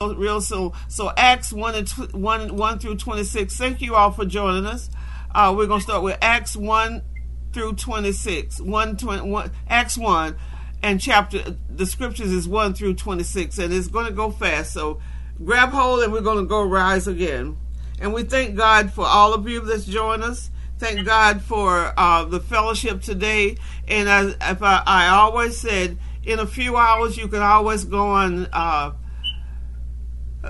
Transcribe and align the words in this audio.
real 0.00 0.40
soon. 0.40 0.70
So 0.86 1.10
Acts 1.16 1.52
1 1.52 1.74
and 1.74 1.88
tw- 1.88 2.14
1, 2.14 2.56
1 2.56 2.78
through 2.78 2.98
26. 2.98 3.56
Thank 3.56 3.80
you 3.80 3.96
all 3.96 4.12
for 4.12 4.24
joining 4.24 4.64
us. 4.64 4.88
Uh, 5.34 5.52
we're 5.56 5.66
to 5.80 5.84
start 5.84 6.04
with 6.04 6.16
Acts 6.22 6.54
1 6.54 7.02
through 7.52 7.72
26. 7.72 8.60
1, 8.60 8.96
20, 8.96 9.28
1, 9.28 9.50
Acts 9.68 9.98
1 9.98 10.36
and 10.84 11.00
chapter, 11.00 11.56
the 11.68 11.84
scriptures 11.84 12.30
is 12.30 12.46
1 12.46 12.74
through 12.74 12.94
26. 12.94 13.58
And 13.58 13.74
it's 13.74 13.88
to 14.06 14.12
go 14.12 14.30
fast. 14.30 14.72
So 14.72 15.00
grab 15.44 15.70
hold 15.70 16.04
and 16.04 16.12
we're 16.12 16.20
to 16.36 16.48
go 16.48 16.62
rise 16.62 17.08
again. 17.08 17.56
And 18.00 18.14
we 18.14 18.22
thank 18.22 18.54
God 18.54 18.92
for 18.92 19.04
all 19.04 19.34
of 19.34 19.48
you 19.48 19.62
that's 19.62 19.84
joined 19.84 20.22
us. 20.22 20.50
Thank 20.78 21.04
God 21.04 21.42
for 21.42 21.92
uh, 21.96 22.24
the 22.24 22.38
fellowship 22.38 23.02
today. 23.02 23.56
And 23.88 24.08
as 24.08 24.36
I, 24.40 24.56
I, 24.86 25.08
always 25.08 25.58
said, 25.58 25.98
in 26.22 26.38
a 26.38 26.46
few 26.46 26.76
hours, 26.76 27.16
you 27.16 27.26
can 27.26 27.42
always 27.42 27.84
go 27.84 28.06
on 28.10 28.46
uh, 28.52 28.92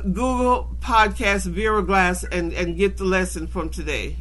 Google 0.02 0.76
Podcast 0.80 1.46
Vera 1.46 1.82
Glass 1.82 2.24
and, 2.24 2.52
and 2.52 2.76
get 2.76 2.96
the 2.96 3.04
lesson 3.04 3.46
from 3.46 3.70
today, 3.70 4.16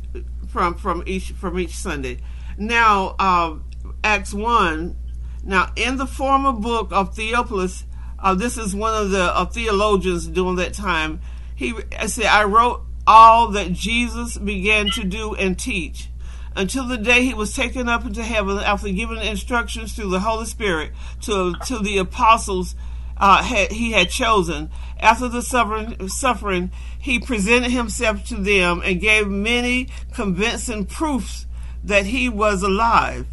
from 0.48 0.76
from 0.76 1.04
each 1.06 1.32
from 1.32 1.60
each 1.60 1.76
Sunday. 1.76 2.20
Now, 2.58 3.16
uh, 3.20 3.58
Acts 4.04 4.34
one. 4.34 4.98
Now, 5.44 5.72
in 5.76 5.98
the 5.98 6.08
former 6.08 6.52
book 6.52 6.92
of 6.92 7.16
Theophilus, 7.16 7.86
uh, 8.20 8.36
this 8.36 8.58
is 8.58 8.76
one 8.76 8.94
of 8.94 9.12
the 9.12 9.24
uh, 9.24 9.46
theologians 9.46 10.28
during 10.28 10.56
that 10.58 10.74
time. 10.74 11.22
He 11.56 11.74
I 11.98 12.08
said, 12.08 12.26
I 12.26 12.44
wrote 12.44 12.84
all 13.06 13.50
that 13.52 13.72
Jesus 13.72 14.38
began 14.38 14.90
to 14.92 15.04
do 15.04 15.34
and 15.36 15.58
teach 15.58 16.10
until 16.56 16.88
the 16.88 16.98
day 16.98 17.24
he 17.24 17.34
was 17.34 17.56
taken 17.56 17.88
up 17.88 18.06
into 18.06 18.24
heaven 18.24 18.58
after 18.58 18.90
giving 18.90 19.20
instructions 19.20 19.94
through 19.94 20.10
the 20.10 20.20
Holy 20.20 20.46
Spirit 20.46 20.92
to 21.22 21.54
to 21.68 21.80
the 21.80 21.98
apostles 22.00 22.76
uh, 23.20 23.44
had, 23.44 23.72
he 23.72 23.92
had 23.92 24.10
chosen. 24.10 24.70
After 25.00 25.28
the 25.28 25.42
suffering, 25.42 26.10
suffering, 26.10 26.72
he 27.00 27.20
presented 27.20 27.72
himself 27.72 28.26
to 28.26 28.36
them 28.36 28.82
and 28.84 29.00
gave 29.00 29.28
many 29.28 29.90
convincing 30.14 30.86
proofs 30.86 31.46
that 31.84 32.06
he 32.06 32.30
was 32.30 32.64
alive. 32.64 33.28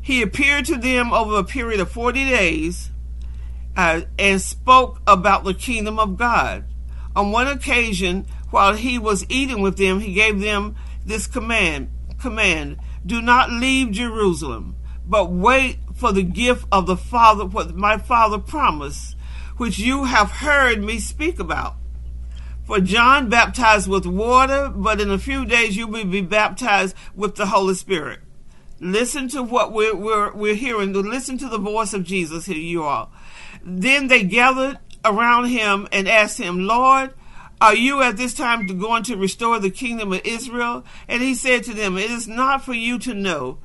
He 0.00 0.22
appeared 0.22 0.66
to 0.66 0.76
them 0.76 1.12
over 1.12 1.36
a 1.38 1.44
period 1.44 1.80
of 1.80 1.90
40 1.90 2.28
days 2.28 2.90
uh, 3.76 4.02
and 4.18 4.40
spoke 4.40 5.00
about 5.06 5.44
the 5.44 5.54
kingdom 5.54 5.98
of 5.98 6.16
God. 6.16 6.64
On 7.16 7.32
one 7.32 7.48
occasion, 7.48 8.26
while 8.50 8.74
he 8.74 8.98
was 8.98 9.26
eating 9.28 9.62
with 9.62 9.76
them, 9.76 10.00
he 10.00 10.12
gave 10.12 10.40
them 10.40 10.76
this 11.04 11.26
command, 11.26 11.90
command, 12.20 12.78
do 13.04 13.22
not 13.22 13.50
leave 13.50 13.92
Jerusalem, 13.92 14.76
but 15.06 15.30
wait 15.30 15.78
for 15.96 16.12
the 16.12 16.22
gift 16.22 16.66
of 16.70 16.86
the 16.86 16.96
Father, 16.96 17.44
what 17.44 17.74
my 17.74 17.98
Father 17.98 18.38
promised, 18.38 19.16
which 19.56 19.78
you 19.78 20.04
have 20.04 20.30
heard 20.30 20.84
me 20.84 20.98
speak 20.98 21.40
about. 21.40 21.76
For 22.64 22.80
John 22.80 23.28
baptized 23.28 23.88
with 23.88 24.06
water, 24.06 24.68
but 24.74 25.00
in 25.00 25.10
a 25.10 25.18
few 25.18 25.46
days 25.46 25.76
you 25.76 25.86
will 25.86 26.04
be 26.04 26.20
baptized 26.20 26.94
with 27.14 27.36
the 27.36 27.46
Holy 27.46 27.74
Spirit. 27.74 28.20
Listen 28.78 29.28
to 29.28 29.42
what 29.42 29.72
we're, 29.72 29.96
we're, 29.96 30.32
we're 30.34 30.54
hearing. 30.54 30.92
Listen 30.92 31.38
to 31.38 31.48
the 31.48 31.58
voice 31.58 31.94
of 31.94 32.04
Jesus 32.04 32.44
here, 32.44 32.56
you 32.56 32.82
all. 32.82 33.10
Then 33.64 34.08
they 34.08 34.22
gathered 34.22 34.78
around 35.04 35.46
him 35.46 35.88
and 35.92 36.08
asked 36.08 36.38
him, 36.38 36.66
Lord, 36.66 37.14
are 37.60 37.74
you 37.74 38.02
at 38.02 38.18
this 38.18 38.34
time 38.34 38.66
going 38.66 39.02
to 39.04 39.16
restore 39.16 39.58
the 39.58 39.70
kingdom 39.70 40.12
of 40.12 40.20
Israel? 40.24 40.84
And 41.08 41.22
he 41.22 41.34
said 41.34 41.64
to 41.64 41.72
them, 41.72 41.96
It 41.96 42.10
is 42.10 42.28
not 42.28 42.64
for 42.64 42.74
you 42.74 42.98
to 42.98 43.14
know 43.14 43.58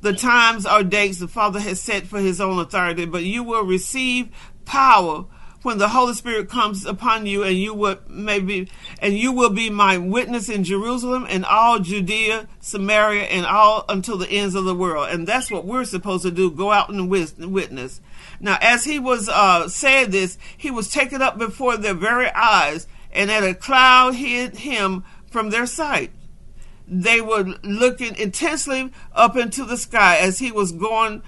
the 0.00 0.12
times 0.12 0.66
or 0.66 0.82
dates 0.82 1.18
the 1.18 1.28
Father 1.28 1.60
has 1.60 1.80
set 1.80 2.06
for 2.06 2.20
his 2.20 2.40
own 2.40 2.58
authority, 2.58 3.04
but 3.04 3.24
you 3.24 3.42
will 3.42 3.64
receive 3.64 4.28
power 4.64 5.26
when 5.62 5.78
the 5.78 5.88
Holy 5.88 6.14
Spirit 6.14 6.48
comes 6.48 6.86
upon 6.86 7.26
you 7.26 7.42
and 7.42 7.58
you 7.58 7.74
will 7.74 7.98
maybe 8.08 8.68
and 9.00 9.18
you 9.18 9.32
will 9.32 9.50
be 9.50 9.70
my 9.70 9.98
witness 9.98 10.48
in 10.48 10.62
Jerusalem 10.62 11.26
and 11.28 11.44
all 11.44 11.80
Judea, 11.80 12.48
Samaria, 12.60 13.24
and 13.24 13.44
all 13.44 13.84
until 13.88 14.16
the 14.16 14.28
ends 14.28 14.54
of 14.54 14.64
the 14.64 14.74
world. 14.74 15.08
And 15.10 15.26
that's 15.26 15.50
what 15.50 15.66
we're 15.66 15.84
supposed 15.84 16.22
to 16.22 16.30
do, 16.30 16.50
go 16.50 16.70
out 16.70 16.90
and 16.90 17.10
witness. 17.10 18.00
Now, 18.40 18.58
as 18.60 18.84
he 18.84 18.98
was 19.00 19.28
uh, 19.28 19.68
said 19.68 20.12
this, 20.12 20.38
he 20.56 20.70
was 20.70 20.90
taken 20.90 21.22
up 21.22 21.38
before 21.38 21.76
their 21.76 21.94
very 21.94 22.30
eyes, 22.30 22.86
and 23.10 23.30
that 23.30 23.42
a 23.42 23.54
cloud 23.54 24.14
hid 24.14 24.58
him 24.58 25.02
from 25.28 25.50
their 25.50 25.66
sight 25.66 26.12
they 26.90 27.20
were 27.20 27.54
looking 27.62 28.16
intensely 28.16 28.90
up 29.12 29.36
into 29.36 29.64
the 29.64 29.76
sky 29.76 30.16
as 30.16 30.38
he 30.38 30.50
was 30.50 30.72
going 30.72 31.22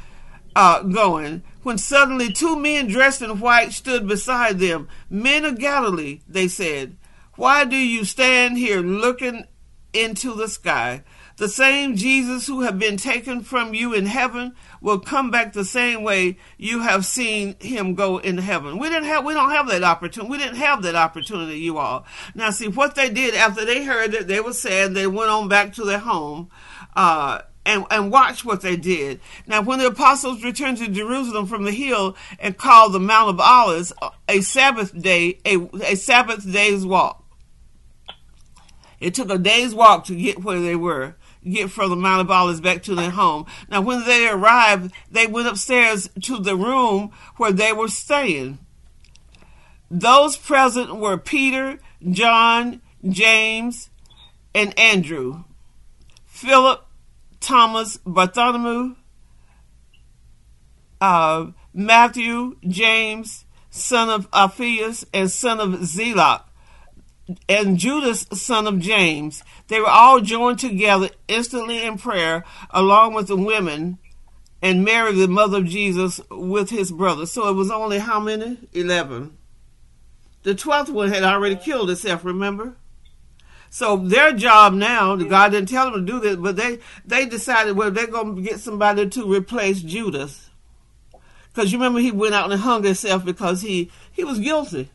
uh, 0.56 0.82
going 0.82 1.43
when 1.62 1.78
suddenly 1.78 2.32
two 2.32 2.56
men 2.56 2.88
dressed 2.88 3.22
in 3.22 3.38
white 3.38 3.72
stood 3.72 4.09
beside 4.09 4.59
them. 4.59 4.88
Men 5.09 5.44
of 5.44 5.59
galilee 5.59 6.20
they 6.28 6.49
said 6.49 6.97
why 7.37 7.65
do 7.65 7.76
you 7.76 8.04
stand 8.04 8.59
here 8.59 8.81
looking 8.81 9.44
into 9.93 10.34
the 10.34 10.49
sky 10.49 11.03
the 11.40 11.48
same 11.48 11.96
Jesus 11.96 12.46
who 12.46 12.60
have 12.60 12.78
been 12.78 12.98
taken 12.98 13.40
from 13.40 13.72
you 13.72 13.94
in 13.94 14.04
heaven 14.04 14.54
will 14.82 14.98
come 14.98 15.30
back 15.30 15.54
the 15.54 15.64
same 15.64 16.02
way 16.02 16.36
you 16.58 16.80
have 16.80 17.06
seen 17.06 17.56
him 17.60 17.94
go 17.94 18.18
in 18.18 18.36
heaven. 18.36 18.78
We 18.78 18.90
didn't 18.90 19.04
have 19.04 19.24
we 19.24 19.32
don't 19.32 19.50
have 19.50 19.66
that 19.68 19.82
opportunity. 19.82 20.30
We 20.30 20.36
didn't 20.36 20.58
have 20.58 20.82
that 20.82 20.96
opportunity, 20.96 21.58
you 21.58 21.78
all. 21.78 22.04
Now 22.34 22.50
see 22.50 22.68
what 22.68 22.94
they 22.94 23.08
did 23.08 23.34
after 23.34 23.64
they 23.64 23.84
heard 23.84 24.12
that 24.12 24.28
they 24.28 24.40
were 24.40 24.52
sad, 24.52 24.92
they 24.92 25.06
went 25.06 25.30
on 25.30 25.48
back 25.48 25.72
to 25.74 25.84
their 25.84 26.00
home. 26.00 26.50
Uh, 26.94 27.40
and, 27.64 27.86
and 27.90 28.12
watch 28.12 28.44
what 28.44 28.60
they 28.60 28.76
did. 28.76 29.20
Now, 29.46 29.62
when 29.62 29.78
the 29.78 29.86
apostles 29.86 30.42
returned 30.42 30.78
to 30.78 30.88
Jerusalem 30.88 31.46
from 31.46 31.64
the 31.64 31.72
hill 31.72 32.16
and 32.38 32.56
called 32.56 32.92
the 32.92 33.00
Mount 33.00 33.30
of 33.30 33.40
Olives 33.40 33.92
a 34.28 34.40
Sabbath 34.40 34.98
day, 34.98 35.38
a, 35.44 35.58
a 35.84 35.94
Sabbath 35.94 36.50
day's 36.50 36.84
walk. 36.84 37.22
It 38.98 39.14
took 39.14 39.30
a 39.30 39.38
day's 39.38 39.74
walk 39.74 40.06
to 40.06 40.16
get 40.16 40.42
where 40.42 40.60
they 40.60 40.74
were 40.74 41.16
get 41.48 41.70
from 41.70 41.90
the 42.00 42.32
Olives 42.32 42.60
back 42.60 42.82
to 42.84 42.94
their 42.94 43.10
home. 43.10 43.46
Now, 43.70 43.80
when 43.80 44.04
they 44.04 44.28
arrived, 44.28 44.92
they 45.10 45.26
went 45.26 45.48
upstairs 45.48 46.08
to 46.22 46.38
the 46.38 46.56
room 46.56 47.12
where 47.36 47.52
they 47.52 47.72
were 47.72 47.88
staying. 47.88 48.58
Those 49.90 50.36
present 50.36 50.94
were 50.94 51.18
Peter, 51.18 51.78
John, 52.08 52.80
James, 53.08 53.90
and 54.54 54.78
Andrew, 54.78 55.44
Philip, 56.26 56.84
Thomas, 57.40 57.98
Bartholomew, 58.04 58.96
uh, 61.00 61.46
Matthew, 61.72 62.56
James, 62.66 63.44
son 63.70 64.10
of 64.10 64.28
Alphaeus, 64.32 65.04
and 65.12 65.30
son 65.30 65.60
of 65.60 65.84
Zealot, 65.84 66.42
and 67.48 67.78
Judas, 67.78 68.26
son 68.32 68.66
of 68.66 68.78
James. 68.80 69.42
They 69.68 69.80
were 69.80 69.88
all 69.88 70.20
joined 70.20 70.58
together 70.58 71.10
instantly 71.28 71.84
in 71.84 71.98
prayer, 71.98 72.44
along 72.70 73.14
with 73.14 73.28
the 73.28 73.36
women, 73.36 73.98
and 74.62 74.84
Mary, 74.84 75.14
the 75.14 75.28
mother 75.28 75.58
of 75.58 75.66
Jesus, 75.66 76.20
with 76.30 76.70
his 76.70 76.92
brothers. 76.92 77.32
So 77.32 77.48
it 77.48 77.54
was 77.54 77.70
only 77.70 77.98
how 77.98 78.20
many? 78.20 78.58
Eleven. 78.72 79.36
The 80.42 80.54
twelfth 80.54 80.90
one 80.90 81.10
had 81.10 81.22
already 81.22 81.56
killed 81.56 81.90
itself, 81.90 82.24
remember? 82.24 82.76
So 83.70 83.96
their 83.96 84.32
job 84.32 84.72
now, 84.72 85.14
God 85.16 85.50
didn't 85.50 85.69
tell 85.69 85.90
them 85.90 86.04
to 86.04 86.12
do 86.12 86.19
this, 86.19 86.36
but 86.36 86.56
they, 86.56 86.80
they 87.04 87.26
decided, 87.26 87.76
well, 87.76 87.90
they're 87.90 88.06
going 88.06 88.36
to 88.36 88.42
get 88.42 88.58
somebody 88.58 89.08
to 89.08 89.32
replace 89.32 89.80
Judas. 89.80 90.50
Because 91.52 91.72
you 91.72 91.78
remember 91.78 92.00
he 92.00 92.10
went 92.10 92.34
out 92.34 92.50
and 92.50 92.60
hung 92.60 92.82
himself 92.82 93.24
because 93.24 93.62
he, 93.62 93.90
he 94.12 94.24
was 94.24 94.38
guilty. 94.40 94.90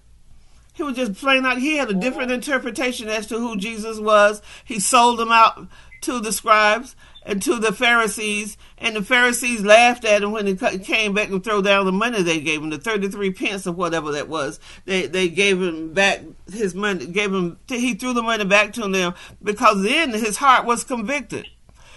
He 0.76 0.84
was 0.84 0.96
just 0.96 1.16
plain 1.16 1.46
out. 1.46 1.58
He 1.58 1.78
had 1.78 1.90
a 1.90 1.94
different 1.94 2.32
interpretation 2.32 3.08
as 3.08 3.26
to 3.28 3.40
who 3.40 3.58
Jesus 3.58 4.00
was. 4.00 4.42
He 4.64 4.80
sold 4.80 5.18
them 5.18 5.32
out 5.32 5.68
to 6.02 6.20
the 6.20 6.32
scribes 6.32 6.96
and 7.26 7.42
to 7.42 7.58
the 7.58 7.72
Pharisees, 7.72 8.56
and 8.78 8.96
the 8.96 9.02
Pharisees 9.02 9.64
laughed 9.64 10.06
at 10.06 10.22
him 10.22 10.32
when 10.32 10.46
he 10.46 10.56
came 10.56 11.14
back 11.16 11.30
and 11.30 11.44
threw 11.44 11.64
down 11.64 11.86
the 11.86 11.92
money 11.92 12.22
they 12.22 12.40
gave 12.40 12.62
him, 12.62 12.70
the 12.70 12.78
thirty-three 12.78 13.32
pence 13.32 13.66
or 13.66 13.72
whatever 13.72 14.12
that 14.12 14.30
was. 14.30 14.60
They 14.86 15.08
they 15.08 15.30
gave 15.30 15.60
him 15.60 15.94
back 15.94 16.22
his 16.52 16.76
money, 16.76 17.08
gave 17.08 17.34
him. 17.34 17.58
He 17.68 17.96
threw 17.96 18.14
the 18.14 18.22
money 18.22 18.46
back 18.46 18.74
to 18.74 18.88
them 18.88 19.16
because 19.42 19.82
then 19.82 20.12
his 20.12 20.38
heart 20.38 20.66
was 20.66 20.84
convicted. 20.84 21.48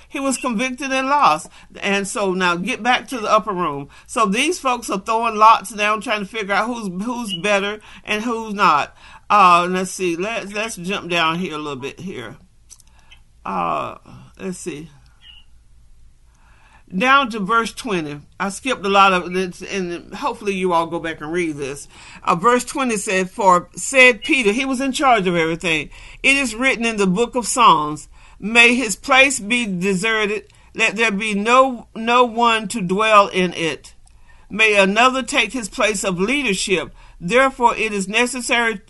He 0.08 0.20
was 0.20 0.38
convicted 0.38 0.90
and 0.90 1.08
lost. 1.08 1.50
And 1.80 2.08
so 2.08 2.32
now 2.32 2.56
get 2.56 2.82
back 2.82 3.08
to 3.08 3.18
the 3.18 3.30
upper 3.30 3.52
room. 3.52 3.88
So 4.06 4.26
these 4.26 4.58
folks 4.58 4.88
are 4.90 5.00
throwing 5.00 5.36
lots 5.36 5.70
down, 5.70 6.00
trying 6.00 6.20
to 6.20 6.26
figure 6.26 6.54
out 6.54 6.66
who's 6.66 6.88
who's 7.04 7.36
better 7.38 7.80
and 8.04 8.22
who's 8.22 8.54
not. 8.54 8.96
Uh, 9.30 9.66
let's 9.70 9.90
see. 9.90 10.16
Let's 10.16 10.52
let's 10.52 10.76
jump 10.76 11.10
down 11.10 11.38
here 11.38 11.54
a 11.54 11.58
little 11.58 11.76
bit 11.76 12.00
here. 12.00 12.36
Uh, 13.44 13.98
let's 14.38 14.58
see. 14.58 14.90
Down 16.96 17.30
to 17.30 17.40
verse 17.40 17.72
20. 17.72 18.20
I 18.40 18.48
skipped 18.48 18.84
a 18.84 18.88
lot 18.88 19.12
of 19.12 19.34
it, 19.36 19.60
and 19.60 20.14
hopefully 20.14 20.54
you 20.54 20.72
all 20.72 20.86
go 20.86 20.98
back 20.98 21.20
and 21.20 21.30
read 21.30 21.56
this. 21.56 21.86
Uh, 22.22 22.34
verse 22.34 22.64
20 22.64 22.96
said, 22.96 23.30
For 23.30 23.68
said 23.76 24.22
Peter, 24.22 24.52
he 24.52 24.64
was 24.64 24.80
in 24.80 24.92
charge 24.92 25.26
of 25.26 25.36
everything. 25.36 25.90
It 26.22 26.36
is 26.36 26.54
written 26.54 26.86
in 26.86 26.96
the 26.96 27.06
book 27.06 27.34
of 27.34 27.46
Psalms, 27.46 28.08
May 28.38 28.74
his 28.74 28.96
place 28.96 29.40
be 29.40 29.66
deserted. 29.66 30.52
Let 30.74 30.96
there 30.96 31.10
be 31.10 31.34
no, 31.34 31.88
no 31.94 32.24
one 32.24 32.68
to 32.68 32.80
dwell 32.80 33.28
in 33.28 33.52
it. 33.54 33.94
May 34.50 34.76
another 34.76 35.22
take 35.22 35.52
his 35.52 35.68
place 35.68 36.04
of 36.04 36.20
leadership. 36.20 36.94
Therefore, 37.20 37.76
it 37.76 37.92
is 37.92 38.08
necessary 38.08 38.80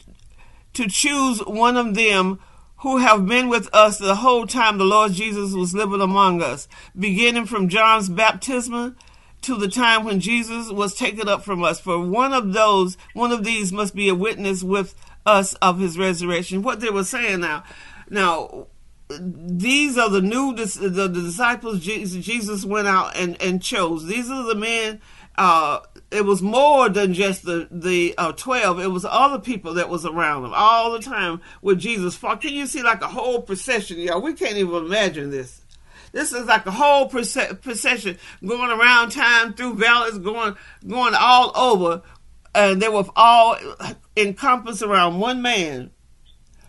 to 0.75 0.89
choose 0.89 1.41
one 1.41 1.77
of 1.77 1.95
them 1.95 2.39
who 2.79 2.99
have 2.99 3.27
been 3.27 3.49
with 3.49 3.69
us 3.73 3.99
the 3.99 4.17
whole 4.17 4.47
time 4.47 4.79
the 4.79 4.85
Lord 4.85 5.13
Jesus 5.13 5.53
was 5.53 5.75
living 5.75 6.01
among 6.01 6.43
us, 6.43 6.69
beginning 6.97 7.47
from 7.47 7.69
John's 7.69 8.09
baptism 8.09 8.97
to 9.43 9.57
the 9.57 9.69
time 9.69 10.05
when 10.05 10.21
Jesus 10.21 10.71
was 10.71 10.95
taken 10.95 11.29
up 11.29 11.43
from 11.43 11.63
us. 11.63 11.81
For 11.81 11.99
one 11.99 12.33
of 12.33 12.53
those, 12.53 12.97
one 13.15 13.33
of 13.33 13.45
these 13.45 13.73
must 13.73 13.95
be 13.95 14.09
a 14.09 14.15
witness 14.15 14.63
with 14.63 14.95
us 15.27 15.55
of 15.55 15.81
his 15.81 15.99
resurrection. 15.99 16.63
What 16.63 16.81
they 16.81 16.91
were 16.91 17.05
saying 17.05 17.41
now, 17.41 17.65
now, 18.09 18.69
these 19.11 19.97
are 19.97 20.11
the 20.11 20.21
new 20.21 20.55
the, 20.55 20.89
the 20.89 21.09
disciples 21.09 21.81
Jesus 21.81 22.65
went 22.65 22.89
out 22.89 23.17
and, 23.17 23.41
and 23.41 23.63
chose. 23.63 24.07
These 24.07 24.31
are 24.31 24.45
the 24.45 24.55
men 24.55 25.01
uh, 25.39 25.81
it 26.11 26.25
was 26.25 26.43
more 26.43 26.89
than 26.89 27.15
just 27.15 27.45
the 27.45 27.69
the 27.71 28.13
uh, 28.19 28.33
twelve. 28.33 28.81
It 28.81 28.89
was 28.89 29.07
other 29.09 29.39
people 29.39 29.75
that 29.75 29.89
was 29.89 30.05
around 30.05 30.43
them 30.43 30.53
all 30.53 30.91
the 30.91 30.99
time 30.99 31.41
with 31.63 31.79
Jesus. 31.79 32.19
Can 32.19 32.53
you 32.53 32.67
see 32.67 32.83
like 32.83 33.03
a 33.03 33.09
whole 33.09 33.43
procession, 33.43 34.01
y'all? 34.01 34.21
We 34.21 34.35
can't 34.35 34.57
even 34.57 34.87
imagine 34.87 35.31
this. 35.31 35.63
This 36.11 36.33
is 36.33 36.47
like 36.47 36.67
a 36.67 36.73
whole 36.73 37.07
procession 37.09 38.19
going 38.45 38.71
around 38.71 39.11
town 39.11 39.55
through 39.55 39.75
valleys, 39.77 40.19
going 40.19 40.57
going 40.87 41.15
all 41.15 41.53
over, 41.55 42.03
and 42.53 42.83
they 42.83 42.89
were 42.89 43.05
all 43.15 43.57
encompassed 44.17 44.83
around 44.83 45.21
one 45.21 45.41
man 45.41 45.93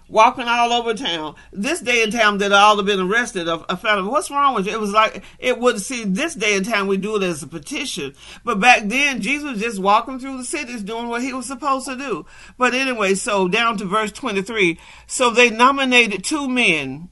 walking 0.09 0.47
all 0.47 0.73
over 0.73 0.94
town. 0.94 1.35
This 1.53 1.79
day 1.79 2.03
in 2.03 2.11
town, 2.11 2.39
they'd 2.39 2.51
all 2.51 2.75
have 2.77 2.85
been 2.85 3.00
arrested. 3.00 3.47
I 3.47 3.75
found 3.75 4.07
what's 4.07 4.31
wrong 4.31 4.56
with 4.56 4.65
you? 4.65 4.73
It 4.73 4.79
was 4.79 4.91
like 4.91 5.23
it 5.38 5.59
would 5.59 5.79
see 5.79 6.03
this 6.03 6.35
day 6.35 6.56
in 6.56 6.63
town 6.63 6.88
we 6.88 6.97
do 6.97 7.15
it 7.15 7.23
as 7.23 7.44
a 7.44 7.47
petition, 7.47 8.15
but 8.44 8.59
back 8.59 8.83
then 8.85 9.21
Jesus 9.21 9.51
was 9.53 9.61
just 9.61 9.79
walking 9.79 10.19
through 10.19 10.38
the 10.38 10.44
cities 10.44 10.81
doing 10.81 11.07
what 11.07 11.21
he 11.21 11.31
was 11.31 11.45
supposed 11.45 11.85
to 11.85 11.95
do. 11.95 12.25
But 12.57 12.73
anyway, 12.73 13.13
so 13.13 13.47
down 13.47 13.77
to 13.77 13.85
verse 13.85 14.11
twenty 14.11 14.41
three. 14.41 14.79
So 15.07 15.29
they 15.29 15.50
nominated 15.50 16.23
two 16.23 16.50
men, 16.50 17.09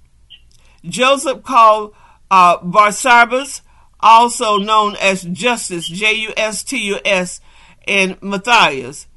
Joseph 0.83 1.44
called 1.44 1.94
uh, 2.31 2.57
Barsabas, 2.59 3.61
also 3.99 4.57
known 4.57 4.95
as 4.99 5.23
Justus, 5.23 5.88
J 5.88 6.13
U 6.13 6.33
S 6.35 6.63
T 6.63 6.77
U 6.88 6.99
S, 7.05 7.39
and 7.88 8.21
Matthias. 8.21 9.07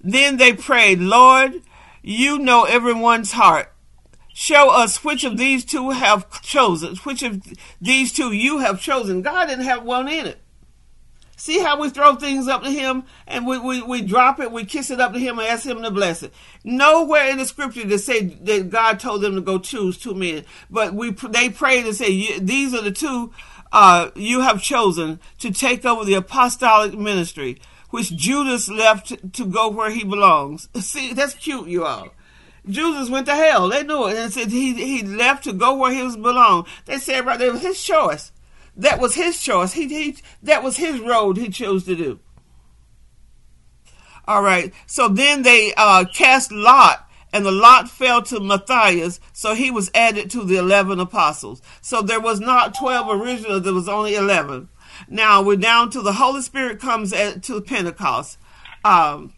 Then 0.00 0.36
they 0.36 0.52
prayed, 0.52 1.00
Lord 1.00 1.62
you 2.06 2.38
know 2.38 2.62
everyone's 2.62 3.32
heart. 3.32 3.72
Show 4.32 4.70
us 4.70 5.02
which 5.02 5.24
of 5.24 5.38
these 5.38 5.64
two 5.64 5.90
have 5.90 6.40
chosen, 6.40 6.94
which 6.98 7.22
of 7.24 7.42
these 7.80 8.12
two 8.12 8.30
you 8.32 8.58
have 8.58 8.80
chosen. 8.80 9.22
God 9.22 9.46
didn't 9.46 9.64
have 9.64 9.82
one 9.82 10.06
in 10.06 10.26
it. 10.26 10.38
See 11.36 11.58
how 11.58 11.80
we 11.80 11.90
throw 11.90 12.14
things 12.14 12.46
up 12.46 12.62
to 12.62 12.70
him 12.70 13.04
and 13.26 13.44
we, 13.44 13.58
we, 13.58 13.82
we 13.82 14.02
drop 14.02 14.38
it, 14.38 14.52
we 14.52 14.64
kiss 14.64 14.90
it 14.90 15.00
up 15.00 15.14
to 15.14 15.18
him 15.18 15.38
and 15.38 15.48
ask 15.48 15.66
him 15.66 15.82
to 15.82 15.90
bless 15.90 16.22
it. 16.22 16.32
Nowhere 16.62 17.28
in 17.28 17.38
the 17.38 17.44
scripture 17.44 17.86
to 17.86 17.98
say 17.98 18.22
that 18.22 18.70
God 18.70 19.00
told 19.00 19.22
them 19.22 19.34
to 19.34 19.40
go 19.40 19.58
choose 19.58 19.98
two 19.98 20.14
men, 20.14 20.44
but 20.70 20.94
we 20.94 21.10
they 21.10 21.50
prayed 21.50 21.86
and 21.86 21.96
say 21.96 22.38
these 22.38 22.72
are 22.72 22.82
the 22.82 22.92
two 22.92 23.32
uh, 23.72 24.10
you 24.14 24.42
have 24.42 24.62
chosen 24.62 25.18
to 25.40 25.50
take 25.50 25.84
over 25.84 26.04
the 26.04 26.14
apostolic 26.14 26.96
ministry 26.96 27.58
which 27.90 28.16
Judas 28.16 28.68
left 28.68 29.32
to 29.34 29.44
go 29.44 29.68
where 29.68 29.90
he 29.90 30.04
belongs. 30.04 30.68
See, 30.80 31.12
that's 31.12 31.34
cute, 31.34 31.68
you 31.68 31.84
all. 31.84 32.08
Judas 32.68 33.08
went 33.08 33.26
to 33.26 33.34
hell. 33.34 33.68
They 33.68 33.82
knew 33.82 34.08
it 34.08 34.16
and 34.16 34.32
said 34.32 34.48
he 34.48 34.74
he 34.74 35.02
left 35.02 35.44
to 35.44 35.52
go 35.52 35.76
where 35.76 35.92
he 35.92 36.02
was 36.02 36.16
belong. 36.16 36.66
They 36.86 36.98
said 36.98 37.24
right 37.24 37.38
there 37.38 37.52
was 37.52 37.62
his 37.62 37.82
choice. 37.82 38.32
That 38.76 38.98
was 38.98 39.14
his 39.14 39.40
choice. 39.40 39.72
He, 39.72 39.86
he 39.88 40.16
that 40.42 40.62
was 40.62 40.76
his 40.76 41.00
road 41.00 41.36
he 41.36 41.48
chose 41.48 41.84
to 41.84 41.94
do. 41.94 42.18
All 44.26 44.42
right. 44.42 44.74
So 44.86 45.08
then 45.08 45.42
they 45.42 45.72
uh, 45.76 46.04
cast 46.12 46.50
lot, 46.50 47.08
and 47.32 47.46
the 47.46 47.52
lot 47.52 47.88
fell 47.88 48.22
to 48.22 48.40
Matthias. 48.40 49.20
So 49.32 49.54
he 49.54 49.70
was 49.70 49.90
added 49.94 50.30
to 50.32 50.42
the 50.42 50.56
eleven 50.56 50.98
apostles. 50.98 51.62
So 51.80 52.02
there 52.02 52.20
was 52.20 52.40
not 52.40 52.74
twelve 52.74 53.08
original. 53.08 53.60
There 53.60 53.72
was 53.72 53.88
only 53.88 54.16
eleven. 54.16 54.68
Now 55.08 55.42
we're 55.42 55.56
down 55.56 55.90
to 55.90 56.02
the 56.02 56.12
Holy 56.12 56.42
Spirit 56.42 56.80
comes 56.80 57.12
at, 57.12 57.42
to 57.44 57.60
Pentecost. 57.60 58.38
Um, 58.84 59.32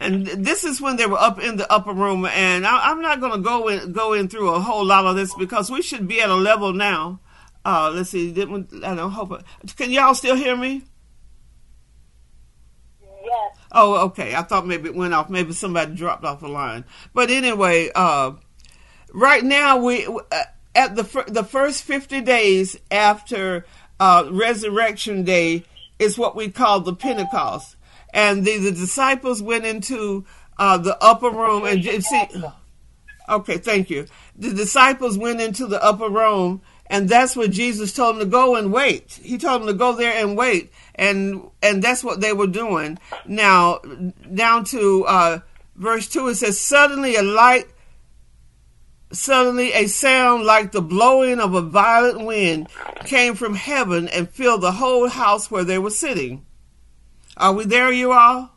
and 0.00 0.26
this 0.26 0.64
is 0.64 0.80
when 0.80 0.96
they 0.96 1.06
were 1.06 1.18
up 1.18 1.38
in 1.38 1.56
the 1.56 1.70
upper 1.70 1.92
room. 1.92 2.24
And 2.24 2.66
I, 2.66 2.90
am 2.90 3.02
not 3.02 3.20
going 3.20 3.32
to 3.32 3.38
go 3.38 3.68
in 3.68 3.92
go 3.92 4.14
in 4.14 4.28
through 4.28 4.50
a 4.50 4.60
whole 4.60 4.84
lot 4.84 5.04
of 5.06 5.14
this 5.14 5.34
because 5.34 5.70
we 5.70 5.82
should 5.82 6.08
be 6.08 6.20
at 6.20 6.30
a 6.30 6.34
level 6.34 6.72
now. 6.72 7.20
Uh, 7.64 7.90
let's 7.94 8.10
see. 8.10 8.32
Didn't 8.32 8.82
I 8.82 8.94
don't 8.94 9.10
hope. 9.10 9.44
Can 9.76 9.90
y'all 9.90 10.14
still 10.14 10.36
hear 10.36 10.56
me? 10.56 10.82
Yes. 13.22 13.56
Oh, 13.72 14.06
okay. 14.06 14.34
I 14.34 14.42
thought 14.42 14.66
maybe 14.66 14.88
it 14.88 14.94
went 14.94 15.12
off. 15.12 15.28
Maybe 15.28 15.52
somebody 15.52 15.94
dropped 15.94 16.24
off 16.24 16.40
the 16.40 16.48
line. 16.48 16.84
But 17.12 17.30
anyway, 17.30 17.90
uh, 17.94 18.32
right 19.12 19.44
now 19.44 19.76
we 19.76 20.06
uh, 20.06 20.42
at 20.74 20.96
the 20.96 21.24
the 21.28 21.44
first 21.44 21.82
fifty 21.82 22.22
days 22.22 22.78
after 22.90 23.66
uh, 24.00 24.26
Resurrection 24.30 25.22
Day 25.22 25.64
is 25.98 26.18
what 26.18 26.34
we 26.34 26.50
call 26.50 26.80
the 26.80 26.94
Pentecost. 26.94 27.76
And 28.12 28.44
the, 28.44 28.58
the 28.58 28.72
disciples 28.72 29.40
went 29.40 29.64
into 29.64 30.24
uh, 30.58 30.78
the 30.78 30.96
upper 31.02 31.30
room 31.30 31.64
and 31.64 31.84
see. 31.84 32.28
Okay, 33.28 33.58
thank 33.58 33.90
you. 33.90 34.06
The 34.34 34.52
disciples 34.52 35.16
went 35.16 35.40
into 35.40 35.66
the 35.66 35.80
upper 35.84 36.08
room, 36.08 36.62
and 36.86 37.08
that's 37.08 37.36
what 37.36 37.52
Jesus 37.52 37.92
told 37.92 38.16
them 38.16 38.20
to 38.20 38.26
go 38.26 38.56
and 38.56 38.72
wait. 38.72 39.20
He 39.22 39.38
told 39.38 39.60
them 39.60 39.68
to 39.68 39.74
go 39.74 39.92
there 39.92 40.12
and 40.12 40.36
wait, 40.36 40.72
and 40.96 41.48
and 41.62 41.80
that's 41.80 42.02
what 42.02 42.20
they 42.20 42.32
were 42.32 42.48
doing. 42.48 42.98
Now, 43.26 43.78
down 44.34 44.64
to 44.64 45.04
uh, 45.06 45.38
verse 45.76 46.08
two, 46.08 46.26
it 46.26 46.34
says, 46.34 46.58
"Suddenly 46.58 47.14
a 47.14 47.22
light 47.22 47.68
Suddenly, 49.12 49.72
a 49.72 49.86
sound 49.86 50.44
like 50.44 50.70
the 50.70 50.80
blowing 50.80 51.40
of 51.40 51.54
a 51.54 51.62
violent 51.62 52.24
wind 52.24 52.68
came 53.04 53.34
from 53.34 53.54
heaven 53.54 54.06
and 54.08 54.30
filled 54.30 54.60
the 54.60 54.72
whole 54.72 55.08
house 55.08 55.50
where 55.50 55.64
they 55.64 55.78
were 55.78 55.90
sitting. 55.90 56.46
Are 57.36 57.52
we 57.52 57.64
there, 57.64 57.90
you 57.90 58.12
all? 58.12 58.52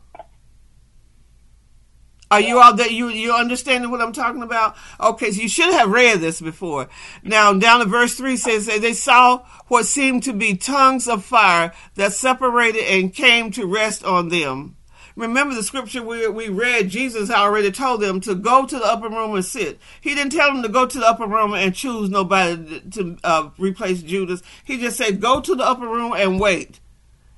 Are 2.30 2.40
you 2.40 2.58
all 2.58 2.74
that 2.74 2.90
you 2.90 3.10
you 3.10 3.32
understanding 3.32 3.90
what 3.90 4.00
I'm 4.00 4.12
talking 4.12 4.42
about? 4.42 4.74
Okay, 4.98 5.30
so 5.30 5.40
you 5.40 5.48
should 5.48 5.72
have 5.72 5.90
read 5.90 6.20
this 6.20 6.40
before. 6.40 6.88
Now 7.22 7.52
down 7.52 7.80
to 7.80 7.86
verse 7.86 8.14
three 8.14 8.36
says 8.36 8.66
they 8.66 8.92
saw 8.92 9.44
what 9.68 9.86
seemed 9.86 10.24
to 10.24 10.32
be 10.32 10.56
tongues 10.56 11.06
of 11.06 11.24
fire 11.24 11.72
that 11.94 12.12
separated 12.12 12.84
and 12.84 13.14
came 13.14 13.52
to 13.52 13.66
rest 13.66 14.04
on 14.04 14.30
them. 14.30 14.76
Remember 15.16 15.54
the 15.54 15.62
scripture 15.62 16.02
we, 16.02 16.26
we 16.28 16.48
read, 16.48 16.88
Jesus 16.88 17.30
already 17.30 17.70
told 17.70 18.00
them 18.00 18.20
to 18.20 18.34
go 18.34 18.66
to 18.66 18.78
the 18.78 18.84
upper 18.84 19.08
room 19.08 19.34
and 19.34 19.44
sit. 19.44 19.78
He 20.00 20.14
didn't 20.14 20.32
tell 20.32 20.52
them 20.52 20.62
to 20.62 20.68
go 20.68 20.86
to 20.86 20.98
the 20.98 21.06
upper 21.06 21.26
room 21.26 21.54
and 21.54 21.74
choose 21.74 22.10
nobody 22.10 22.80
to 22.90 23.16
uh, 23.22 23.50
replace 23.58 24.02
Judas. 24.02 24.42
He 24.64 24.78
just 24.78 24.96
said, 24.96 25.20
go 25.20 25.40
to 25.40 25.54
the 25.54 25.64
upper 25.64 25.86
room 25.86 26.12
and 26.16 26.40
wait 26.40 26.80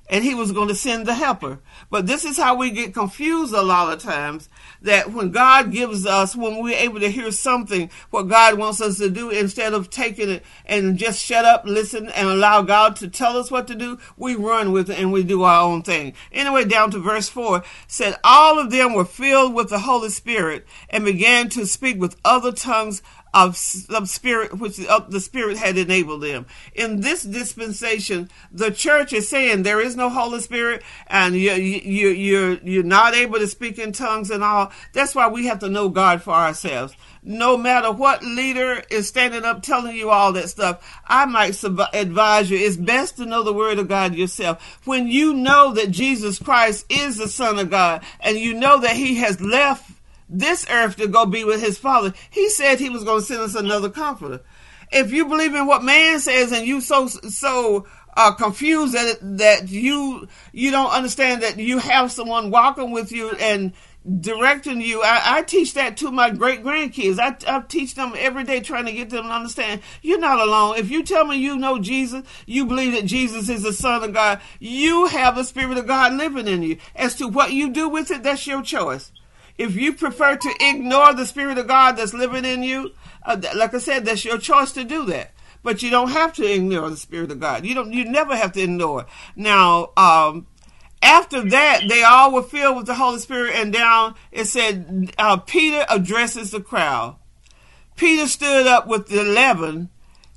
and 0.09 0.25
he 0.25 0.35
was 0.35 0.53
going 0.53 0.69
to 0.69 0.75
send 0.75 1.07
the 1.07 1.15
helper. 1.15 1.59
But 1.91 2.07
this 2.07 2.25
is 2.25 2.37
how 2.37 2.55
we 2.55 2.71
get 2.71 2.95
confused 2.95 3.55
a 3.55 3.63
lot 3.63 3.93
of 3.93 4.03
times 4.03 4.49
that 4.83 5.13
when 5.13 5.31
God 5.31 5.73
gives 5.73 6.07
us, 6.07 6.37
when 6.37 6.63
we're 6.63 6.79
able 6.79 7.01
to 7.01 7.11
hear 7.11 7.31
something, 7.33 7.91
what 8.11 8.29
God 8.29 8.59
wants 8.59 8.81
us 8.81 8.99
to 8.99 9.11
do, 9.11 9.31
instead 9.31 9.75
of 9.75 9.91
taking 9.91 10.31
it 10.31 10.45
and 10.65 10.97
just 10.97 11.25
shut 11.25 11.45
up, 11.45 11.65
listen, 11.65 12.09
and 12.11 12.29
allow 12.29 12.63
God 12.63 12.97
to 12.97 13.09
tell 13.09 13.37
us 13.37 13.51
what 13.51 13.67
to 13.69 13.75
do, 13.75 13.99
we 14.17 14.35
run 14.35 14.73
with 14.73 14.91
it 14.91 14.99
and 14.99 15.13
we 15.13 15.23
do 15.23 15.43
our 15.43 15.63
own 15.63 15.83
thing. 15.83 16.15
Anyway, 16.33 16.65
down 16.65 16.91
to 16.93 16.99
verse 16.99 17.29
4 17.29 17.63
said, 17.87 18.17
All 18.23 18.59
of 18.59 18.71
them 18.71 18.95
were 18.95 19.05
filled 19.05 19.55
with 19.55 19.71
the 19.71 19.81
Holy 19.81 20.11
Spirit 20.11 20.67
and 20.89 21.05
began 21.05 21.49
to 21.51 21.67
speak 21.67 22.01
with 22.01 22.17
other 22.25 22.53
tongues 22.53 23.03
of, 23.37 23.61
of 23.91 24.09
spirit, 24.09 24.59
which 24.59 24.79
the 24.79 25.21
spirit 25.21 25.59
had 25.59 25.77
enabled 25.77 26.23
them. 26.23 26.47
In 26.75 27.03
this 27.03 27.23
dispensation, 27.23 28.31
the 28.51 28.71
church 28.71 29.13
is 29.13 29.29
saying 29.29 29.63
there 29.63 29.81
is 29.81 29.95
no 29.95 30.09
Holy 30.09 30.41
Spirit, 30.41 30.83
and 31.07 31.37
you 31.37 31.53
you 31.53 32.09
you're 32.09 32.55
you're 32.55 32.83
not 32.83 33.15
able 33.15 33.39
to 33.39 33.47
speak 33.47 33.79
in 33.79 33.93
tongues 33.93 34.31
and 34.31 34.43
all. 34.43 34.73
That's 34.95 35.15
why 35.15 35.29
we 35.29 35.47
have 35.47 35.59
to 35.59 35.69
know 35.69 35.91
God 35.91 36.23
for 36.23 36.33
ourselves. 36.33 36.97
No 37.23 37.59
matter 37.59 37.93
what 37.93 38.23
leader 38.23 38.83
is 38.89 39.09
standing 39.09 39.45
up 39.45 39.61
telling 39.61 39.97
you 39.97 40.09
all 40.09 40.33
that 40.33 40.49
stuff, 40.49 41.01
I 41.07 41.27
might 41.27 41.63
advise 41.93 42.51
you 42.51 42.57
it's 42.57 42.77
best 42.77 43.19
to 43.19 43.27
know 43.27 43.43
the 43.43 43.53
Word 43.53 43.79
of 43.79 43.89
God 43.89 44.15
yourself. 44.15 44.81
When 44.87 45.09
you 45.09 45.35
know 45.35 45.75
that 45.75 45.91
Jesus 45.91 46.39
Christ 46.39 46.87
is 46.89 47.19
the 47.19 47.29
Son 47.29 47.59
of 47.59 47.69
God, 47.69 48.03
and 48.21 48.39
you 48.39 48.55
know 48.55 48.81
that 48.81 48.97
He 48.97 49.17
has 49.17 49.43
left 49.43 49.91
this 50.29 50.67
earth 50.71 50.97
to 50.97 51.09
go 51.09 51.27
be 51.27 51.45
with 51.45 51.61
his 51.61 51.79
father. 51.79 52.13
He 52.31 52.49
said 52.49 52.79
he 52.79 52.91
was 52.91 53.05
going 53.05 53.21
to 53.21 53.27
send 53.27 53.41
us 53.41 53.55
another 53.55 53.91
comforter. 53.91 54.41
If 54.93 55.13
you 55.13 55.27
believe 55.27 55.55
in 55.55 55.67
what 55.67 55.83
man 55.83 56.21
says 56.21 56.53
and 56.53 56.67
you 56.67 56.81
so 56.81 57.09
so 57.09 57.87
uh, 58.17 58.33
confused 58.33 58.95
that 58.95 59.19
that 59.39 59.69
you 59.69 60.29
you 60.53 60.71
don't 60.71 60.91
understand 60.91 61.43
that 61.43 61.59
you 61.59 61.79
have 61.79 62.11
someone 62.11 62.51
walking 62.51 62.91
with 62.91 63.13
you 63.13 63.31
and 63.33 63.73
directing 64.21 64.81
you. 64.81 65.03
I, 65.03 65.39
I 65.39 65.43
teach 65.43 65.75
that 65.75 65.97
to 65.99 66.13
my 66.13 66.31
great 66.31 66.63
grandkids. 66.63 67.19
I, 67.19 67.37
I 67.53 67.61
teach 67.61 67.95
them 67.95 68.13
every 68.17 68.45
day, 68.45 68.61
trying 68.61 68.87
to 68.87 68.93
get 68.93 69.11
them 69.11 69.25
to 69.25 69.31
understand 69.31 69.83
you're 70.01 70.21
not 70.21 70.39
alone. 70.39 70.77
If 70.79 70.91
you 70.91 71.03
tell 71.03 71.25
me 71.25 71.37
you 71.37 71.57
know 71.57 71.79
Jesus, 71.79 72.23
you 72.47 72.67
believe 72.67 72.93
that 72.93 73.07
Jesus 73.07 73.49
is 73.49 73.63
the 73.63 73.73
Son 73.73 74.03
of 74.03 74.13
God, 74.13 74.41
you 74.61 75.07
have 75.07 75.35
the 75.35 75.45
Spirit 75.45 75.79
of 75.79 75.87
God 75.87 76.15
living 76.15 76.47
in 76.47 76.63
you. 76.63 76.79
As 76.95 77.17
to 77.17 77.27
what 77.27 77.53
you 77.53 77.71
do 77.71 77.89
with 77.89 78.11
it, 78.11 78.23
that's 78.23 78.47
your 78.47 78.63
choice. 78.63 79.11
If 79.59 79.75
you 79.75 79.95
prefer 79.95 80.37
to 80.37 80.55
ignore 80.61 81.15
the 81.15 81.27
Spirit 81.27 81.59
of 81.59 81.67
God 81.67 81.93
that's 81.93 82.13
living 82.13 82.45
in 82.45 82.63
you, 82.63 82.93
uh, 83.25 83.41
like 83.55 83.75
I 83.75 83.79
said, 83.79 84.05
that's 84.05 84.25
your 84.25 84.39
choice 84.39 84.73
to 84.73 84.85
do 84.85 85.07
that. 85.07 85.33
But 85.63 85.83
you 85.83 85.91
don't 85.91 86.11
have 86.11 86.33
to 86.35 86.45
ignore 86.45 86.91
the 86.91 86.97
Spirit 86.97 87.33
of 87.33 87.41
God. 87.41 87.65
You 87.65 87.75
don't. 87.75 87.93
You 87.93 88.05
never 88.05 88.37
have 88.37 88.53
to 88.53 88.63
ignore. 88.63 89.01
It. 89.01 89.07
Now, 89.35 89.91
um, 89.97 90.47
after 91.03 91.43
that, 91.51 91.83
they 91.89 92.05
all 92.05 92.33
were 92.33 92.43
filled 92.43 92.77
with 92.77 92.87
the 92.87 92.95
Holy 92.95 93.19
Spirit, 93.19 93.55
and 93.57 93.73
down 93.73 94.15
it 94.31 94.45
said, 94.45 95.13
uh, 95.19 95.39
Peter 95.39 95.85
addresses 95.89 96.51
the 96.51 96.61
crowd. 96.61 97.17
Peter 97.97 98.27
stood 98.27 98.67
up 98.67 98.87
with 98.87 99.09
the 99.09 99.21
eleven 99.21 99.89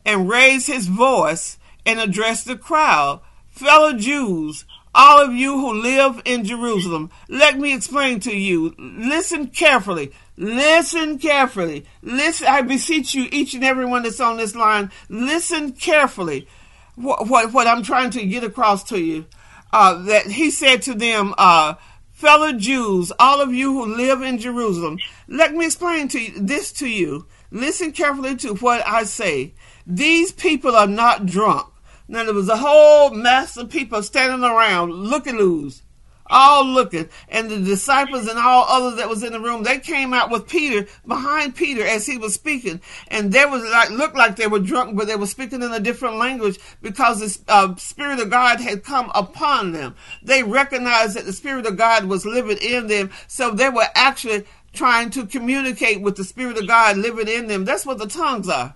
and 0.05 0.29
raised 0.29 0.67
his 0.67 0.87
voice 0.87 1.57
and 1.85 1.99
addressed 1.99 2.45
the 2.45 2.57
crowd. 2.57 3.21
Fellow 3.49 3.93
Jews, 3.93 4.65
all 4.99 5.21
of 5.21 5.31
you 5.31 5.57
who 5.57 5.81
live 5.81 6.21
in 6.25 6.43
Jerusalem, 6.43 7.09
let 7.29 7.57
me 7.57 7.73
explain 7.73 8.19
to 8.19 8.35
you. 8.35 8.75
Listen 8.77 9.47
carefully. 9.47 10.11
Listen 10.35 11.17
carefully. 11.17 11.85
Listen, 12.01 12.47
I 12.47 12.61
beseech 12.63 13.13
you, 13.13 13.29
each 13.31 13.53
and 13.53 13.63
every 13.63 13.85
one 13.85 14.03
that's 14.03 14.19
on 14.19 14.35
this 14.35 14.57
line, 14.57 14.91
listen 15.07 15.71
carefully. 15.71 16.49
What, 16.95 17.29
what, 17.29 17.53
what 17.53 17.65
I'm 17.65 17.81
trying 17.81 18.09
to 18.09 18.25
get 18.25 18.43
across 18.43 18.83
to 18.89 18.99
you 18.99 19.25
uh, 19.71 20.03
that 20.03 20.25
he 20.25 20.51
said 20.51 20.81
to 20.81 20.93
them, 20.93 21.33
uh, 21.37 21.75
fellow 22.11 22.51
Jews, 22.51 23.13
all 23.19 23.39
of 23.39 23.53
you 23.53 23.71
who 23.71 23.95
live 23.95 24.21
in 24.21 24.37
Jerusalem, 24.37 24.97
let 25.29 25.53
me 25.53 25.65
explain 25.65 26.09
to 26.09 26.19
you, 26.19 26.33
this 26.41 26.73
to 26.73 26.89
you. 26.89 27.25
Listen 27.51 27.93
carefully 27.93 28.35
to 28.35 28.53
what 28.55 28.85
I 28.85 29.05
say. 29.05 29.53
These 29.87 30.33
people 30.33 30.75
are 30.75 30.87
not 30.87 31.25
drunk. 31.25 31.71
Now 32.09 32.25
there 32.25 32.33
was 32.33 32.49
a 32.49 32.57
whole 32.57 33.11
mass 33.11 33.55
of 33.55 33.69
people 33.69 34.03
standing 34.03 34.43
around 34.43 34.91
looking 34.91 35.37
loose 35.37 35.83
all 36.29 36.65
looking. 36.65 37.09
And 37.27 37.49
the 37.49 37.59
disciples 37.59 38.27
and 38.27 38.37
all 38.37 38.65
others 38.67 38.97
that 38.97 39.09
was 39.09 39.23
in 39.23 39.33
the 39.33 39.39
room, 39.39 39.63
they 39.63 39.79
came 39.79 40.13
out 40.13 40.29
with 40.29 40.47
Peter 40.47 40.87
behind 41.07 41.55
Peter 41.55 41.83
as 41.83 42.05
he 42.05 42.17
was 42.17 42.33
speaking. 42.33 42.81
And 43.07 43.31
they 43.31 43.45
was 43.45 43.63
like, 43.63 43.89
looked 43.89 44.15
like 44.15 44.35
they 44.35 44.47
were 44.47 44.59
drunk, 44.59 44.95
but 44.95 45.07
they 45.07 45.15
were 45.15 45.25
speaking 45.25 45.61
in 45.61 45.71
a 45.71 45.79
different 45.79 46.17
language 46.17 46.59
because 46.81 47.19
the 47.19 47.51
uh, 47.51 47.75
Spirit 47.75 48.19
of 48.19 48.29
God 48.29 48.61
had 48.61 48.83
come 48.83 49.11
upon 49.15 49.71
them. 49.71 49.95
They 50.21 50.43
recognized 50.43 51.15
that 51.15 51.25
the 51.25 51.33
Spirit 51.33 51.65
of 51.65 51.77
God 51.77 52.05
was 52.05 52.25
living 52.25 52.57
in 52.57 52.87
them. 52.87 53.09
So 53.27 53.51
they 53.51 53.69
were 53.69 53.87
actually 53.95 54.45
trying 54.71 55.09
to 55.11 55.25
communicate 55.25 56.01
with 56.01 56.15
the 56.15 56.23
Spirit 56.23 56.57
of 56.57 56.67
God 56.67 56.97
living 56.97 57.27
in 57.27 57.47
them. 57.47 57.65
That's 57.65 57.85
what 57.85 57.97
the 57.97 58.07
tongues 58.07 58.47
are 58.47 58.75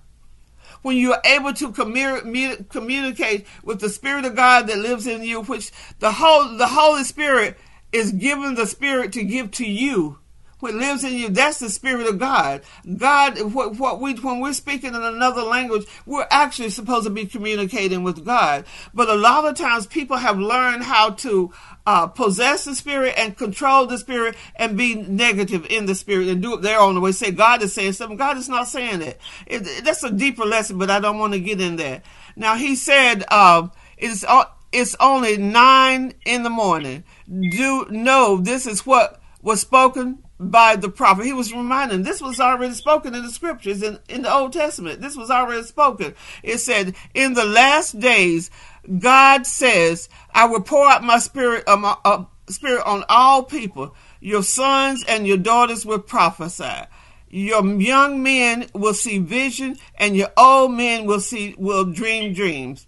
when 0.83 0.97
you're 0.97 1.19
able 1.25 1.53
to 1.53 1.71
communicate 1.71 3.47
with 3.63 3.79
the 3.79 3.89
Spirit 3.89 4.25
of 4.25 4.35
God 4.35 4.67
that 4.67 4.77
lives 4.77 5.07
in 5.07 5.23
you, 5.23 5.41
which 5.41 5.71
the 5.99 6.11
whole 6.11 6.55
the 6.55 6.67
Holy 6.67 7.03
Spirit 7.03 7.57
is 7.91 8.11
given 8.11 8.53
the 8.53 8.67
Spirit 8.67 9.11
to 9.13 9.23
give 9.23 9.49
to 9.51 9.65
you 9.65 10.19
what 10.63 10.74
lives 10.74 11.03
in 11.03 11.13
you, 11.13 11.27
that's 11.29 11.60
the 11.60 11.70
Spirit 11.70 12.08
of 12.08 12.17
God. 12.17 12.62
God, 12.98 13.53
what, 13.53 13.75
what 13.75 14.00
we, 14.00 14.13
when 14.15 14.39
we're 14.39 14.53
speaking 14.53 14.96
in 14.96 15.01
another 15.03 15.41
language, 15.41 15.86
we're 16.05 16.25
actually 16.32 16.70
supposed 16.70 17.03
to 17.03 17.10
be 17.10 17.25
communicating 17.25 18.01
with 18.01 18.24
God. 18.24 18.63
But 18.93 19.10
a 19.10 19.15
lot 19.15 19.46
of 19.46 19.58
times 19.58 19.86
people 19.86 20.15
have 20.15 20.39
learned 20.39 20.84
how 20.84 21.12
to 21.12 21.51
uh, 21.86 22.08
possess 22.08 22.63
the 22.63 22.75
Spirit 22.75 23.15
and 23.17 23.38
control 23.38 23.86
the 23.86 23.98
Spirit 23.98 24.38
and 24.55 24.77
be 24.77 24.96
negative 24.96 25.67
in 25.70 25.86
the 25.86 25.96
Spirit 25.96 26.29
and 26.29 26.41
do 26.41 26.53
it 26.53 26.62
their 26.62 26.79
own 26.79 27.00
way. 27.01 27.12
Say 27.12 27.32
God 27.32 27.62
is 27.62 27.74
saying 27.74 27.93
something. 27.93 28.17
God 28.17 28.38
is 28.38 28.48
not 28.48 28.70
saying 28.70 29.01
it. 29.01 29.20
it 29.46 29.84
that's 29.84 30.03
a 30.03 30.12
deeper 30.12 30.46
lesson, 30.46 30.77
but 30.77 30.89
I 30.89 31.01
don't 31.01 31.20
want 31.20 31.34
to 31.34 31.41
get 31.41 31.60
in 31.60 31.75
there. 31.75 32.01
Now, 32.38 32.55
he 32.55 32.77
said, 32.77 33.25
uh, 33.27 33.67
it's, 33.98 34.24
uh, 34.24 34.46
it's 34.72 34.96
only 35.01 35.36
nine 35.36 36.13
in 36.25 36.43
the 36.43 36.50
morning. 36.50 37.03
Do 37.27 37.86
know 37.89 38.38
this 38.38 38.65
is 38.65 38.86
what 38.86 39.20
was 39.41 39.60
spoken 39.60 40.24
by 40.51 40.75
the 40.75 40.89
prophet. 40.89 41.25
He 41.25 41.33
was 41.33 41.53
reminding 41.53 42.03
this 42.03 42.21
was 42.21 42.39
already 42.39 42.73
spoken 42.73 43.15
in 43.15 43.23
the 43.23 43.31
scriptures 43.31 43.81
in, 43.81 44.00
in 44.09 44.23
the 44.23 44.33
Old 44.33 44.53
Testament. 44.53 45.01
This 45.01 45.15
was 45.15 45.29
already 45.29 45.63
spoken. 45.63 46.15
It 46.41 46.59
said, 46.59 46.95
In 47.13 47.33
the 47.33 47.45
last 47.45 48.00
days, 48.00 48.51
God 49.00 49.45
says, 49.47 50.09
I 50.33 50.45
will 50.45 50.62
pour 50.62 50.88
out 50.88 51.03
my 51.03 51.19
spirit, 51.19 51.63
uh, 51.67 51.77
my, 51.77 51.95
uh, 52.03 52.25
spirit 52.47 52.85
on 52.85 53.05
all 53.09 53.43
people. 53.43 53.95
Your 54.19 54.43
sons 54.43 55.03
and 55.07 55.27
your 55.27 55.38
daughters 55.38 55.85
will 55.85 56.00
prophesy. 56.00 56.88
Your 57.29 57.65
young 57.65 58.21
men 58.21 58.67
will 58.73 58.93
see 58.93 59.17
vision, 59.17 59.77
and 59.95 60.15
your 60.15 60.29
old 60.38 60.73
men 60.73 61.05
will 61.05 61.19
see 61.19 61.55
will 61.57 61.85
dream 61.85 62.33
dreams. 62.33 62.85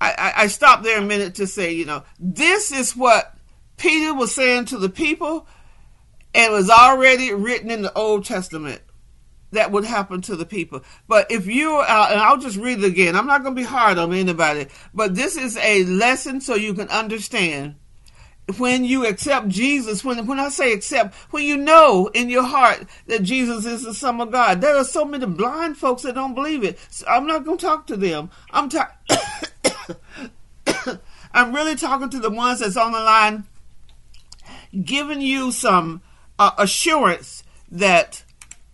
I, 0.00 0.12
I, 0.16 0.42
I 0.44 0.46
stopped 0.46 0.84
there 0.84 0.98
a 0.98 1.04
minute 1.04 1.34
to 1.36 1.46
say, 1.46 1.72
you 1.72 1.84
know, 1.84 2.04
this 2.18 2.72
is 2.72 2.96
what 2.96 3.34
Peter 3.76 4.14
was 4.14 4.34
saying 4.34 4.66
to 4.66 4.78
the 4.78 4.88
people 4.88 5.46
and 6.34 6.52
was 6.52 6.70
already 6.70 7.32
written 7.32 7.70
in 7.70 7.82
the 7.82 7.92
Old 7.94 8.24
Testament 8.24 8.82
that 9.52 9.72
would 9.72 9.84
happen 9.84 10.20
to 10.22 10.36
the 10.36 10.46
people. 10.46 10.82
But 11.06 11.30
if 11.30 11.46
you, 11.46 11.76
uh, 11.76 12.08
and 12.10 12.20
I'll 12.20 12.38
just 12.38 12.56
read 12.56 12.78
it 12.78 12.84
again, 12.84 13.16
I'm 13.16 13.26
not 13.26 13.42
going 13.42 13.54
to 13.54 13.60
be 13.60 13.66
hard 13.66 13.98
on 13.98 14.12
anybody, 14.12 14.66
but 14.92 15.14
this 15.14 15.36
is 15.36 15.56
a 15.58 15.84
lesson 15.84 16.40
so 16.40 16.54
you 16.54 16.74
can 16.74 16.88
understand. 16.88 17.76
When 18.56 18.86
you 18.86 19.06
accept 19.06 19.48
Jesus, 19.48 20.02
when 20.02 20.26
when 20.26 20.40
I 20.40 20.48
say 20.48 20.72
accept, 20.72 21.14
when 21.32 21.44
you 21.44 21.58
know 21.58 22.08
in 22.14 22.30
your 22.30 22.44
heart 22.44 22.86
that 23.06 23.22
Jesus 23.22 23.66
is 23.66 23.82
the 23.82 23.92
Son 23.92 24.18
of 24.22 24.32
God, 24.32 24.62
there 24.62 24.74
are 24.74 24.84
so 24.84 25.04
many 25.04 25.26
blind 25.26 25.76
folks 25.76 26.00
that 26.02 26.14
don't 26.14 26.34
believe 26.34 26.64
it. 26.64 26.78
So 26.88 27.06
I'm 27.06 27.26
not 27.26 27.44
going 27.44 27.58
to 27.58 27.66
talk 27.66 27.86
to 27.88 27.96
them. 27.98 28.30
I'm 28.50 28.70
ta- 28.70 28.96
I'm 31.34 31.54
really 31.54 31.76
talking 31.76 32.08
to 32.08 32.20
the 32.20 32.30
ones 32.30 32.60
that's 32.60 32.78
on 32.78 32.92
the 32.92 33.00
line, 33.00 33.44
giving 34.82 35.20
you 35.20 35.52
some 35.52 36.00
uh, 36.38 36.52
assurance 36.58 37.42
that 37.70 38.24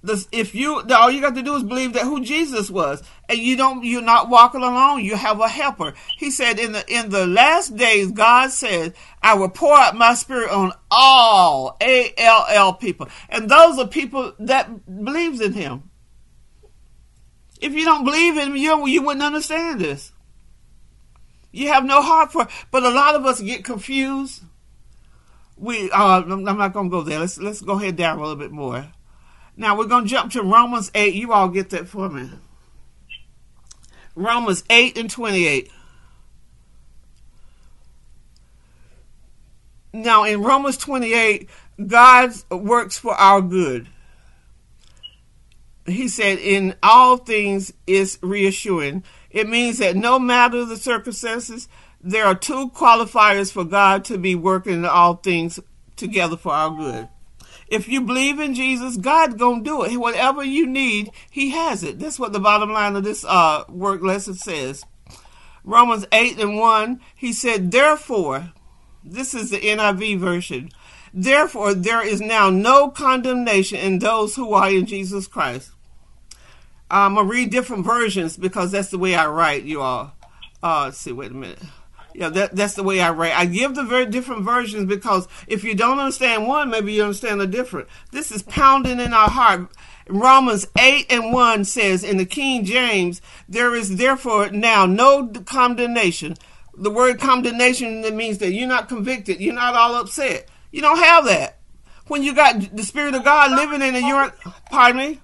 this, 0.05 0.29
if 0.33 0.55
you 0.55 0.83
all 0.91 1.11
you 1.11 1.23
got 1.23 1.35
to 1.35 1.43
do 1.43 1.55
is 1.55 1.63
believe 1.63 1.95
that 1.95 2.03
who 2.03 2.23
Jesus 2.23 2.71
was, 2.71 3.03
and 3.27 3.39
you 3.39 3.57
don't 3.57 3.83
you're 3.85 4.03
not 4.03 4.29
walking 4.29 4.63
alone. 4.63 5.03
You 5.03 5.17
have 5.17 5.41
a 5.41 5.49
helper. 5.49 5.95
He 6.19 6.31
said 6.31 6.59
in 6.59 6.73
the 6.73 6.85
in 6.95 7.09
the 7.09 7.27
last 7.27 7.75
days, 7.75 8.11
God 8.11 8.51
said, 8.51 8.93
"I 9.23 9.35
will 9.35 9.49
pour 9.49 9.75
out 9.75 9.97
my 9.97 10.13
spirit 10.13 10.51
on 10.51 10.73
all 10.91 11.79
A 11.81 12.13
L 12.19 12.45
L 12.51 12.75
people," 12.75 13.09
and 13.31 13.49
those 13.49 13.79
are 13.79 13.89
people 13.89 14.35
that 14.41 15.05
believes 15.05 15.41
in 15.41 15.55
Him. 15.55 15.91
If 17.63 17.73
you 17.73 17.87
don't 17.87 18.05
believe 18.05 18.37
in 18.37 18.49
Him, 18.49 18.57
you 18.57 18.87
you 18.87 19.01
wouldn't 19.01 19.25
understand 19.25 19.81
this. 19.81 20.13
You 21.51 21.69
have 21.69 21.85
no 21.87 22.03
heart 22.03 22.31
for. 22.31 22.47
But 22.71 22.83
a 22.83 22.91
lot 22.91 23.15
of 23.15 23.25
us 23.25 23.41
get 23.41 23.65
confused 23.65 24.43
we 25.57 25.91
uh, 25.91 26.23
I'm 26.23 26.45
not 26.45 26.73
going 26.73 26.91
to 26.91 26.91
go 26.91 27.03
there. 27.03 27.21
Let's 27.21 27.39
let's 27.39 27.61
go 27.61 27.75
ahead 27.75 27.97
down 27.97 28.19
a 28.19 28.21
little 28.21 28.37
bit 28.37 28.53
more. 28.53 28.87
Now 29.57 29.77
we're 29.77 29.87
going 29.87 30.05
to 30.05 30.11
jump 30.11 30.33
to 30.33 30.43
Romans 30.43 30.91
8. 30.95 31.15
You 31.15 31.33
all 31.33 31.49
get 31.49 31.71
that 31.71 31.87
for 31.87 32.09
me. 32.09 32.31
Romans 34.17 34.65
8 34.69 34.99
and 34.99 35.11
28. 35.11 35.71
Now 39.93 40.25
in 40.25 40.43
Romans 40.43 40.77
28, 40.77 41.49
God 41.87 42.33
works 42.51 42.99
for 42.99 43.15
our 43.15 43.41
good. 43.41 43.89
He 45.87 46.09
said, 46.09 46.39
in 46.39 46.75
all 46.83 47.19
things 47.19 47.73
is 47.87 48.19
reassuring. 48.23 49.05
It 49.31 49.49
means 49.49 49.79
that 49.79 49.97
no 49.97 50.19
matter 50.19 50.65
the 50.65 50.77
circumstances, 50.77 51.69
there 52.05 52.27
are 52.27 52.35
two 52.35 52.69
qualifiers 52.71 53.51
for 53.51 53.65
God 53.65 54.05
to 54.05 54.19
be 54.19 54.35
working 54.35 54.85
all 54.85 55.15
things 55.15 55.59
together 55.97 56.37
for 56.37 56.53
our 56.53 56.71
good. 56.71 57.09
If 57.67 57.89
you 57.89 58.03
believe 58.03 58.39
in 58.39 58.55
Jesus, 58.55 58.99
God's 58.99 59.37
gonna 59.37 59.65
do 59.65 59.85
it. 59.85 59.97
Whatever 59.97 60.45
you 60.45 60.67
need, 60.67 61.11
He 61.31 61.51
has 61.51 61.83
it. 61.83 61.99
That's 61.99 62.19
what 62.19 62.35
the 62.35 62.41
bottom 62.41 62.71
line 62.73 62.95
of 62.95 63.05
this 63.05 63.25
uh, 63.25 63.65
work 63.71 64.03
lesson 64.03 64.35
says. 64.35 64.85
Romans 65.65 66.05
8 66.13 66.39
and 66.39 66.59
1, 66.59 67.01
he 67.17 67.33
said, 67.33 67.71
Therefore, 67.71 68.53
this 69.03 69.33
is 69.33 69.49
the 69.49 69.61
NIV 69.61 70.19
version. 70.19 70.71
Therefore, 71.15 71.73
there 71.73 72.07
is 72.07 72.21
now 72.21 72.51
no 72.51 72.91
condemnation 72.91 73.79
in 73.79 73.99
those 73.99 74.37
who 74.37 74.53
are 74.53 74.69
in 74.69 74.85
Jesus 74.85 75.27
Christ. 75.27 75.71
I'm 76.91 77.15
to 77.17 77.23
read 77.23 77.51
different 77.51 77.87
versions 77.87 78.37
because 78.37 78.73
that's 78.73 78.91
the 78.91 78.99
way 78.99 79.15
I 79.15 79.27
write, 79.27 79.65
you 79.65 79.81
all. 79.81 80.13
Uh, 80.63 80.85
let's 80.85 80.99
see, 80.99 81.13
wait 81.13 81.31
a 81.31 81.35
minute. 81.35 81.61
Yeah, 82.15 82.29
that, 82.29 82.55
that's 82.55 82.75
the 82.75 82.85
way 82.85 83.01
I 83.01 83.11
write. 83.11 83.37
I 83.37 83.45
give 83.47 83.75
the 83.75 83.83
very 83.83 84.07
different 84.07 84.45
versions 84.45 84.87
because 84.87 85.27
if 85.49 85.65
you 85.65 85.75
don't 85.75 85.99
understand 85.99 86.47
one, 86.47 86.71
maybe 86.71 86.93
you 86.93 87.03
understand 87.03 87.41
a 87.43 87.47
different. 87.47 87.89
This 88.13 88.31
is 88.31 88.43
pounding 88.43 89.01
in 89.01 89.13
our 89.13 89.29
heart. 89.29 89.69
Romans 90.09 90.67
8 90.79 91.07
and 91.11 91.33
1 91.33 91.65
says 91.65 92.05
in 92.05 92.19
the 92.19 92.25
King 92.25 92.65
James, 92.65 93.21
there 93.49 93.75
is 93.75 93.97
therefore 93.97 94.51
now 94.51 94.87
no 94.87 95.27
condemnation. 95.27 96.37
The 96.77 96.91
word 96.91 97.19
condemnation 97.19 98.03
that 98.03 98.15
means 98.15 98.39
that 98.39 98.53
you're 98.53 98.69
not 98.69 98.89
convicted, 98.89 99.41
you're 99.41 99.55
not 99.55 99.75
all 99.75 99.97
upset. 99.97 100.49
You 100.71 100.83
don't 100.83 100.99
have 100.99 101.25
that. 101.25 101.59
when 102.09 102.23
you 102.23 102.35
got 102.35 102.77
the 102.77 102.83
Spirit 102.83 103.15
of 103.15 103.25
God 103.25 103.53
living 103.53 103.83
in 103.83 104.07
you're, 104.07 104.33
pardon 104.71 104.99
me? 104.99 105.21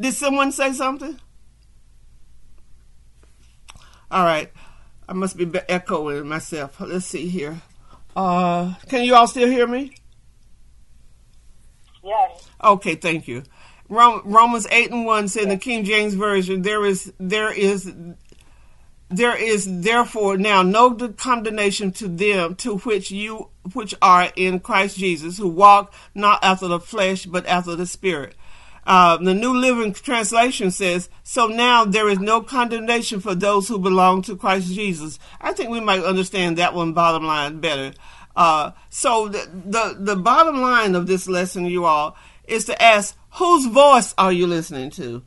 Did 0.00 0.14
someone 0.14 0.50
say 0.50 0.72
something? 0.72 1.20
All 4.12 4.24
right. 4.24 4.52
I 5.08 5.14
must 5.14 5.38
be 5.38 5.50
echoing 5.68 6.28
myself. 6.28 6.78
Let's 6.80 7.06
see 7.06 7.28
here. 7.28 7.62
Uh, 8.14 8.74
can 8.88 9.04
you 9.04 9.14
all 9.14 9.26
still 9.26 9.48
hear 9.48 9.66
me? 9.66 9.94
Yes. 12.04 12.48
Okay, 12.62 12.94
thank 12.94 13.26
you. 13.26 13.42
Romans 13.88 14.66
eight 14.70 14.90
and 14.90 15.06
one 15.06 15.28
said 15.28 15.44
in 15.44 15.48
the 15.48 15.56
King 15.56 15.84
James 15.84 16.14
version, 16.14 16.60
there 16.62 16.84
is 16.84 17.12
there 17.18 17.52
is 17.52 17.92
there 19.08 19.36
is 19.36 19.66
therefore 19.82 20.36
now 20.36 20.62
no 20.62 20.94
condemnation 20.94 21.92
to 21.92 22.08
them 22.08 22.54
to 22.56 22.78
which 22.78 23.10
you 23.10 23.48
which 23.72 23.94
are 24.02 24.30
in 24.36 24.60
Christ 24.60 24.98
Jesus, 24.98 25.38
who 25.38 25.48
walk 25.48 25.92
not 26.14 26.42
after 26.42 26.68
the 26.68 26.80
flesh 26.80 27.24
but 27.24 27.46
after 27.46 27.76
the 27.76 27.86
Spirit. 27.86 28.34
Uh, 28.84 29.16
the 29.16 29.34
New 29.34 29.56
Living 29.56 29.92
Translation 29.92 30.70
says, 30.70 31.08
"So 31.22 31.46
now 31.46 31.84
there 31.84 32.08
is 32.08 32.18
no 32.18 32.40
condemnation 32.40 33.20
for 33.20 33.34
those 33.34 33.68
who 33.68 33.78
belong 33.78 34.22
to 34.22 34.36
Christ 34.36 34.74
Jesus." 34.74 35.18
I 35.40 35.52
think 35.52 35.70
we 35.70 35.80
might 35.80 36.02
understand 36.02 36.58
that 36.58 36.74
one 36.74 36.92
bottom 36.92 37.24
line 37.24 37.60
better. 37.60 37.92
Uh, 38.34 38.72
so 38.90 39.28
the, 39.28 39.48
the 39.66 39.96
the 39.98 40.16
bottom 40.16 40.60
line 40.60 40.94
of 40.94 41.06
this 41.06 41.28
lesson, 41.28 41.66
you 41.66 41.84
all, 41.84 42.16
is 42.44 42.64
to 42.64 42.82
ask, 42.82 43.16
whose 43.34 43.66
voice 43.66 44.14
are 44.18 44.32
you 44.32 44.46
listening 44.46 44.90
to? 44.90 45.22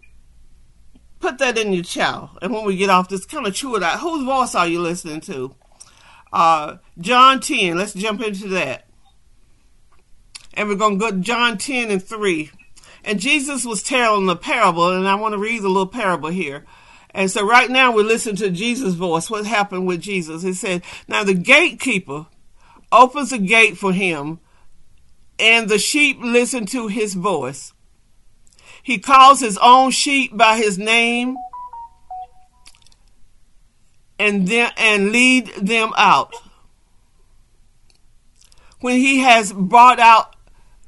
Put 1.20 1.38
that 1.38 1.58
in 1.58 1.72
your 1.72 1.84
chow, 1.84 2.32
and 2.42 2.54
when 2.54 2.66
we 2.66 2.76
get 2.76 2.90
off 2.90 3.08
this, 3.08 3.26
kind 3.26 3.48
of 3.48 3.56
chew 3.56 3.76
it 3.78 3.84
out. 3.84 4.02
Whose 4.02 4.26
voice 4.26 4.54
are 4.54 4.68
you 4.68 4.82
listening 4.82 5.22
to? 5.22 5.56
Uh, 6.34 6.78
John 7.00 7.40
ten. 7.40 7.78
Let's 7.78 7.94
jump 7.94 8.22
into 8.22 8.50
that, 8.50 8.86
and 10.56 10.68
we're 10.68 10.76
gonna 10.76 10.98
go 10.98 11.12
John 11.12 11.58
ten 11.58 11.90
and 11.90 12.04
three. 12.04 12.52
And 13.06 13.20
Jesus 13.20 13.64
was 13.64 13.84
telling 13.84 14.28
a 14.30 14.36
parable, 14.36 14.90
and 14.90 15.08
I 15.08 15.14
want 15.16 15.34
to 15.34 15.38
read 15.38 15.62
the 15.62 15.70
little 15.70 15.86
parable 15.86 16.30
here. 16.30 16.66
And 17.12 17.30
so 17.30 17.48
right 17.48 17.70
now 17.70 17.92
we 17.92 18.04
listen 18.04 18.36
to 18.38 18.50
Jesus' 18.50 18.96
voice. 18.96 19.30
What 19.30 19.46
happened 19.46 19.86
with 19.86 20.02
Jesus? 20.02 20.42
He 20.42 20.54
said, 20.54 20.84
Now 21.08 21.24
the 21.24 21.36
gatekeeper 21.36 22.26
opens 22.92 23.32
a 23.32 23.38
gate 23.38 23.78
for 23.78 23.94
him, 23.94 24.40
and 25.38 25.70
the 25.70 25.78
sheep 25.78 26.18
listen 26.20 26.66
to 26.68 26.88
his 26.88 27.14
voice. 27.14 27.74
He 28.82 28.98
calls 28.98 29.40
his 29.40 29.58
own 29.60 29.92
sheep 29.92 30.36
by 30.36 30.58
his 30.58 30.78
name 30.78 31.38
and 34.18 34.48
then 34.48 34.72
and 34.78 35.12
lead 35.12 35.48
them 35.56 35.92
out. 35.98 36.34
When 38.80 38.98
he 38.98 39.20
has 39.20 39.54
brought 39.54 40.00
out 40.00 40.36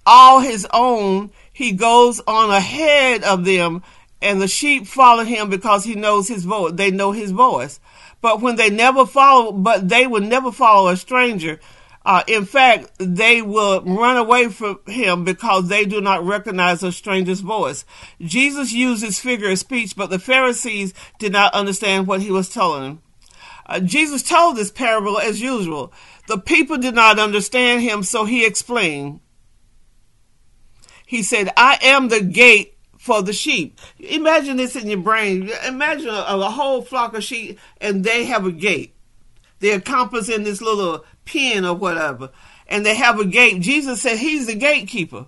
all 0.06 0.40
his 0.40 0.68
own, 0.74 1.32
he 1.58 1.72
goes 1.72 2.22
on 2.28 2.52
ahead 2.52 3.24
of 3.24 3.44
them, 3.44 3.82
and 4.22 4.40
the 4.40 4.48
sheep 4.48 4.86
follow 4.86 5.24
him 5.24 5.50
because 5.50 5.86
he 5.86 5.96
knows 5.96 6.28
his 6.28 6.46
voice. 6.46 6.74
They 6.76 6.92
know 6.92 7.14
his 7.14 7.32
voice. 7.32 7.80
But 8.22 8.42
when 8.42 8.58
they 8.58 8.70
never 8.70 9.08
follow, 9.08 9.52
but 9.52 9.90
they 9.90 10.06
will 10.06 10.22
never 10.22 10.52
follow 10.52 10.88
a 10.90 10.96
stranger. 10.96 11.60
Uh, 12.06 12.22
in 12.28 12.46
fact, 12.46 12.92
they 13.00 13.42
will 13.42 13.82
run 13.82 14.18
away 14.18 14.50
from 14.50 14.82
him 14.86 15.24
because 15.24 15.68
they 15.68 15.84
do 15.84 16.00
not 16.00 16.24
recognize 16.24 16.84
a 16.84 16.92
stranger's 16.92 17.42
voice. 17.42 17.86
Jesus 18.22 18.72
used 18.72 19.02
this 19.02 19.20
figure 19.20 19.50
of 19.50 19.58
speech, 19.58 19.96
but 19.96 20.12
the 20.12 20.20
Pharisees 20.20 20.94
did 21.18 21.32
not 21.32 21.56
understand 21.56 22.06
what 22.06 22.22
he 22.22 22.30
was 22.30 22.50
telling 22.50 22.84
them. 22.84 23.02
Uh, 23.66 23.80
Jesus 23.80 24.22
told 24.22 24.58
this 24.58 24.70
parable 24.70 25.18
as 25.18 25.42
usual. 25.42 25.92
The 26.28 26.38
people 26.38 26.78
did 26.78 26.94
not 26.94 27.18
understand 27.18 27.82
him, 27.82 28.04
so 28.04 28.26
he 28.26 28.46
explained. 28.46 29.22
He 31.08 31.24
said, 31.24 31.54
I 31.56 31.80
am 31.82 32.10
the 32.10 32.22
gate 32.22 32.78
for 33.00 33.24
the 33.24 33.32
sheep. 33.32 33.80
Imagine 33.98 34.58
this 34.58 34.76
in 34.76 34.90
your 34.90 35.00
brain. 35.00 35.50
Imagine 35.66 36.10
a, 36.10 36.26
a 36.28 36.50
whole 36.50 36.82
flock 36.82 37.16
of 37.16 37.24
sheep 37.24 37.58
and 37.80 38.04
they 38.04 38.26
have 38.26 38.46
a 38.46 38.52
gate. 38.52 38.94
They're 39.60 39.80
compassed 39.80 40.30
in 40.30 40.44
this 40.44 40.62
little 40.62 41.06
pen 41.24 41.64
or 41.64 41.76
whatever. 41.76 42.30
And 42.68 42.86
they 42.86 42.96
have 42.96 43.22
a 43.22 43.26
gate. 43.26 43.62
Jesus 43.62 44.02
said 44.02 44.18
he's 44.18 44.48
the 44.48 44.56
gatekeeper. 44.56 45.28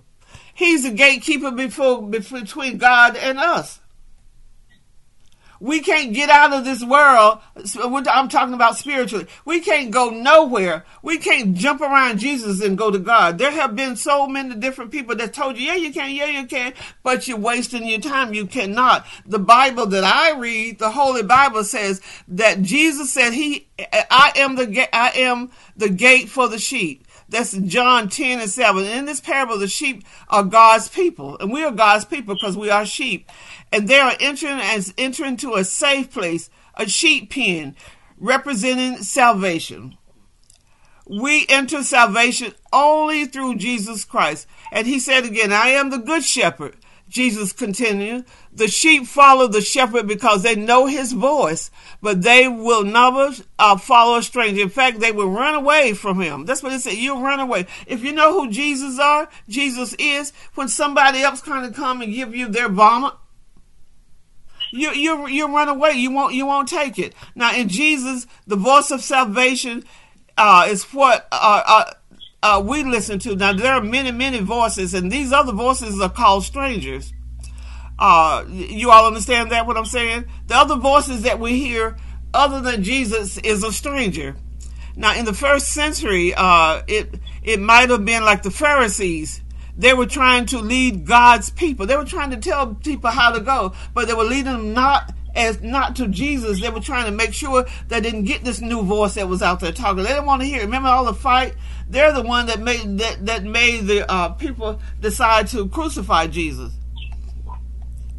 He's 0.52 0.82
the 0.82 0.90
gatekeeper 0.90 1.50
before, 1.50 2.06
between 2.06 2.76
God 2.76 3.16
and 3.16 3.38
us. 3.38 3.79
We 5.60 5.80
can't 5.80 6.14
get 6.14 6.30
out 6.30 6.54
of 6.54 6.64
this 6.64 6.82
world. 6.82 7.38
I'm 7.76 8.28
talking 8.30 8.54
about 8.54 8.78
spiritually. 8.78 9.26
We 9.44 9.60
can't 9.60 9.90
go 9.90 10.08
nowhere. 10.08 10.86
We 11.02 11.18
can't 11.18 11.54
jump 11.54 11.82
around 11.82 12.18
Jesus 12.18 12.62
and 12.62 12.78
go 12.78 12.90
to 12.90 12.98
God. 12.98 13.36
There 13.36 13.50
have 13.50 13.76
been 13.76 13.94
so 13.94 14.26
many 14.26 14.54
different 14.54 14.90
people 14.90 15.14
that 15.16 15.34
told 15.34 15.58
you, 15.58 15.66
yeah, 15.66 15.76
you 15.76 15.92
can, 15.92 16.14
yeah, 16.14 16.26
you 16.26 16.46
can, 16.46 16.72
but 17.02 17.28
you're 17.28 17.36
wasting 17.36 17.86
your 17.86 18.00
time. 18.00 18.32
You 18.32 18.46
cannot. 18.46 19.06
The 19.26 19.38
Bible 19.38 19.84
that 19.86 20.04
I 20.04 20.32
read, 20.32 20.78
the 20.78 20.90
Holy 20.90 21.22
Bible 21.22 21.62
says 21.64 22.00
that 22.28 22.62
Jesus 22.62 23.12
said 23.12 23.34
he, 23.34 23.68
I 23.78 24.32
am 24.36 24.56
the, 24.56 24.88
I 24.96 25.10
am 25.10 25.50
the 25.76 25.90
gate 25.90 26.30
for 26.30 26.48
the 26.48 26.58
sheep. 26.58 27.06
That's 27.30 27.52
John 27.52 28.08
10 28.08 28.40
and 28.40 28.50
7. 28.50 28.84
In 28.84 29.04
this 29.04 29.20
parable, 29.20 29.56
the 29.56 29.68
sheep 29.68 30.04
are 30.28 30.42
God's 30.42 30.88
people, 30.88 31.38
and 31.38 31.52
we 31.52 31.62
are 31.62 31.70
God's 31.70 32.04
people 32.04 32.34
because 32.34 32.56
we 32.56 32.70
are 32.70 32.84
sheep. 32.84 33.30
And 33.72 33.88
they 33.88 33.98
are 33.98 34.16
entering 34.20 34.60
as 34.60 34.94
entering 34.98 35.36
to 35.38 35.54
a 35.54 35.64
safe 35.64 36.12
place, 36.12 36.50
a 36.74 36.88
sheep 36.88 37.30
pen, 37.30 37.76
representing 38.18 39.02
salvation. 39.02 39.96
We 41.08 41.46
enter 41.48 41.82
salvation 41.82 42.52
only 42.72 43.26
through 43.26 43.56
Jesus 43.56 44.04
Christ. 44.04 44.46
And 44.70 44.86
he 44.86 45.00
said 45.00 45.24
again, 45.24 45.52
I 45.52 45.68
am 45.68 45.90
the 45.90 45.98
good 45.98 46.24
shepherd. 46.24 46.76
Jesus 47.08 47.52
continued, 47.52 48.24
the 48.52 48.68
sheep 48.68 49.04
follow 49.04 49.48
the 49.48 49.60
shepherd 49.60 50.06
because 50.06 50.44
they 50.44 50.54
know 50.54 50.86
his 50.86 51.12
voice, 51.12 51.72
but 52.00 52.22
they 52.22 52.46
will 52.46 52.84
never 52.84 53.34
uh, 53.58 53.76
follow 53.76 54.18
a 54.18 54.22
stranger. 54.22 54.62
In 54.62 54.68
fact, 54.68 55.00
they 55.00 55.10
will 55.10 55.28
run 55.28 55.56
away 55.56 55.92
from 55.92 56.20
him. 56.20 56.44
That's 56.44 56.62
what 56.62 56.72
it 56.72 56.80
said. 56.80 56.94
You'll 56.94 57.20
run 57.20 57.40
away. 57.40 57.66
If 57.88 58.04
you 58.04 58.12
know 58.12 58.32
who 58.32 58.48
Jesus 58.48 59.00
are, 59.00 59.28
Jesus 59.48 59.92
is, 59.98 60.32
when 60.54 60.68
somebody 60.68 61.20
else 61.20 61.42
kind 61.42 61.66
of 61.66 61.74
come 61.74 62.00
and 62.00 62.14
give 62.14 62.32
you 62.32 62.46
their 62.46 62.68
vomit, 62.68 63.14
you 64.70 64.92
you 64.92 65.28
you 65.28 65.46
run 65.54 65.68
away. 65.68 65.92
You 65.92 66.10
won't 66.10 66.34
you 66.34 66.46
won't 66.46 66.68
take 66.68 66.98
it. 66.98 67.14
Now 67.34 67.54
in 67.54 67.68
Jesus, 67.68 68.26
the 68.46 68.56
voice 68.56 68.90
of 68.90 69.02
salvation 69.02 69.84
uh, 70.36 70.66
is 70.68 70.84
what 70.84 71.28
uh, 71.32 71.62
uh, 71.66 71.92
uh, 72.42 72.62
we 72.64 72.82
listen 72.82 73.18
to. 73.20 73.36
Now, 73.36 73.52
there 73.52 73.74
are 73.74 73.82
many, 73.82 74.10
many 74.10 74.40
voices, 74.40 74.94
and 74.94 75.10
these 75.12 75.32
other 75.32 75.52
voices 75.52 76.00
are 76.00 76.08
called 76.08 76.44
strangers. 76.44 77.12
Uh, 77.98 78.44
you 78.48 78.90
all 78.90 79.06
understand 79.06 79.52
that, 79.52 79.66
what 79.66 79.76
I'm 79.76 79.84
saying? 79.84 80.24
The 80.46 80.56
other 80.56 80.76
voices 80.76 81.22
that 81.22 81.38
we 81.38 81.58
hear, 81.58 81.96
other 82.32 82.60
than 82.60 82.82
Jesus, 82.82 83.36
is 83.38 83.62
a 83.62 83.72
stranger. 83.72 84.36
Now, 84.96 85.14
in 85.14 85.26
the 85.26 85.34
first 85.34 85.68
century, 85.68 86.32
uh, 86.34 86.82
it, 86.86 87.14
it 87.42 87.60
might 87.60 87.90
have 87.90 88.04
been 88.04 88.24
like 88.24 88.42
the 88.42 88.50
Pharisees. 88.50 89.42
They 89.80 89.94
were 89.94 90.04
trying 90.04 90.44
to 90.46 90.58
lead 90.58 91.06
God's 91.06 91.48
people. 91.48 91.86
They 91.86 91.96
were 91.96 92.04
trying 92.04 92.30
to 92.32 92.36
tell 92.36 92.74
people 92.74 93.08
how 93.08 93.32
to 93.32 93.40
go, 93.40 93.72
but 93.94 94.06
they 94.06 94.12
were 94.12 94.24
leading 94.24 94.52
them 94.52 94.74
not 94.74 95.14
as 95.34 95.62
not 95.62 95.96
to 95.96 96.08
Jesus. 96.08 96.60
They 96.60 96.68
were 96.68 96.80
trying 96.80 97.06
to 97.06 97.12
make 97.12 97.32
sure 97.32 97.64
they 97.88 98.02
didn't 98.02 98.24
get 98.24 98.44
this 98.44 98.60
new 98.60 98.82
voice 98.82 99.14
that 99.14 99.26
was 99.26 99.40
out 99.40 99.60
there 99.60 99.72
talking. 99.72 100.02
They 100.02 100.10
didn't 100.10 100.26
want 100.26 100.42
to 100.42 100.46
hear. 100.46 100.60
Remember 100.60 100.90
all 100.90 101.06
the 101.06 101.14
fight? 101.14 101.54
They're 101.88 102.12
the 102.12 102.20
one 102.20 102.44
that 102.46 102.60
made 102.60 102.98
that 102.98 103.24
that 103.24 103.44
made 103.44 103.86
the 103.86 104.10
uh, 104.10 104.28
people 104.30 104.82
decide 105.00 105.46
to 105.48 105.66
crucify 105.68 106.26
Jesus. 106.26 106.74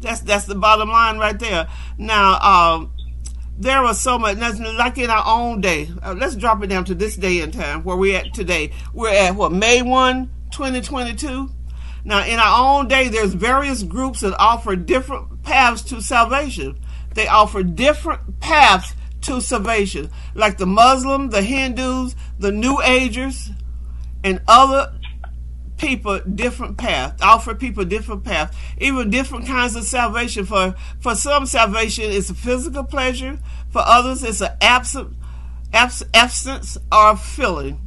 That's 0.00 0.20
that's 0.22 0.46
the 0.46 0.56
bottom 0.56 0.88
line 0.88 1.18
right 1.18 1.38
there. 1.38 1.68
Now, 1.96 2.40
um, 2.40 2.92
there 3.56 3.82
was 3.82 4.00
so 4.00 4.18
much. 4.18 4.36
Like 4.36 4.98
in 4.98 5.10
our 5.10 5.24
own 5.24 5.60
day. 5.60 5.90
Uh, 6.02 6.16
let's 6.18 6.34
drop 6.34 6.60
it 6.64 6.66
down 6.66 6.86
to 6.86 6.96
this 6.96 7.14
day 7.14 7.40
and 7.40 7.52
time 7.52 7.84
where 7.84 7.96
we're 7.96 8.18
at 8.18 8.34
today. 8.34 8.72
We're 8.92 9.14
at 9.14 9.36
what 9.36 9.52
May 9.52 9.80
1, 9.80 10.28
2022. 10.52 11.50
Now, 12.04 12.24
in 12.24 12.38
our 12.38 12.78
own 12.78 12.88
day, 12.88 13.08
there's 13.08 13.34
various 13.34 13.82
groups 13.82 14.20
that 14.20 14.34
offer 14.38 14.76
different 14.76 15.42
paths 15.42 15.82
to 15.82 16.00
salvation. 16.00 16.78
They 17.14 17.26
offer 17.26 17.62
different 17.62 18.40
paths 18.40 18.94
to 19.22 19.40
salvation, 19.40 20.10
like 20.34 20.58
the 20.58 20.66
Muslim, 20.66 21.30
the 21.30 21.42
Hindus, 21.42 22.16
the 22.38 22.50
New 22.50 22.80
Agers, 22.82 23.50
and 24.24 24.40
other 24.48 24.92
people 25.76 26.20
different 26.20 26.78
paths. 26.78 27.20
Offer 27.22 27.54
people 27.54 27.84
different 27.84 28.24
paths, 28.24 28.56
even 28.78 29.10
different 29.10 29.46
kinds 29.46 29.76
of 29.76 29.84
salvation. 29.84 30.44
For 30.44 30.74
for 31.00 31.14
some, 31.14 31.46
salvation 31.46 32.04
is 32.04 32.30
a 32.30 32.34
physical 32.34 32.84
pleasure. 32.84 33.38
For 33.70 33.82
others, 33.84 34.22
it's 34.22 34.40
an 34.40 34.52
absent, 34.60 35.16
abs, 35.72 36.02
absence 36.14 36.78
or 36.90 37.16
feeling. 37.16 37.80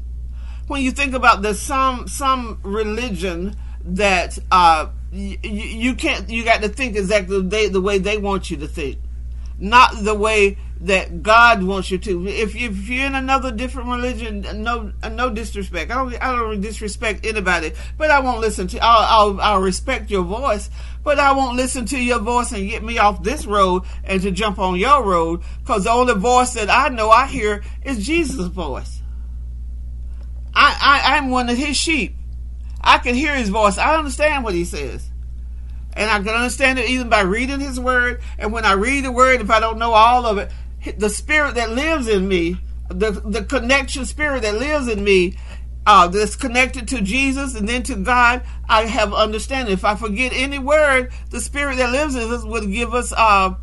When 0.67 0.81
you 0.81 0.91
think 0.91 1.13
about 1.13 1.41
there's 1.41 1.59
some 1.59 2.07
some 2.07 2.59
religion 2.63 3.55
that 3.83 4.39
uh, 4.51 4.87
you, 5.11 5.37
you 5.43 5.95
can't 5.95 6.29
you 6.29 6.43
got 6.43 6.61
to 6.61 6.69
think 6.69 6.95
exactly 6.95 7.41
the, 7.41 7.69
the 7.69 7.81
way 7.81 7.99
they 7.99 8.17
want 8.17 8.49
you 8.49 8.57
to 8.57 8.67
think 8.67 8.97
not 9.57 9.95
the 10.03 10.13
way 10.13 10.57
that 10.81 11.23
God 11.23 11.63
wants 11.63 11.89
you 11.89 11.97
to. 11.99 12.27
If, 12.27 12.53
you, 12.53 12.69
if 12.69 12.89
you're 12.89 13.05
in 13.05 13.15
another 13.15 13.51
different 13.51 13.89
religion, 13.89 14.45
no 14.61 14.91
no 15.09 15.29
disrespect. 15.29 15.91
I 15.91 15.95
don't 15.95 16.21
I 16.21 16.35
don't 16.35 16.61
disrespect 16.61 17.25
anybody, 17.25 17.71
but 17.97 18.11
I 18.11 18.19
won't 18.19 18.41
listen 18.41 18.67
to. 18.67 18.79
I'll 18.83 19.29
I'll, 19.31 19.41
I'll 19.41 19.61
respect 19.61 20.11
your 20.11 20.23
voice, 20.23 20.69
but 21.03 21.19
I 21.19 21.31
won't 21.31 21.55
listen 21.55 21.85
to 21.87 21.97
your 21.97 22.19
voice 22.19 22.51
and 22.51 22.69
get 22.69 22.83
me 22.83 22.97
off 22.97 23.23
this 23.23 23.45
road 23.45 23.83
and 24.03 24.21
to 24.21 24.31
jump 24.31 24.59
on 24.59 24.75
your 24.75 25.03
road 25.03 25.41
because 25.59 25.85
the 25.85 25.91
only 25.91 26.15
voice 26.15 26.53
that 26.53 26.69
I 26.69 26.89
know 26.89 27.09
I 27.09 27.27
hear 27.27 27.63
is 27.83 28.05
Jesus' 28.05 28.47
voice. 28.47 28.94
I, 30.55 30.77
I 30.81 31.17
I'm 31.17 31.29
one 31.29 31.49
of 31.49 31.57
His 31.57 31.77
sheep. 31.77 32.15
I 32.81 32.99
can 32.99 33.15
hear 33.15 33.35
His 33.35 33.49
voice. 33.49 33.77
I 33.77 33.97
understand 33.97 34.43
what 34.43 34.53
He 34.53 34.65
says 34.65 35.09
and 35.95 36.09
I 36.09 36.17
can 36.19 36.29
understand 36.29 36.77
it 36.79 36.89
even 36.89 37.09
by 37.09 37.21
reading 37.21 37.59
His 37.59 37.79
Word. 37.79 38.21
And 38.37 38.51
when 38.51 38.65
I 38.65 38.73
read 38.73 39.05
the 39.05 39.11
Word, 39.11 39.41
if 39.41 39.49
I 39.49 39.59
don't 39.59 39.79
know 39.79 39.93
all 39.93 40.25
of 40.25 40.37
it, 40.37 40.51
the 40.99 41.09
spirit 41.09 41.55
that 41.55 41.71
lives 41.71 42.07
in 42.07 42.27
me, 42.27 42.57
the 42.89 43.11
the 43.11 43.43
connection 43.43 44.05
spirit 44.05 44.43
that 44.43 44.55
lives 44.55 44.87
in 44.87 45.03
me, 45.03 45.37
uh, 45.87 46.07
that's 46.07 46.35
connected 46.35 46.87
to 46.89 47.01
Jesus 47.01 47.55
and 47.55 47.67
then 47.67 47.83
to 47.83 47.95
God, 47.95 48.43
I 48.67 48.83
have 48.85 49.13
understanding. 49.13 49.73
If 49.73 49.85
I 49.85 49.95
forget 49.95 50.31
any 50.33 50.59
word, 50.59 51.11
the 51.29 51.41
spirit 51.41 51.77
that 51.77 51.91
lives 51.91 52.15
in 52.15 52.31
us 52.31 52.43
will 52.43 52.67
give 52.67 52.93
us 52.93 53.13
uh 53.15 53.55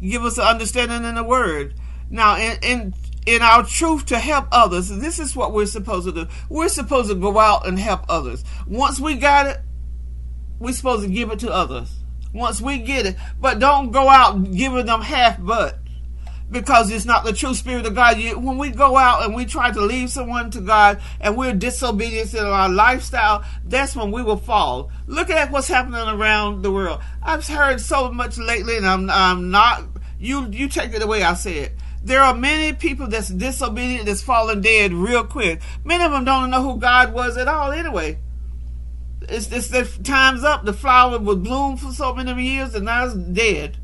give 0.00 0.24
us 0.24 0.38
an 0.38 0.44
understanding 0.44 1.04
in 1.04 1.14
the 1.16 1.24
word. 1.24 1.74
Now 2.10 2.36
in, 2.36 2.58
in 2.62 2.94
in 3.28 3.42
our 3.42 3.62
truth 3.62 4.06
to 4.06 4.18
help 4.18 4.48
others, 4.50 4.88
this 4.88 5.18
is 5.18 5.36
what 5.36 5.52
we're 5.52 5.66
supposed 5.66 6.06
to 6.06 6.12
do. 6.12 6.26
We're 6.48 6.70
supposed 6.70 7.10
to 7.10 7.14
go 7.14 7.38
out 7.38 7.66
and 7.66 7.78
help 7.78 8.04
others. 8.08 8.42
Once 8.66 8.98
we 8.98 9.16
got 9.16 9.46
it, 9.46 9.58
we're 10.58 10.72
supposed 10.72 11.04
to 11.04 11.12
give 11.12 11.30
it 11.30 11.40
to 11.40 11.52
others. 11.52 11.94
Once 12.32 12.60
we 12.60 12.78
get 12.78 13.04
it, 13.04 13.16
but 13.38 13.58
don't 13.58 13.90
go 13.90 14.08
out 14.08 14.50
giving 14.52 14.86
them 14.86 15.02
half 15.02 15.42
but 15.42 15.78
because 16.50 16.90
it's 16.90 17.04
not 17.04 17.24
the 17.24 17.32
true 17.34 17.52
spirit 17.54 17.84
of 17.84 17.94
God. 17.94 18.18
You, 18.18 18.38
when 18.38 18.56
we 18.56 18.70
go 18.70 18.96
out 18.96 19.24
and 19.24 19.34
we 19.34 19.44
try 19.44 19.70
to 19.70 19.80
lead 19.80 20.08
someone 20.08 20.50
to 20.52 20.62
God 20.62 21.00
and 21.20 21.36
we're 21.36 21.52
disobedient 21.52 22.32
in 22.32 22.44
our 22.44 22.70
lifestyle, 22.70 23.44
that's 23.64 23.94
when 23.94 24.10
we 24.10 24.22
will 24.22 24.38
fall. 24.38 24.90
Look 25.06 25.28
at 25.28 25.50
what's 25.50 25.68
happening 25.68 26.08
around 26.08 26.62
the 26.62 26.72
world. 26.72 27.02
I've 27.22 27.46
heard 27.46 27.80
so 27.80 28.10
much 28.10 28.38
lately, 28.38 28.78
and 28.78 28.86
I'm, 28.86 29.10
I'm 29.10 29.50
not. 29.50 29.84
You 30.18 30.48
you 30.50 30.68
take 30.68 30.94
it 30.94 31.02
away. 31.02 31.22
I 31.22 31.34
say 31.34 31.58
it. 31.58 31.72
There 32.02 32.22
are 32.22 32.34
many 32.34 32.72
people 32.76 33.08
that's 33.08 33.28
disobedient, 33.28 34.06
that's 34.06 34.22
fallen 34.22 34.60
dead 34.60 34.92
real 34.92 35.24
quick. 35.24 35.60
Many 35.84 36.04
of 36.04 36.12
them 36.12 36.24
don't 36.24 36.50
know 36.50 36.62
who 36.62 36.78
God 36.78 37.12
was 37.12 37.36
at 37.36 37.48
all. 37.48 37.72
Anyway, 37.72 38.18
it's, 39.22 39.50
it's 39.50 39.68
the 39.68 39.84
time's 40.04 40.44
up. 40.44 40.64
The 40.64 40.72
flower 40.72 41.18
would 41.18 41.42
bloom 41.42 41.76
for 41.76 41.92
so 41.92 42.14
many 42.14 42.42
years, 42.42 42.74
and 42.74 42.84
now 42.84 43.06
it's 43.06 43.14
dead. 43.14 43.78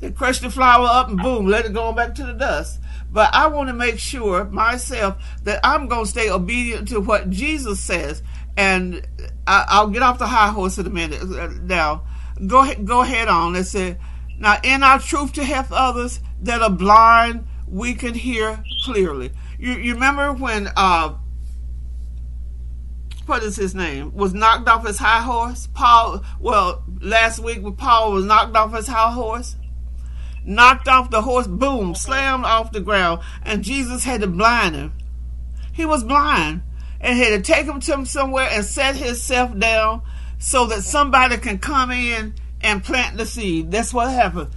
They 0.00 0.10
crush 0.10 0.40
the 0.40 0.50
flower 0.50 0.86
up 0.88 1.08
and 1.08 1.20
boom, 1.20 1.46
let 1.46 1.66
it 1.66 1.72
go 1.72 1.92
back 1.92 2.14
to 2.16 2.24
the 2.24 2.32
dust. 2.32 2.80
But 3.10 3.34
I 3.34 3.48
want 3.48 3.68
to 3.68 3.74
make 3.74 3.98
sure 3.98 4.44
myself 4.44 5.16
that 5.44 5.60
I'm 5.64 5.88
going 5.88 6.04
to 6.04 6.10
stay 6.10 6.30
obedient 6.30 6.88
to 6.88 7.00
what 7.00 7.30
Jesus 7.30 7.80
says. 7.80 8.22
And 8.56 9.06
I, 9.46 9.82
will 9.82 9.90
get 9.90 10.02
off 10.02 10.18
the 10.18 10.26
high 10.26 10.50
horse 10.50 10.78
in 10.78 10.86
a 10.86 10.90
minute. 10.90 11.22
Uh, 11.22 11.48
now, 11.62 12.04
go 12.46 12.72
go 12.74 13.02
ahead 13.02 13.28
on. 13.28 13.54
Let's 13.54 13.70
say, 13.70 13.96
now 14.38 14.58
in 14.62 14.82
our 14.82 14.98
truth 14.98 15.32
to 15.34 15.44
help 15.44 15.68
others 15.70 16.20
that 16.42 16.62
are 16.62 16.70
blind, 16.70 17.46
we 17.66 17.94
can 17.94 18.14
hear 18.14 18.62
clearly. 18.84 19.30
You, 19.58 19.72
you 19.72 19.94
remember 19.94 20.32
when 20.32 20.68
uh, 20.76 21.14
what 23.26 23.42
is 23.42 23.56
his 23.56 23.74
name 23.74 24.14
was 24.14 24.32
knocked 24.32 24.68
off 24.68 24.86
his 24.86 24.98
high 24.98 25.20
horse? 25.20 25.68
Paul. 25.74 26.22
Well, 26.40 26.84
last 27.00 27.40
week 27.40 27.62
when 27.62 27.76
Paul 27.76 28.12
was 28.12 28.24
knocked 28.24 28.56
off 28.56 28.74
his 28.74 28.86
high 28.86 29.12
horse 29.12 29.56
knocked 30.48 30.88
off 30.88 31.10
the 31.10 31.22
horse, 31.22 31.46
boom, 31.46 31.94
slammed 31.94 32.44
off 32.44 32.72
the 32.72 32.80
ground, 32.80 33.20
and 33.44 33.62
Jesus 33.62 34.04
had 34.04 34.22
to 34.22 34.26
blind 34.26 34.74
him. 34.74 34.92
He 35.72 35.84
was 35.84 36.02
blind 36.02 36.62
and 37.00 37.16
had 37.16 37.30
to 37.30 37.42
take 37.42 37.66
him 37.66 37.80
to 37.80 37.92
him 37.92 38.06
somewhere 38.06 38.48
and 38.50 38.64
set 38.64 38.96
himself 38.96 39.56
down 39.56 40.02
so 40.38 40.66
that 40.66 40.82
somebody 40.82 41.36
can 41.36 41.58
come 41.58 41.90
in 41.90 42.34
and 42.60 42.82
plant 42.82 43.16
the 43.16 43.26
seed. 43.26 43.70
That's 43.70 43.94
what 43.94 44.10
happened. 44.10 44.50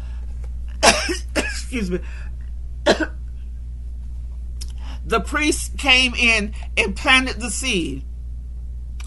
Excuse 1.71 1.89
me. 1.89 1.99
the 5.05 5.21
priest 5.21 5.77
came 5.77 6.13
in 6.15 6.53
and 6.75 6.97
planted 6.97 7.39
the 7.39 7.49
seed. 7.49 8.03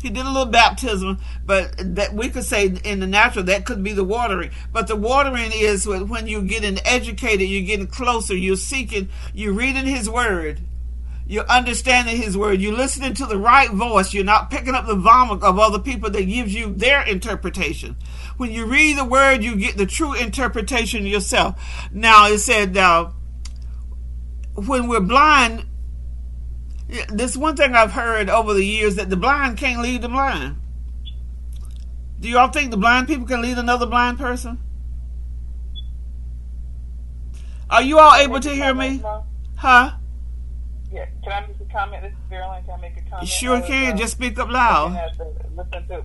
He 0.01 0.09
did 0.09 0.25
a 0.25 0.31
little 0.31 0.47
baptism, 0.47 1.21
but 1.45 1.75
that 1.95 2.15
we 2.15 2.31
could 2.31 2.45
say 2.45 2.69
in 2.85 3.01
the 3.01 3.07
natural 3.07 3.45
that 3.45 3.67
could 3.67 3.83
be 3.83 3.93
the 3.93 4.03
watering. 4.03 4.51
But 4.73 4.87
the 4.87 4.97
watering 4.97 5.51
is 5.53 5.87
when 5.87 6.27
you're 6.27 6.41
getting 6.41 6.79
educated, 6.87 7.51
you're 7.51 7.67
getting 7.67 7.87
closer, 7.87 8.35
you're 8.35 8.57
seeking, 8.57 9.11
you're 9.35 9.53
reading 9.53 9.85
His 9.85 10.09
Word, 10.09 10.61
you're 11.27 11.47
understanding 11.47 12.17
His 12.17 12.37
Word, 12.37 12.61
you're 12.61 12.77
listening 12.77 13.15
to 13.15 13.27
the 13.27 13.39
right 13.39 13.71
voice. 13.71 14.13
You're 14.13 14.25
not 14.25 14.51
picking 14.51 14.75
up 14.75 14.87
the 14.87 14.95
vomit 14.95 15.43
of 15.43 15.59
other 15.59 15.79
people 15.79 16.11
that 16.11 16.23
gives 16.23 16.55
you 16.55 16.75
their 16.75 17.03
interpretation. 17.03 17.97
When 18.37 18.53
you 18.53 18.67
read 18.67 18.99
the 18.99 19.05
Word, 19.05 19.43
you 19.43 19.57
get 19.57 19.77
the 19.77 19.87
true 19.87 20.15
interpretation 20.15 21.07
yourself. 21.07 21.61
Now 21.93 22.27
it 22.27 22.39
said, 22.39 22.77
uh, 22.77 23.11
when 24.55 24.87
we're 24.87 25.01
blind, 25.01 25.67
this 27.09 27.37
one 27.37 27.57
thing 27.57 27.75
I've 27.75 27.93
heard 27.93 28.29
over 28.29 28.53
the 28.53 28.65
years 28.65 28.97
that 28.97 29.09
the 29.09 29.17
blind 29.17 29.57
can't 29.57 29.81
lead 29.81 30.03
the 30.03 30.09
blind. 30.09 30.57
Do 32.21 32.29
y'all 32.29 32.49
think 32.49 32.71
the 32.71 32.77
blind 32.77 33.09
people 33.09 33.27
can 33.27 33.43
lead 33.43 33.59
another 33.59 33.87
blind 33.87 34.19
person? 34.19 34.59
Are 37.71 37.83
you 37.83 37.99
all 37.99 38.15
able 38.15 38.41
to 38.41 38.51
hear 38.51 38.75
me? 38.75 39.03
Huh? 39.57 39.93
Yeah. 40.95 41.07
Can 41.25 41.33
I 41.33 41.47
make 41.49 41.61
a 41.61 41.73
comment? 41.73 42.03
This 42.03 42.13
is 42.13 42.31
Marilyn. 42.31 42.65
Can 42.65 42.75
I 42.75 42.81
make 42.81 42.97
a 42.97 43.11
comment? 43.11 43.29
Sure 43.29 43.61
can. 43.61 43.97
Just 43.97 44.13
speak 44.13 44.39
up 44.39 44.49
loud. 44.49 44.93
Listen 45.57 45.89
to, 45.89 46.05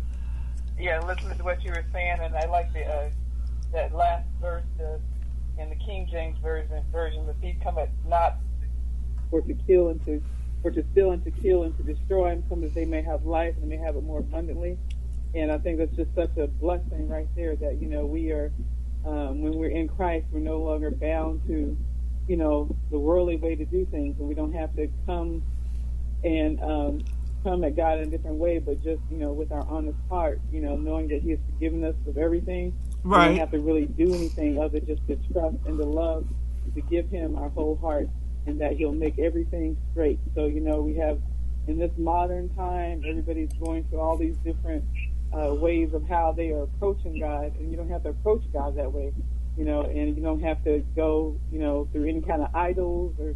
yeah, 0.79 0.99
listen 1.05 1.37
to 1.37 1.43
what 1.43 1.63
you 1.63 1.69
were 1.69 1.85
saying, 1.93 2.17
and 2.21 2.35
I 2.35 2.47
like 2.47 2.73
the 2.73 2.85
uh, 2.85 3.09
that 3.71 3.93
last 3.93 4.27
verse 4.41 4.63
uh, 4.79 4.97
in 5.61 5.69
the 5.69 5.75
King 5.75 6.07
James 6.11 6.39
version. 6.39 6.83
Version 6.91 7.27
the 7.27 7.33
thief 7.35 7.55
cometh 7.63 7.91
not 8.07 8.37
for 9.29 9.41
to 9.41 9.53
kill 9.67 9.89
and 9.89 10.03
to 10.05 10.23
for 10.63 10.71
to 10.71 10.83
steal 10.91 11.11
and 11.11 11.23
to 11.23 11.31
kill 11.31 11.63
and 11.63 11.77
to 11.77 11.83
destroy 11.83 12.31
and 12.31 12.47
come 12.49 12.61
that 12.61 12.73
they 12.73 12.85
may 12.85 13.03
have 13.03 13.25
life 13.25 13.55
and 13.57 13.69
may 13.69 13.77
have 13.77 13.95
it 13.95 14.03
more 14.03 14.19
abundantly. 14.19 14.75
And 15.35 15.51
I 15.51 15.59
think 15.59 15.77
that's 15.77 15.95
just 15.95 16.13
such 16.15 16.35
a 16.37 16.47
blessing 16.47 17.07
right 17.07 17.27
there 17.35 17.55
that, 17.57 17.79
you 17.79 17.87
know, 17.87 18.05
we 18.05 18.31
are, 18.31 18.51
um, 19.05 19.41
when 19.41 19.53
we're 19.53 19.69
in 19.69 19.87
Christ, 19.87 20.25
we're 20.31 20.39
no 20.39 20.57
longer 20.57 20.89
bound 20.89 21.41
to, 21.47 21.77
you 22.29 22.37
know, 22.37 22.73
the 22.91 22.99
worldly 22.99 23.35
way 23.35 23.55
to 23.55 23.65
do 23.65 23.85
things. 23.91 24.17
And 24.19 24.27
we 24.27 24.35
don't 24.35 24.53
have 24.53 24.73
to 24.75 24.87
come 25.05 25.43
and 26.23 26.61
um, 26.61 27.03
come 27.43 27.63
at 27.63 27.75
God 27.75 27.99
in 27.99 28.07
a 28.07 28.11
different 28.11 28.37
way, 28.37 28.59
but 28.59 28.81
just, 28.83 29.01
you 29.11 29.17
know, 29.17 29.33
with 29.33 29.51
our 29.51 29.67
honest 29.67 29.97
heart, 30.09 30.39
you 30.51 30.61
know, 30.61 30.77
knowing 30.77 31.09
that 31.09 31.21
He 31.21 31.31
has 31.31 31.39
forgiven 31.51 31.83
us 31.83 31.95
of 32.07 32.17
everything. 32.17 32.73
Right. 33.03 33.29
We 33.29 33.37
don't 33.37 33.39
have 33.39 33.51
to 33.51 33.59
really 33.59 33.85
do 33.85 34.13
anything 34.13 34.61
other 34.61 34.79
just 34.79 35.05
to 35.07 35.17
trust 35.33 35.57
and 35.65 35.77
to 35.77 35.85
love, 35.85 36.25
to 36.75 36.81
give 36.81 37.09
Him 37.09 37.35
our 37.37 37.49
whole 37.49 37.77
heart 37.77 38.07
and 38.45 38.59
that 38.61 38.73
he'll 38.73 38.91
make 38.91 39.19
everything 39.19 39.77
straight. 39.91 40.19
So, 40.35 40.45
you 40.45 40.59
know, 40.59 40.81
we 40.81 40.95
have 40.95 41.19
in 41.67 41.77
this 41.77 41.91
modern 41.97 42.49
time, 42.55 43.03
everybody's 43.07 43.53
going 43.53 43.83
through 43.85 43.99
all 43.99 44.17
these 44.17 44.37
different 44.37 44.83
uh, 45.31 45.53
ways 45.53 45.93
of 45.93 46.07
how 46.07 46.33
they 46.35 46.49
are 46.49 46.63
approaching 46.63 47.19
God, 47.19 47.53
and 47.59 47.69
you 47.69 47.77
don't 47.77 47.89
have 47.89 48.03
to 48.03 48.09
approach 48.09 48.43
God 48.51 48.75
that 48.77 48.91
way, 48.91 49.13
you 49.59 49.65
know, 49.65 49.81
and 49.81 50.15
you 50.15 50.23
don't 50.23 50.41
have 50.41 50.63
to 50.63 50.79
go, 50.95 51.37
you 51.51 51.59
know, 51.59 51.87
through 51.91 52.07
any 52.07 52.21
kind 52.21 52.41
of 52.41 52.55
idols 52.55 53.13
or 53.19 53.35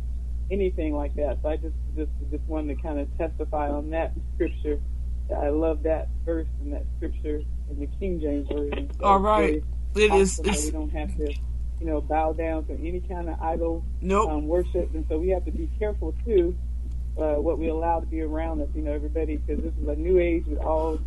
anything 0.50 0.96
like 0.96 1.14
that. 1.16 1.40
So 1.44 1.50
I 1.50 1.58
just 1.58 1.76
just 1.96 2.12
just 2.32 2.44
wanted 2.46 2.78
to 2.78 2.82
kind 2.82 3.00
of 3.00 3.18
testify 3.18 3.70
on 3.70 3.90
that 3.90 4.14
scripture. 4.34 4.80
I 5.36 5.50
love 5.50 5.84
that 5.84 6.08
verse 6.26 6.48
and 6.62 6.74
that 6.74 6.86
scripture 6.98 7.42
in 7.70 7.80
the 7.80 7.88
King 8.00 8.22
James 8.22 8.48
version. 8.48 8.90
So 9.00 9.06
all 9.06 9.20
right, 9.20 9.62
it 9.96 10.14
is. 10.14 10.40
We 10.44 10.72
don't 10.72 10.92
have 10.94 11.16
to 11.18 11.34
you 11.84 11.90
know, 11.90 12.00
bow 12.00 12.32
down 12.32 12.66
to 12.68 12.74
any 12.76 13.02
kind 13.02 13.28
of 13.28 13.42
idol 13.42 13.84
nope. 14.00 14.30
um, 14.30 14.48
worship. 14.48 14.94
And 14.94 15.06
so 15.10 15.18
we 15.18 15.30
have 15.30 15.44
to 15.44 15.52
be 15.52 15.70
careful 15.78 16.16
too 16.26 16.56
uh, 17.18 17.36
what 17.36 17.60
we 17.60 17.68
allow 17.68 18.00
to 18.00 18.06
be 18.06 18.22
around 18.22 18.62
us. 18.62 18.70
You 18.74 18.84
know, 18.84 18.94
everybody 18.94 19.36
because 19.36 19.62
this 19.62 19.74
is 19.82 19.88
a 19.90 19.96
new 19.96 20.18
age 20.18 20.46
with 20.48 20.60
all 20.60 21.00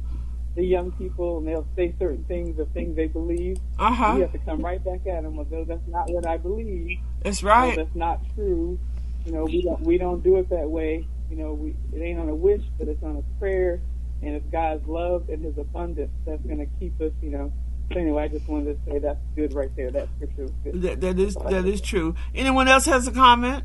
the 0.57 0.65
young 0.65 0.91
people, 0.93 1.39
and 1.39 1.47
they'll 1.47 1.69
say 1.77 1.95
certain 1.99 2.25
things 2.25 2.59
of 2.59 2.69
things 2.71 2.97
they 2.97 3.07
believe. 3.07 3.59
Uh-huh. 3.79 4.13
We 4.15 4.23
have 4.23 4.33
to 4.33 4.39
come 4.39 4.63
right 4.63 4.83
back 4.83 5.07
at 5.07 5.23
them. 5.23 5.39
Although 5.39 5.65
that's 5.65 5.87
not 5.87 6.11
what 6.11 6.27
I 6.27 6.39
believe. 6.39 6.99
That's 7.23 7.43
right. 7.43 7.77
that's 7.77 7.95
not 7.95 8.21
true. 8.35 8.79
You 9.27 9.33
know, 9.33 9.45
we 9.45 9.63
don't 9.63 9.81
we 9.83 9.99
don't 9.99 10.23
do 10.25 10.37
it 10.39 10.49
that 10.49 10.69
way. 10.69 11.07
You 11.31 11.37
know, 11.37 11.53
we 11.53 11.77
it 11.93 12.03
ain't 12.03 12.19
on 12.19 12.29
a 12.29 12.35
wish, 12.35 12.63
but 12.79 12.89
it's 12.89 13.03
on 13.03 13.17
a 13.17 13.39
prayer, 13.39 13.83
and 14.23 14.35
it's 14.35 14.47
God's 14.51 14.87
love 14.89 15.29
and 15.29 15.45
His 15.45 15.59
abundance 15.59 16.13
that's 16.25 16.43
going 16.43 16.59
to 16.59 16.67
keep 16.81 16.99
us. 17.01 17.13
You 17.21 17.31
know, 17.31 17.53
so 17.93 18.01
anyway, 18.01 18.25
I 18.25 18.29
just 18.29 18.49
wanted 18.49 18.79
to 18.85 18.91
say 18.91 18.99
that's 18.99 19.21
good 19.35 19.53
right 19.53 19.71
there. 19.77 19.91
That 19.91 20.09
scripture 20.17 20.43
was 20.43 20.53
good. 20.65 20.83
That, 20.83 21.01
that 21.03 21.19
is 21.19 21.35
that 21.35 21.67
is 21.67 21.83
true. 21.83 22.15
Anyone 22.35 22.67
else 22.67 22.87
has 22.87 23.07
a 23.07 23.13
comment? 23.13 23.65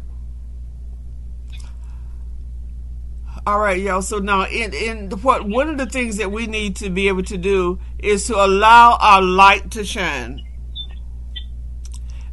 All 3.45 3.59
right, 3.59 3.79
y'all. 3.81 4.03
So 4.03 4.19
now, 4.19 4.45
in 4.45 4.71
in 4.73 5.09
what 5.21 5.47
one 5.47 5.67
of 5.67 5.77
the 5.79 5.87
things 5.87 6.17
that 6.17 6.31
we 6.31 6.45
need 6.45 6.75
to 6.77 6.91
be 6.91 7.07
able 7.07 7.23
to 7.23 7.37
do 7.37 7.79
is 7.97 8.27
to 8.27 8.35
allow 8.35 8.97
our 9.01 9.21
light 9.21 9.71
to 9.71 9.83
shine. 9.83 10.45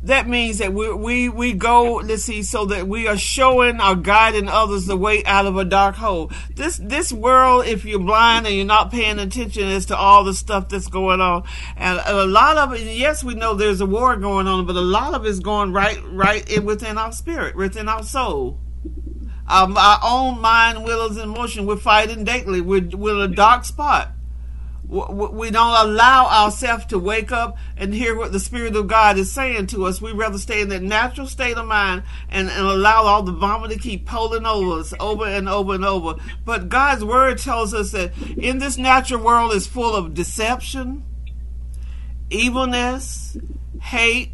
that 0.03 0.29
means 0.29 0.59
that 0.59 0.73
we, 0.73 0.92
we, 0.92 1.29
we 1.29 1.53
go, 1.53 1.97
let's 1.97 2.25
see, 2.25 2.42
so 2.42 2.66
that 2.66 2.87
we 2.87 3.09
are 3.09 3.16
showing 3.16 3.81
or 3.81 3.97
guiding 3.97 4.49
others 4.49 4.87
the 4.87 4.97
way 4.97 5.25
out 5.25 5.47
of 5.47 5.57
a 5.57 5.64
dark 5.64 5.97
hole. 5.97 6.31
This, 6.55 6.79
this 6.83 7.12
world, 7.12 7.66
if 7.66 7.85
you're 7.85 7.99
blind 7.99 8.47
and 8.47 8.55
you're 8.55 8.64
not 8.64 8.90
paying 8.90 9.18
attention 9.18 9.64
as 9.64 9.87
to 9.87 9.97
all 9.97 10.25
the 10.25 10.35
stuff 10.35 10.68
that's 10.68 10.87
going 10.87 11.21
on, 11.21 11.44
and 11.77 12.01
a 12.07 12.27
lot 12.27 12.57
of 12.57 12.73
it, 12.73 12.83
yes, 12.83 13.25
we 13.25 13.35
know 13.35 13.55
there's 13.55 13.81
a 13.81 13.87
war 13.87 14.16
going 14.16 14.47
on, 14.47 14.66
but 14.66 14.77
a 14.77 14.81
lot 14.81 15.14
of 15.14 15.27
it's 15.27 15.40
going 15.40 15.73
right, 15.73 16.01
right 16.07 16.49
in 16.49 16.64
within 16.64 16.97
our 16.97 17.12
spirit, 17.12 17.57
within 17.57 17.88
our 17.88 18.03
soul. 18.03 18.59
Um, 19.49 19.77
our 19.77 19.99
own 20.05 20.41
mind, 20.41 20.85
will, 20.85 21.07
and 21.07 21.19
emotion, 21.19 21.67
we're 21.67 21.77
fighting 21.77 22.25
daily. 22.25 22.61
We're, 22.61 22.89
we're 22.93 23.25
a 23.25 23.29
dark 23.29 23.65
spot 23.65 24.13
we 24.89 25.51
don't 25.51 25.87
allow 25.87 26.27
ourselves 26.27 26.87
to 26.87 26.99
wake 26.99 27.31
up 27.31 27.59
and 27.77 27.93
hear 27.93 28.17
what 28.17 28.33
the 28.33 28.41
Spirit 28.41 28.75
of 28.75 28.89
God 28.89 29.19
is 29.19 29.31
saying 29.31 29.67
to 29.69 29.85
us. 29.85 30.01
We 30.01 30.13
rather 30.13 30.39
stay 30.39 30.63
in 30.63 30.71
that 30.71 30.83
natural 30.83 31.27
state 31.27 31.59
of 31.59 31.67
mind 31.67 32.05
and, 32.31 32.49
and 32.49 32.67
allow 32.67 33.03
all 33.03 33.23
the 33.23 33.33
vomit 33.33 33.71
to 33.73 33.79
keep 33.79 34.07
pulling 34.07 34.47
over 34.47 34.81
us 34.81 34.95
over 34.99 35.27
and 35.27 35.47
over 35.47 35.75
and 35.75 35.85
over. 35.85 36.15
But 36.47 36.71
God's 36.71 37.05
Word 37.05 37.37
tells 37.37 37.75
us 37.75 37.91
that 37.93 38.17
in 38.39 38.61
this 38.61 38.79
natural 38.79 39.23
world 39.23 39.53
is 39.53 39.67
full 39.67 39.95
of 39.95 40.15
deception, 40.15 41.05
evilness, 42.31 43.37
hate, 43.83 44.31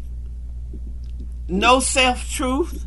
no 1.49 1.81
self 1.81 2.31
truth, 2.31 2.85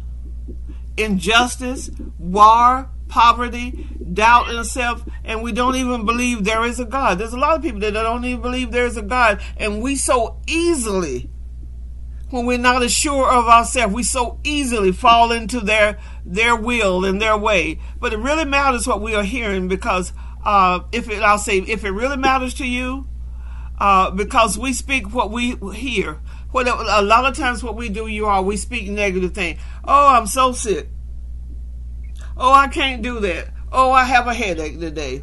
injustice, 0.98 1.90
war, 2.18 2.90
poverty, 3.08 3.86
doubt 4.12 4.50
in 4.50 4.64
self, 4.64 5.04
and 5.24 5.42
we 5.42 5.52
don't 5.52 5.76
even 5.76 6.04
believe 6.04 6.44
there 6.44 6.64
is 6.64 6.78
a 6.78 6.84
God. 6.84 7.18
There's 7.18 7.32
a 7.32 7.38
lot 7.38 7.56
of 7.56 7.62
people 7.62 7.80
that 7.80 7.92
don't 7.92 8.24
even 8.24 8.42
believe 8.42 8.70
there 8.70 8.86
is 8.86 8.96
a 8.96 9.02
God, 9.02 9.40
and 9.56 9.82
we 9.82 9.96
so 9.96 10.40
easily, 10.46 11.30
when 12.30 12.44
we're 12.44 12.58
not 12.58 12.82
as 12.82 12.92
sure 12.92 13.30
of 13.30 13.46
ourselves, 13.46 13.94
we 13.94 14.02
so 14.02 14.38
easily 14.44 14.92
fall 14.92 15.32
into 15.32 15.60
their 15.60 15.98
their 16.24 16.54
will 16.54 17.04
and 17.04 17.22
their 17.22 17.38
way. 17.38 17.80
But 17.98 18.12
it 18.12 18.18
really 18.18 18.44
matters 18.44 18.86
what 18.86 19.00
we 19.00 19.14
are 19.14 19.24
hearing 19.24 19.66
because 19.66 20.12
uh, 20.44 20.80
if 20.92 21.08
it, 21.08 21.22
I'll 21.22 21.38
say, 21.38 21.58
if 21.58 21.84
it 21.84 21.90
really 21.90 22.16
matters 22.18 22.54
to 22.54 22.66
you, 22.66 23.08
uh, 23.78 24.10
because 24.10 24.58
we 24.58 24.72
speak 24.72 25.12
what 25.14 25.30
we 25.30 25.56
hear. 25.74 26.20
What 26.50 26.66
a 26.66 27.02
lot 27.02 27.26
of 27.26 27.36
times 27.36 27.62
what 27.62 27.76
we 27.76 27.88
do, 27.88 28.06
you 28.06 28.26
all 28.26 28.44
we 28.44 28.56
speak 28.56 28.88
negative 28.88 29.34
things. 29.34 29.60
Oh, 29.84 30.08
I'm 30.08 30.26
so 30.26 30.52
sick. 30.52 30.88
Oh, 32.36 32.52
I 32.52 32.68
can't 32.68 33.02
do 33.02 33.20
that. 33.20 33.50
Oh, 33.70 33.92
I 33.92 34.04
have 34.04 34.26
a 34.26 34.34
headache 34.34 34.80
today. 34.80 35.22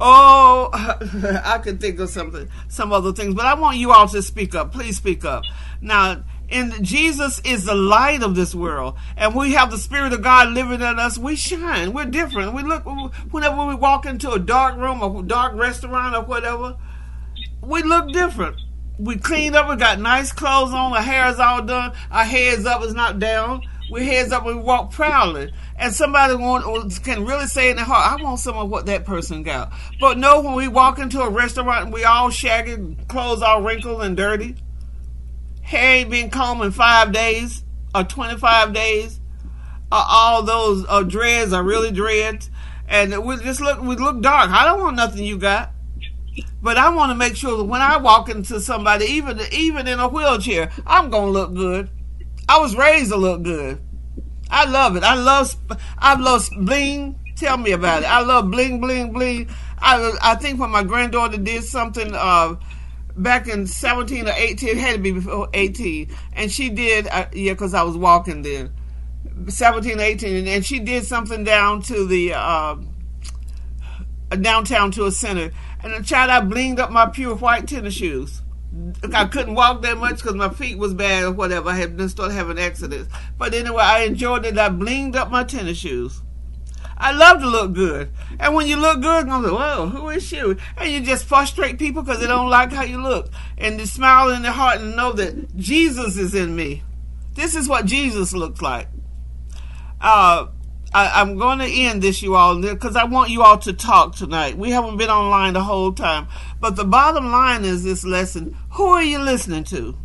Oh, 0.00 0.70
I 1.44 1.58
could 1.58 1.80
think 1.80 2.00
of 2.00 2.08
something, 2.08 2.48
some 2.68 2.92
other 2.92 3.12
things, 3.12 3.34
but 3.34 3.46
I 3.46 3.54
want 3.54 3.76
you 3.76 3.92
all 3.92 4.08
to 4.08 4.22
speak 4.22 4.54
up. 4.54 4.72
Please 4.72 4.96
speak 4.96 5.24
up. 5.24 5.44
Now, 5.80 6.24
and 6.50 6.84
Jesus 6.84 7.40
is 7.44 7.64
the 7.64 7.74
light 7.74 8.22
of 8.22 8.34
this 8.34 8.54
world, 8.54 8.96
and 9.16 9.34
we 9.34 9.52
have 9.52 9.70
the 9.70 9.78
Spirit 9.78 10.12
of 10.12 10.22
God 10.22 10.50
living 10.50 10.80
in 10.80 10.98
us. 10.98 11.18
We 11.18 11.36
shine. 11.36 11.92
We're 11.92 12.06
different. 12.06 12.54
We 12.54 12.62
look 12.62 12.84
whenever 13.30 13.66
we 13.66 13.74
walk 13.74 14.06
into 14.06 14.32
a 14.32 14.38
dark 14.38 14.76
room, 14.76 15.02
a 15.02 15.22
dark 15.22 15.54
restaurant, 15.54 16.14
or 16.14 16.22
whatever. 16.22 16.76
We 17.62 17.82
look 17.82 18.12
different. 18.12 18.56
We 18.98 19.16
cleaned 19.16 19.56
up. 19.56 19.68
We 19.68 19.76
got 19.76 20.00
nice 20.00 20.32
clothes 20.32 20.72
on. 20.72 20.92
Our 20.92 21.02
hair 21.02 21.28
is 21.28 21.38
all 21.38 21.62
done. 21.62 21.92
Our 22.10 22.24
heads 22.24 22.66
up 22.66 22.82
is 22.82 22.94
not 22.94 23.18
down 23.18 23.62
we 23.90 24.06
heads 24.06 24.32
up 24.32 24.44
we 24.44 24.54
walk 24.54 24.92
proudly. 24.92 25.52
And 25.76 25.92
somebody 25.92 26.34
want, 26.34 27.02
can 27.04 27.24
really 27.24 27.46
say 27.46 27.70
in 27.70 27.76
their 27.76 27.84
heart, 27.84 28.12
I 28.20 28.22
want 28.22 28.40
some 28.40 28.56
of 28.56 28.70
what 28.70 28.86
that 28.86 29.04
person 29.04 29.42
got. 29.42 29.72
But 30.00 30.18
no, 30.18 30.40
when 30.40 30.54
we 30.54 30.68
walk 30.68 30.98
into 30.98 31.20
a 31.20 31.28
restaurant 31.28 31.86
and 31.86 31.92
we 31.92 32.04
all 32.04 32.30
shaggy, 32.30 32.96
clothes 33.08 33.42
all 33.42 33.62
wrinkled 33.62 34.02
and 34.02 34.16
dirty, 34.16 34.56
hair 35.62 35.96
ain't 35.96 36.10
been 36.10 36.30
combed 36.30 36.62
in 36.62 36.70
five 36.70 37.12
days 37.12 37.64
or 37.94 38.04
25 38.04 38.72
days, 38.72 39.20
uh, 39.92 40.04
all 40.08 40.42
those 40.42 40.84
uh, 40.88 41.02
dreads 41.02 41.52
are 41.52 41.62
really 41.62 41.90
dreads. 41.90 42.50
And 42.88 43.24
we 43.24 43.36
just 43.38 43.60
look, 43.60 43.80
we 43.80 43.96
look 43.96 44.20
dark. 44.20 44.50
I 44.50 44.64
don't 44.64 44.80
want 44.80 44.96
nothing 44.96 45.24
you 45.24 45.38
got. 45.38 45.73
But 46.62 46.78
I 46.78 46.88
want 46.90 47.10
to 47.10 47.14
make 47.14 47.36
sure 47.36 47.56
that 47.56 47.64
when 47.64 47.82
I 47.82 47.96
walk 47.96 48.28
into 48.28 48.60
somebody, 48.60 49.04
even 49.06 49.40
even 49.52 49.86
in 49.86 50.00
a 50.00 50.08
wheelchair, 50.08 50.70
I'm 50.86 51.10
gonna 51.10 51.30
look 51.30 51.54
good. 51.54 51.90
I 52.48 52.58
was 52.58 52.76
raised 52.76 53.10
to 53.10 53.16
look 53.16 53.42
good. 53.42 53.80
I 54.50 54.64
love 54.64 54.96
it. 54.96 55.02
I 55.02 55.14
love 55.14 55.54
I 55.98 56.14
love 56.18 56.48
bling. 56.58 57.18
Tell 57.36 57.56
me 57.56 57.72
about 57.72 58.02
it. 58.02 58.06
I 58.06 58.20
love 58.20 58.50
bling 58.50 58.80
bling 58.80 59.12
bling. 59.12 59.48
I 59.78 60.12
I 60.22 60.34
think 60.36 60.60
when 60.60 60.70
my 60.70 60.82
granddaughter 60.82 61.38
did 61.38 61.64
something 61.64 62.14
uh, 62.14 62.56
back 63.16 63.48
in 63.48 63.66
17 63.66 64.28
or 64.28 64.32
18, 64.32 64.68
it 64.68 64.76
had 64.78 64.92
to 64.94 64.98
be 64.98 65.12
before 65.12 65.48
18, 65.52 66.14
and 66.34 66.50
she 66.50 66.70
did 66.70 67.08
uh, 67.08 67.26
yeah 67.32 67.52
because 67.52 67.74
I 67.74 67.82
was 67.82 67.96
walking 67.96 68.42
then. 68.42 68.72
17 69.48 69.98
18 70.00 70.46
and 70.46 70.64
she 70.64 70.78
did 70.78 71.04
something 71.04 71.44
down 71.44 71.82
to 71.82 72.06
the 72.06 72.32
uh, 72.34 72.76
downtown 74.36 74.90
to 74.92 75.06
a 75.06 75.12
center 75.12 75.50
and 75.82 75.94
the 75.94 76.02
child 76.02 76.30
I 76.30 76.40
blinged 76.40 76.78
up 76.78 76.90
my 76.90 77.06
pure 77.06 77.34
white 77.34 77.68
tennis 77.68 77.94
shoes 77.94 78.42
I 79.12 79.26
couldn't 79.26 79.54
walk 79.54 79.82
that 79.82 79.98
much 79.98 80.16
because 80.16 80.34
my 80.34 80.48
feet 80.48 80.78
was 80.78 80.94
bad 80.94 81.24
or 81.24 81.32
whatever. 81.32 81.70
I 81.70 81.76
had 81.76 82.10
started 82.10 82.34
having 82.34 82.58
accidents. 82.58 83.08
But 83.38 83.54
anyway, 83.54 83.82
I 83.82 84.00
enjoyed 84.00 84.44
it. 84.44 84.58
I 84.58 84.68
blinged 84.68 85.14
up 85.14 85.30
my 85.30 85.44
tennis 85.44 85.78
shoes. 85.78 86.22
I 86.96 87.12
love 87.12 87.40
to 87.40 87.48
look 87.48 87.72
good. 87.72 88.10
And 88.38 88.54
when 88.54 88.66
you 88.66 88.76
look 88.76 89.00
good, 89.00 89.28
I'm 89.28 89.42
like, 89.42 89.52
whoa, 89.52 89.86
who 89.86 90.08
is 90.10 90.24
she? 90.24 90.38
And 90.38 90.58
you 90.92 91.00
just 91.00 91.24
frustrate 91.24 91.78
people 91.78 92.02
because 92.02 92.20
they 92.20 92.26
don't 92.26 92.50
like 92.50 92.72
how 92.72 92.82
you 92.82 93.00
look. 93.00 93.30
And 93.58 93.78
they 93.78 93.84
smile 93.84 94.30
in 94.30 94.42
their 94.42 94.52
heart 94.52 94.80
and 94.80 94.96
know 94.96 95.12
that 95.12 95.56
Jesus 95.56 96.16
is 96.16 96.34
in 96.34 96.54
me. 96.54 96.82
This 97.34 97.54
is 97.54 97.68
what 97.68 97.84
Jesus 97.84 98.32
looks 98.32 98.62
like. 98.62 98.88
Uh, 100.00 100.46
I, 100.94 101.20
am 101.20 101.36
going 101.36 101.58
to 101.58 101.66
end 101.66 102.02
this, 102.02 102.22
you 102.22 102.36
all, 102.36 102.60
because 102.60 102.94
I 102.94 103.02
want 103.02 103.30
you 103.30 103.42
all 103.42 103.58
to 103.58 103.72
talk 103.72 104.14
tonight. 104.14 104.56
We 104.56 104.70
haven't 104.70 104.96
been 104.96 105.10
online 105.10 105.54
the 105.54 105.62
whole 105.62 105.92
time. 105.92 106.28
But 106.60 106.76
the 106.76 106.84
bottom 106.84 107.32
line 107.32 107.64
is 107.64 107.82
this 107.82 108.04
lesson 108.04 108.56
who 108.70 108.84
are 108.86 109.02
you 109.02 109.18
listening 109.18 109.64
to? 109.64 109.98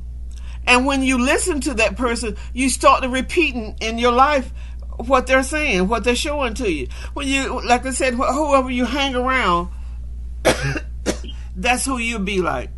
And 0.65 0.87
when 0.87 1.03
you 1.03 1.19
listen 1.19 1.61
to 1.61 1.75
that 1.75 1.95
person, 1.95 2.37
you 2.53 2.69
start 2.69 3.03
to 3.03 3.09
repeating 3.09 3.77
in 3.81 3.99
your 3.99 4.11
life 4.11 4.51
what 4.97 5.27
they're 5.27 5.43
saying, 5.43 5.87
what 5.87 6.03
they're 6.03 6.15
showing 6.15 6.55
to 6.55 6.71
you. 6.71 6.87
When 7.13 7.27
you, 7.27 7.63
like 7.67 7.85
I 7.85 7.91
said, 7.91 8.15
whoever 8.15 8.71
you 8.71 8.85
hang 8.85 9.13
around, 9.13 9.69
that's 11.55 11.85
who 11.85 11.99
you'll 11.99 12.19
be 12.19 12.41
like. 12.41 12.71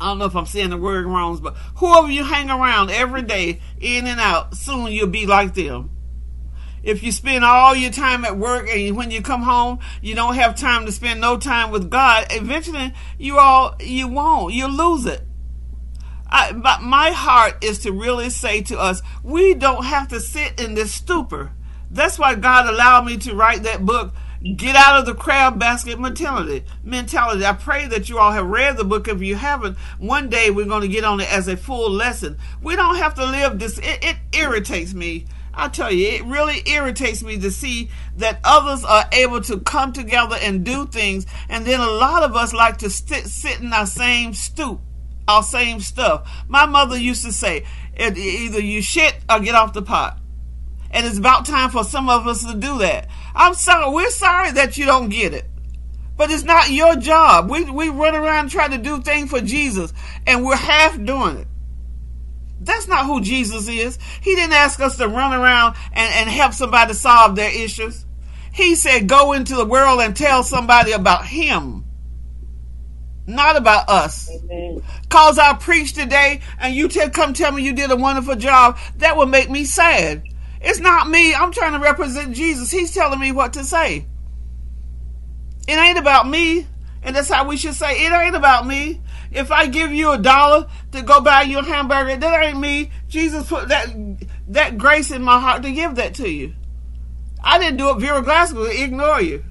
I 0.00 0.06
don't 0.06 0.18
know 0.18 0.26
if 0.26 0.36
I'm 0.36 0.46
saying 0.46 0.70
the 0.70 0.76
word 0.76 1.06
wrong, 1.06 1.38
but 1.38 1.56
whoever 1.76 2.08
you 2.08 2.22
hang 2.22 2.50
around 2.50 2.90
every 2.90 3.22
day, 3.22 3.60
in 3.80 4.06
and 4.06 4.20
out, 4.20 4.54
soon 4.54 4.92
you'll 4.92 5.08
be 5.08 5.26
like 5.26 5.54
them. 5.54 5.90
If 6.82 7.02
you 7.02 7.12
spend 7.12 7.44
all 7.44 7.74
your 7.74 7.90
time 7.90 8.24
at 8.24 8.36
work 8.36 8.68
and 8.68 8.96
when 8.96 9.10
you 9.10 9.22
come 9.22 9.42
home, 9.42 9.78
you 10.00 10.14
don't 10.14 10.34
have 10.34 10.54
time 10.54 10.86
to 10.86 10.92
spend 10.92 11.20
no 11.20 11.36
time 11.36 11.70
with 11.70 11.90
God, 11.90 12.26
eventually 12.30 12.94
you 13.18 13.38
all, 13.38 13.74
you 13.80 14.08
won't. 14.08 14.54
You'll 14.54 14.70
lose 14.70 15.06
it. 15.06 15.22
I, 16.30 16.52
but 16.52 16.82
my 16.82 17.10
heart 17.10 17.64
is 17.64 17.80
to 17.80 17.92
really 17.92 18.30
say 18.30 18.62
to 18.62 18.78
us, 18.78 19.02
we 19.22 19.54
don't 19.54 19.84
have 19.84 20.08
to 20.08 20.20
sit 20.20 20.60
in 20.60 20.74
this 20.74 20.92
stupor. 20.92 21.52
That's 21.90 22.18
why 22.18 22.34
God 22.34 22.66
allowed 22.66 23.06
me 23.06 23.16
to 23.18 23.34
write 23.34 23.62
that 23.62 23.86
book, 23.86 24.12
Get 24.42 24.76
Out 24.76 25.00
of 25.00 25.06
the 25.06 25.14
Crab 25.14 25.58
Basket 25.58 25.98
Mentality. 25.98 26.64
Mentality. 26.84 27.46
I 27.46 27.54
pray 27.54 27.86
that 27.88 28.08
you 28.08 28.18
all 28.18 28.32
have 28.32 28.46
read 28.46 28.76
the 28.76 28.84
book. 28.84 29.08
If 29.08 29.22
you 29.22 29.36
haven't, 29.36 29.78
one 29.98 30.28
day 30.28 30.50
we're 30.50 30.66
going 30.66 30.82
to 30.82 30.88
get 30.88 31.04
on 31.04 31.20
it 31.20 31.32
as 31.32 31.48
a 31.48 31.56
full 31.56 31.90
lesson. 31.90 32.36
We 32.62 32.76
don't 32.76 32.96
have 32.96 33.14
to 33.14 33.24
live 33.24 33.58
this. 33.58 33.78
It, 33.78 34.04
it 34.04 34.16
irritates 34.32 34.92
me 34.92 35.26
I 35.58 35.66
tell 35.66 35.92
you, 35.92 36.06
it 36.06 36.24
really 36.24 36.62
irritates 36.66 37.20
me 37.20 37.36
to 37.40 37.50
see 37.50 37.90
that 38.16 38.38
others 38.44 38.84
are 38.84 39.06
able 39.12 39.40
to 39.42 39.58
come 39.58 39.92
together 39.92 40.36
and 40.40 40.64
do 40.64 40.86
things, 40.86 41.26
and 41.48 41.66
then 41.66 41.80
a 41.80 41.90
lot 41.90 42.22
of 42.22 42.36
us 42.36 42.52
like 42.52 42.78
to 42.78 42.88
sit, 42.88 43.26
sit 43.26 43.60
in 43.60 43.72
our 43.72 43.84
same 43.84 44.34
stoop, 44.34 44.80
our 45.26 45.42
same 45.42 45.80
stuff. 45.80 46.30
My 46.46 46.64
mother 46.64 46.96
used 46.96 47.24
to 47.24 47.32
say, 47.32 47.64
either 47.98 48.60
you 48.60 48.80
shit 48.80 49.16
or 49.28 49.40
get 49.40 49.56
off 49.56 49.72
the 49.72 49.82
pot. 49.82 50.20
And 50.92 51.04
it's 51.04 51.18
about 51.18 51.44
time 51.44 51.70
for 51.70 51.82
some 51.82 52.08
of 52.08 52.28
us 52.28 52.44
to 52.44 52.54
do 52.54 52.78
that. 52.78 53.08
I'm 53.34 53.54
sorry, 53.54 53.92
we're 53.92 54.10
sorry 54.10 54.52
that 54.52 54.78
you 54.78 54.86
don't 54.86 55.08
get 55.08 55.34
it. 55.34 55.46
But 56.16 56.30
it's 56.30 56.44
not 56.44 56.70
your 56.70 56.94
job. 56.94 57.50
We, 57.50 57.68
we 57.68 57.88
run 57.88 58.14
around 58.14 58.50
trying 58.50 58.70
to 58.70 58.78
do 58.78 59.02
things 59.02 59.28
for 59.28 59.40
Jesus, 59.40 59.92
and 60.24 60.44
we're 60.44 60.54
half 60.54 60.94
doing 61.04 61.38
it. 61.38 61.47
That's 62.60 62.88
not 62.88 63.06
who 63.06 63.20
Jesus 63.20 63.68
is. 63.68 63.98
He 64.20 64.34
didn't 64.34 64.54
ask 64.54 64.80
us 64.80 64.96
to 64.96 65.08
run 65.08 65.32
around 65.32 65.76
and, 65.92 66.12
and 66.14 66.28
help 66.28 66.52
somebody 66.52 66.94
solve 66.94 67.36
their 67.36 67.50
issues. 67.50 68.04
He 68.52 68.74
said, 68.74 69.08
go 69.08 69.32
into 69.32 69.54
the 69.54 69.64
world 69.64 70.00
and 70.00 70.16
tell 70.16 70.42
somebody 70.42 70.92
about 70.92 71.24
Him, 71.24 71.84
not 73.26 73.56
about 73.56 73.88
us. 73.88 74.28
Amen. 74.30 74.82
Cause 75.08 75.38
I 75.38 75.54
preach 75.54 75.92
today 75.92 76.40
and 76.58 76.74
you 76.74 76.88
tell, 76.88 77.10
come 77.10 77.32
tell 77.32 77.52
me 77.52 77.62
you 77.62 77.72
did 77.72 77.90
a 77.90 77.96
wonderful 77.96 78.34
job, 78.34 78.78
that 78.96 79.16
would 79.16 79.28
make 79.28 79.48
me 79.48 79.64
sad. 79.64 80.24
It's 80.60 80.80
not 80.80 81.08
me. 81.08 81.34
I'm 81.34 81.52
trying 81.52 81.74
to 81.74 81.78
represent 81.78 82.34
Jesus. 82.34 82.70
He's 82.70 82.92
telling 82.92 83.20
me 83.20 83.30
what 83.30 83.52
to 83.52 83.64
say. 83.64 84.06
It 85.68 85.74
ain't 85.74 85.98
about 85.98 86.28
me. 86.28 86.66
And 87.02 87.14
that's 87.14 87.30
how 87.30 87.46
we 87.46 87.56
should 87.56 87.74
say 87.74 88.04
it 88.04 88.12
ain't 88.12 88.34
about 88.34 88.66
me. 88.66 89.00
If 89.30 89.50
I 89.50 89.66
give 89.66 89.92
you 89.92 90.12
a 90.12 90.18
dollar 90.18 90.68
to 90.92 91.02
go 91.02 91.20
buy 91.20 91.42
you 91.42 91.58
a 91.58 91.64
hamburger, 91.64 92.16
that 92.16 92.42
ain't 92.44 92.58
me. 92.58 92.90
Jesus 93.08 93.48
put 93.48 93.68
that 93.68 93.88
that 94.48 94.78
grace 94.78 95.10
in 95.10 95.22
my 95.22 95.38
heart 95.38 95.62
to 95.62 95.72
give 95.72 95.96
that 95.96 96.14
to 96.14 96.28
you. 96.28 96.54
I 97.42 97.58
didn't 97.58 97.76
do 97.76 97.90
it. 97.90 98.00
Vera 98.00 98.22
Glasgow 98.22 98.64
ignore 98.64 99.20
you. 99.20 99.44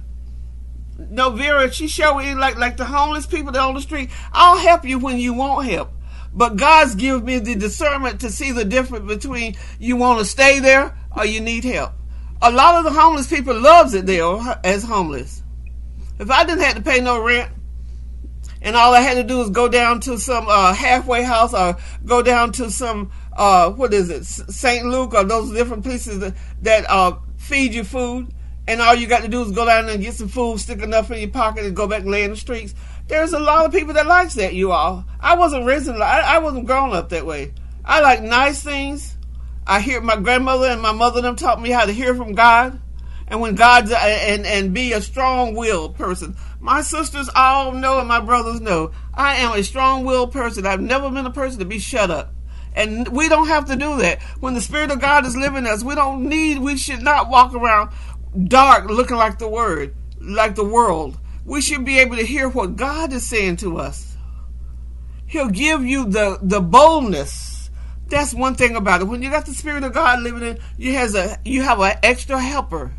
No, 0.98 1.30
Vera, 1.30 1.72
she 1.72 1.86
showed 1.86 2.18
me 2.18 2.34
like 2.34 2.56
like 2.56 2.76
the 2.76 2.84
homeless 2.84 3.26
people 3.26 3.52
that 3.52 3.60
on 3.60 3.74
the 3.74 3.80
street. 3.80 4.10
I'll 4.32 4.58
help 4.58 4.84
you 4.84 4.98
when 4.98 5.18
you 5.18 5.32
want 5.32 5.68
help. 5.68 5.92
But 6.34 6.56
God's 6.56 6.94
given 6.94 7.24
me 7.24 7.38
the 7.38 7.54
discernment 7.54 8.20
to 8.20 8.30
see 8.30 8.52
the 8.52 8.64
difference 8.64 9.06
between 9.06 9.56
you 9.78 9.96
want 9.96 10.18
to 10.18 10.24
stay 10.24 10.58
there 10.60 10.96
or 11.16 11.24
you 11.24 11.40
need 11.40 11.64
help. 11.64 11.92
A 12.42 12.50
lot 12.50 12.76
of 12.76 12.84
the 12.84 12.98
homeless 12.98 13.28
people 13.28 13.58
loves 13.58 13.94
it 13.94 14.06
there 14.06 14.36
as 14.62 14.84
homeless. 14.84 15.42
If 16.18 16.30
I 16.30 16.44
didn't 16.44 16.62
have 16.62 16.76
to 16.76 16.82
pay 16.82 17.00
no 17.00 17.22
rent, 17.22 17.50
and 18.62 18.76
all 18.76 18.94
I 18.94 19.00
had 19.00 19.14
to 19.14 19.24
do 19.24 19.38
was 19.38 19.50
go 19.50 19.68
down 19.68 20.00
to 20.00 20.18
some 20.18 20.46
uh, 20.48 20.74
halfway 20.74 21.22
house 21.22 21.54
or 21.54 21.76
go 22.04 22.22
down 22.22 22.52
to 22.52 22.70
some 22.70 23.10
uh, 23.38 23.70
what 23.70 23.94
is 23.94 24.10
it, 24.10 24.24
St. 24.24 24.84
Luke 24.84 25.14
or 25.14 25.22
those 25.24 25.52
different 25.52 25.84
places 25.84 26.18
that, 26.18 26.34
that 26.62 26.90
uh, 26.90 27.16
feed 27.36 27.72
you 27.72 27.84
food, 27.84 28.34
and 28.66 28.82
all 28.82 28.94
you 28.94 29.06
got 29.06 29.22
to 29.22 29.28
do 29.28 29.42
is 29.42 29.52
go 29.52 29.64
down 29.64 29.86
there 29.86 29.94
and 29.94 30.04
get 30.04 30.14
some 30.14 30.28
food, 30.28 30.58
stick 30.58 30.82
enough 30.82 31.10
in 31.10 31.20
your 31.20 31.30
pocket, 31.30 31.64
and 31.64 31.76
go 31.76 31.86
back 31.86 32.02
and 32.02 32.10
lay 32.10 32.24
in 32.24 32.32
the 32.32 32.36
streets. 32.36 32.74
There's 33.06 33.32
a 33.32 33.38
lot 33.38 33.64
of 33.64 33.72
people 33.72 33.94
that 33.94 34.06
likes 34.06 34.34
that. 34.34 34.54
You 34.54 34.72
all, 34.72 35.04
I 35.20 35.36
wasn't 35.36 35.64
raised, 35.64 35.88
I, 35.88 36.20
I 36.20 36.38
wasn't 36.38 36.66
grown 36.66 36.94
up 36.94 37.10
that 37.10 37.24
way. 37.24 37.54
I 37.84 38.00
like 38.00 38.22
nice 38.22 38.62
things. 38.62 39.16
I 39.66 39.80
hear 39.80 40.00
my 40.00 40.16
grandmother 40.16 40.66
and 40.66 40.82
my 40.82 40.92
mother 40.92 41.20
them 41.20 41.36
taught 41.36 41.60
me 41.60 41.70
how 41.70 41.84
to 41.84 41.92
hear 41.92 42.14
from 42.14 42.34
God, 42.34 42.80
and 43.30 43.40
when 43.40 43.54
God's 43.54 43.92
uh, 43.92 43.96
and 43.96 44.46
and 44.46 44.74
be 44.74 44.92
a 44.92 45.00
strong-willed 45.00 45.96
person. 45.96 46.36
My 46.60 46.82
sisters 46.82 47.30
all 47.34 47.72
know 47.72 47.98
and 47.98 48.08
my 48.08 48.20
brothers 48.20 48.60
know 48.60 48.92
I 49.14 49.36
am 49.36 49.52
a 49.52 49.62
strong-willed 49.62 50.32
person. 50.32 50.66
I've 50.66 50.80
never 50.80 51.10
been 51.10 51.26
a 51.26 51.30
person 51.30 51.60
to 51.60 51.64
be 51.64 51.78
shut 51.78 52.10
up. 52.10 52.34
And 52.74 53.08
we 53.08 53.28
don't 53.28 53.48
have 53.48 53.66
to 53.66 53.76
do 53.76 53.98
that. 53.98 54.22
When 54.40 54.54
the 54.54 54.60
Spirit 54.60 54.90
of 54.90 55.00
God 55.00 55.26
is 55.26 55.36
living 55.36 55.64
in 55.64 55.66
us, 55.66 55.82
we 55.82 55.94
don't 55.94 56.28
need, 56.28 56.58
we 56.58 56.76
should 56.76 57.02
not 57.02 57.28
walk 57.28 57.54
around 57.54 57.90
dark 58.46 58.88
looking 58.88 59.16
like 59.16 59.38
the 59.38 59.48
word, 59.48 59.94
like 60.20 60.54
the 60.54 60.64
world. 60.64 61.18
We 61.44 61.60
should 61.60 61.84
be 61.84 61.98
able 61.98 62.16
to 62.16 62.26
hear 62.26 62.48
what 62.48 62.76
God 62.76 63.12
is 63.12 63.26
saying 63.26 63.56
to 63.58 63.78
us. 63.78 64.16
He'll 65.26 65.48
give 65.48 65.84
you 65.84 66.04
the, 66.04 66.38
the 66.42 66.60
boldness. 66.60 67.70
That's 68.08 68.32
one 68.32 68.54
thing 68.54 68.76
about 68.76 69.00
it. 69.00 69.04
When 69.04 69.22
you 69.22 69.30
got 69.30 69.46
the 69.46 69.54
Spirit 69.54 69.84
of 69.84 69.92
God 69.92 70.22
living 70.22 70.42
in 70.42 70.58
you, 70.76 70.92
has 70.94 71.14
a 71.14 71.38
you 71.44 71.62
have 71.62 71.80
an 71.80 71.98
extra 72.02 72.40
helper. 72.40 72.92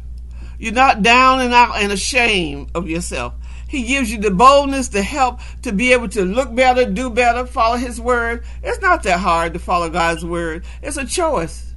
You're 0.60 0.74
not 0.74 1.02
down 1.02 1.39
and 1.39 1.54
out 1.54 1.78
and 1.78 1.91
ashamed 1.91 2.72
of 2.76 2.89
yourself. 2.89 3.34
He 3.69 3.84
gives 3.84 4.12
you 4.12 4.17
the 4.17 4.32
boldness, 4.32 4.89
the 4.89 5.02
help 5.02 5.39
to 5.62 5.72
be 5.72 5.93
able 5.93 6.10
to 6.10 6.26
look 6.26 6.54
better, 6.54 6.86
do 6.86 7.10
better, 7.10 7.45
follow 7.45 7.78
His 7.78 8.02
word. 8.02 8.43
It's 8.62 8.82
not 8.82 9.04
that 9.04 9.19
hard 9.19 9.54
to 9.54 9.60
follow 9.60 9.89
God's 9.89 10.26
word. 10.26 10.65
It's 10.82 10.98
a 10.98 11.06
choice. 11.06 11.74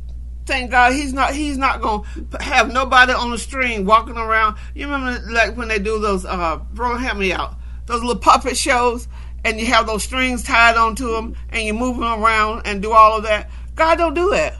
Thank 0.46 0.72
God 0.72 0.94
He's 0.94 1.12
not 1.12 1.34
He's 1.34 1.58
not 1.58 1.80
gonna 1.80 2.02
have 2.40 2.72
nobody 2.72 3.12
on 3.12 3.30
the 3.30 3.38
string 3.38 3.84
walking 3.84 4.16
around. 4.16 4.56
You 4.74 4.90
remember 4.90 5.30
like 5.30 5.56
when 5.56 5.68
they 5.68 5.78
do 5.78 6.00
those 6.00 6.24
uh, 6.24 6.56
bro, 6.72 6.96
help 6.96 7.18
me 7.18 7.32
out. 7.32 7.54
Those 7.86 8.00
little 8.00 8.20
puppet 8.20 8.56
shows, 8.56 9.06
and 9.44 9.60
you 9.60 9.66
have 9.66 9.86
those 9.86 10.02
strings 10.02 10.42
tied 10.42 10.76
onto 10.76 11.12
them, 11.12 11.36
and 11.50 11.62
you 11.62 11.74
move 11.74 11.98
them 11.98 12.24
around 12.24 12.62
and 12.64 12.82
do 12.82 12.92
all 12.92 13.18
of 13.18 13.24
that. 13.24 13.50
God 13.76 13.98
don't 13.98 14.14
do 14.14 14.30
that. 14.30 14.56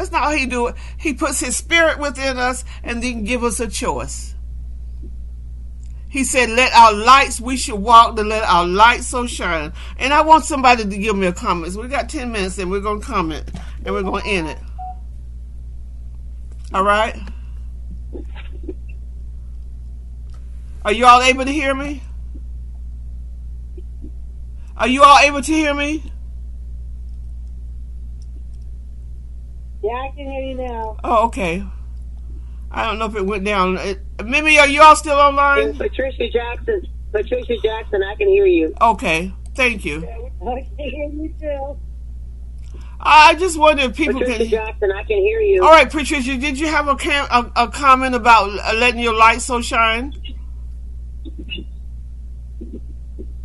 That's 0.00 0.12
not 0.12 0.22
how 0.22 0.30
He 0.30 0.46
do 0.46 0.68
it. 0.68 0.76
He 0.96 1.12
puts 1.12 1.40
His 1.40 1.58
Spirit 1.58 1.98
within 1.98 2.38
us, 2.38 2.64
and 2.82 3.02
then 3.02 3.24
give 3.24 3.44
us 3.44 3.60
a 3.60 3.68
choice. 3.68 4.34
He 6.08 6.24
said, 6.24 6.48
Let 6.48 6.72
our 6.72 6.94
lights, 6.94 7.38
we 7.38 7.58
should 7.58 7.78
walk 7.78 8.16
to 8.16 8.22
let 8.22 8.42
our 8.44 8.66
light 8.66 9.02
so 9.02 9.26
shine. 9.26 9.74
And 9.98 10.14
I 10.14 10.22
want 10.22 10.46
somebody 10.46 10.84
to 10.84 10.96
give 10.96 11.14
me 11.16 11.26
a 11.26 11.34
comment. 11.34 11.74
We 11.74 11.86
got 11.86 12.08
10 12.08 12.32
minutes 12.32 12.56
and 12.56 12.70
we're 12.70 12.80
going 12.80 13.02
to 13.02 13.06
comment 13.06 13.50
and 13.84 13.94
we're 13.94 14.02
going 14.02 14.22
to 14.22 14.28
end 14.28 14.48
it. 14.48 14.58
All 16.72 16.82
right? 16.82 17.14
Are 20.82 20.92
you 20.92 21.04
all 21.04 21.20
able 21.20 21.44
to 21.44 21.52
hear 21.52 21.74
me? 21.74 22.02
Are 24.78 24.88
you 24.88 25.02
all 25.02 25.18
able 25.18 25.42
to 25.42 25.52
hear 25.52 25.74
me? 25.74 26.10
Yeah, 29.82 29.92
I 29.92 30.08
can 30.14 30.30
hear 30.30 30.42
you 30.42 30.54
now. 30.56 30.96
Oh, 31.02 31.26
okay. 31.26 31.64
I 32.70 32.84
don't 32.84 32.98
know 32.98 33.06
if 33.06 33.16
it 33.16 33.24
went 33.26 33.44
down. 33.44 33.78
Uh, 33.78 33.94
Mimi, 34.24 34.58
are 34.58 34.68
you 34.68 34.82
all 34.82 34.94
still 34.94 35.18
online? 35.18 35.76
Patricia 35.76 36.28
Jackson. 36.28 36.86
Patricia 37.12 37.56
Jackson, 37.62 38.02
I 38.02 38.14
can 38.14 38.28
hear 38.28 38.46
you. 38.46 38.74
Okay, 38.80 39.32
thank 39.54 39.84
you. 39.84 40.06
I 40.06 40.66
can 40.76 40.90
hear 40.90 41.08
you 41.08 41.34
too. 41.40 41.76
I 43.00 43.34
just 43.34 43.58
wonder 43.58 43.84
if 43.84 43.96
people 43.96 44.20
Patricia 44.20 44.38
can. 44.38 44.50
Jackson, 44.50 44.92
I 44.92 45.02
can 45.04 45.16
hear 45.18 45.40
you. 45.40 45.64
All 45.64 45.70
right, 45.70 45.90
Patricia, 45.90 46.36
did 46.36 46.58
you 46.60 46.68
have 46.68 46.86
a, 46.86 46.94
cam- 46.96 47.26
a, 47.30 47.64
a 47.64 47.68
comment 47.68 48.14
about 48.14 48.50
uh, 48.50 48.76
letting 48.76 49.00
your 49.00 49.14
light 49.14 49.40
so 49.40 49.60
shine? 49.62 50.14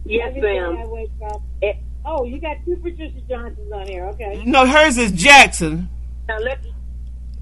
Yes, 0.05 0.35
ma'am. 0.37 0.77
I 0.77 0.85
wake 0.85 1.09
up. 1.31 1.41
It, 1.61 1.77
Oh, 2.07 2.23
you 2.23 2.39
got 2.39 2.57
two 2.65 2.75
Patricia 2.75 3.19
Johnsons 3.27 3.71
on 3.71 3.87
here. 3.87 4.05
Okay. 4.09 4.43
No, 4.45 4.67
hers 4.67 4.99
is 4.99 5.11
Jackson. 5.11 5.89
Now 6.27 6.37
let 6.39 6.59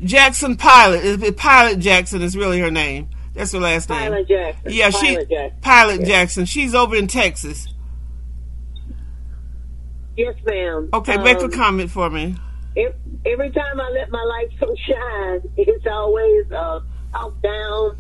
Jackson 0.04 0.58
Pilot. 0.58 1.38
Pilot 1.38 1.80
Jackson 1.80 2.22
is 2.22 2.36
really 2.36 2.60
her 2.60 2.72
name. 2.72 3.10
That's 3.34 3.52
her 3.54 3.60
last 3.60 3.90
name. 3.90 4.00
Pilot 4.00 4.28
Jackson. 4.28 4.72
Yeah, 4.74 4.90
she 4.90 5.08
Pilot 5.16 5.30
Jackson. 5.30 5.60
Pilot 5.62 6.00
Yeah. 6.02 6.06
Jackson. 6.08 6.46
She's 6.46 6.76
over 6.76 6.96
in 6.96 7.08
Texas. 7.08 7.68
Yes, 10.16 10.36
ma'am. 10.46 10.90
Okay, 10.94 11.18
make 11.18 11.40
a 11.40 11.46
Um, 11.46 11.52
comment 11.52 11.90
for 11.92 12.10
me. 12.10 12.36
ev- 12.78 12.96
Every 13.26 13.50
time 13.52 13.80
I 13.80 13.90
let 13.90 14.12
my 14.12 14.22
light 14.24 14.50
so 14.60 14.76
shine, 14.88 15.42
it's 15.58 15.86
always 15.88 16.52
uh, 16.52 16.82
out 17.16 17.42
down. 17.42 17.98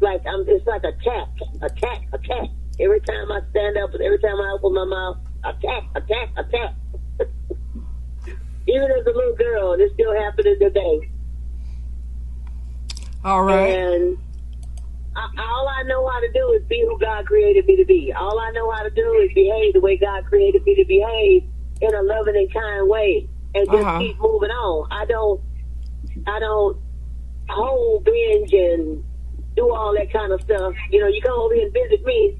Like 0.00 0.22
I'm, 0.26 0.44
it's 0.48 0.64
like 0.66 0.84
attack, 0.84 1.28
attack, 1.62 2.06
attack. 2.12 2.48
Every 2.78 3.00
time 3.00 3.32
I 3.32 3.40
stand 3.50 3.76
up, 3.78 3.90
every 3.94 4.18
time 4.20 4.36
I 4.40 4.52
open 4.52 4.74
my 4.74 4.84
mouth, 4.84 5.16
attack, 5.44 5.84
attack, 5.96 6.28
attack. 6.36 6.74
Even 8.68 8.90
as 8.90 9.06
a 9.06 9.10
little 9.16 9.34
girl, 9.34 9.72
and 9.72 9.80
this 9.80 9.92
still 9.94 10.14
happening 10.14 10.56
today. 10.60 11.10
All 13.24 13.42
right. 13.42 13.70
And 13.70 14.18
I, 15.16 15.26
all 15.42 15.68
I 15.68 15.82
know 15.84 16.06
how 16.08 16.20
to 16.20 16.30
do 16.32 16.52
is 16.52 16.62
be 16.68 16.84
who 16.86 16.98
God 16.98 17.24
created 17.26 17.66
me 17.66 17.76
to 17.76 17.84
be. 17.84 18.12
All 18.12 18.38
I 18.38 18.50
know 18.52 18.70
how 18.70 18.82
to 18.82 18.90
do 18.90 19.12
is 19.24 19.30
behave 19.34 19.72
the 19.74 19.80
way 19.80 19.96
God 19.96 20.24
created 20.26 20.62
me 20.64 20.74
to 20.76 20.84
behave 20.84 21.44
in 21.80 21.94
a 21.94 22.02
loving 22.02 22.36
and 22.36 22.52
kind 22.52 22.88
way, 22.88 23.28
and 23.54 23.66
just 23.70 23.78
Uh-huh. 23.84 23.98
keep 23.98 24.18
moving 24.20 24.50
on. 24.50 24.88
I 24.90 25.04
don't, 25.06 25.40
I 26.26 26.38
don't 26.38 26.76
hold 27.48 28.04
binge 28.04 28.52
and 28.52 29.02
do 29.56 29.72
all 29.74 29.94
that 29.94 30.12
kind 30.12 30.32
of 30.32 30.40
stuff. 30.42 30.74
You 30.90 31.00
know, 31.00 31.08
you 31.08 31.20
come 31.22 31.38
over 31.38 31.54
here 31.54 31.64
and 31.64 31.72
visit 31.72 32.04
me. 32.04 32.38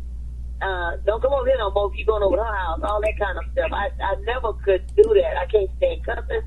Uh, 0.60 0.96
don't 1.06 1.22
come 1.22 1.32
over 1.32 1.46
here 1.46 1.56
no 1.58 1.70
more 1.70 1.90
you're 1.94 2.06
going 2.06 2.22
over 2.22 2.36
to 2.36 2.42
her 2.42 2.56
house. 2.56 2.80
All 2.82 3.00
that 3.00 3.14
kind 3.18 3.38
of 3.38 3.44
stuff. 3.52 3.70
I, 3.72 3.90
I 4.02 4.14
never 4.22 4.52
could 4.54 4.84
do 4.96 5.04
that. 5.14 5.36
I 5.38 5.46
can't 5.46 5.70
stand 5.76 6.04
cussing 6.04 6.42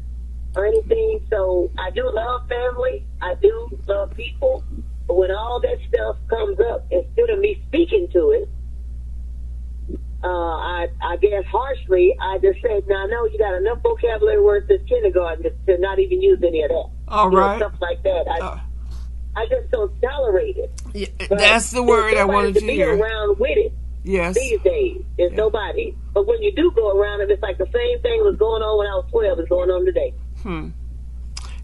or 0.55 0.65
anything. 0.65 1.25
So 1.29 1.71
I 1.77 1.91
do 1.91 2.09
love 2.13 2.47
family. 2.49 3.05
I 3.21 3.35
do 3.35 3.79
love 3.87 4.11
people. 4.15 4.63
But 5.07 5.15
when 5.15 5.31
all 5.31 5.61
that 5.61 5.77
stuff 5.87 6.17
comes 6.29 6.59
up, 6.59 6.85
instead 6.91 7.29
of 7.29 7.39
me 7.39 7.63
speaking 7.67 8.09
to 8.13 8.31
it, 8.31 8.49
uh, 10.23 10.27
I, 10.27 10.87
I 11.01 11.17
guess 11.17 11.45
harshly, 11.45 12.15
I 12.21 12.37
just 12.37 12.61
said, 12.61 12.83
now 12.87 13.03
I 13.05 13.07
know 13.07 13.25
you 13.25 13.39
got 13.39 13.55
enough 13.55 13.79
vocabulary 13.81 14.41
words 14.41 14.67
since 14.67 14.87
kindergarten 14.87 15.43
to, 15.43 15.49
to 15.67 15.77
not 15.81 15.99
even 15.99 16.21
use 16.21 16.39
any 16.45 16.61
of 16.63 16.69
that. 16.69 16.89
All 17.07 17.31
You 17.31 17.37
know, 17.37 17.57
stuff 17.57 17.73
like 17.81 18.03
that. 18.03 18.25
I, 18.29 18.39
Uh, 18.39 18.59
I 19.35 19.45
just 19.47 19.71
don't 19.71 19.91
tolerate 20.01 20.57
it. 20.57 20.71
yeah, 20.93 21.07
that's 21.29 21.71
the 21.71 21.81
word 21.81 22.15
I 22.17 22.25
wanted 22.25 22.53
to 22.55 22.59
to 22.59 22.67
be 22.67 22.73
hear. 22.73 22.95
around 22.95 23.39
with 23.39 23.57
it 23.57 23.73
Yes. 24.03 24.35
these 24.35 24.59
days. 24.61 25.01
There's 25.17 25.31
Yeah. 25.31 25.37
nobody. 25.37 25.95
But 26.13 26.25
when 26.27 26.41
you 26.41 26.51
do 26.55 26.71
go 26.75 26.97
around 26.97 27.21
it, 27.21 27.29
it's 27.31 27.41
like 27.43 27.57
the 27.57 27.67
same 27.73 27.99
thing 28.01 28.19
was 28.23 28.35
going 28.37 28.61
on 28.63 28.77
when 28.77 28.87
I 28.87 28.95
was 28.95 29.05
12 29.11 29.39
is 29.39 29.47
going 29.49 29.69
on 29.69 29.85
today. 29.85 30.13
Hmm. 30.43 30.69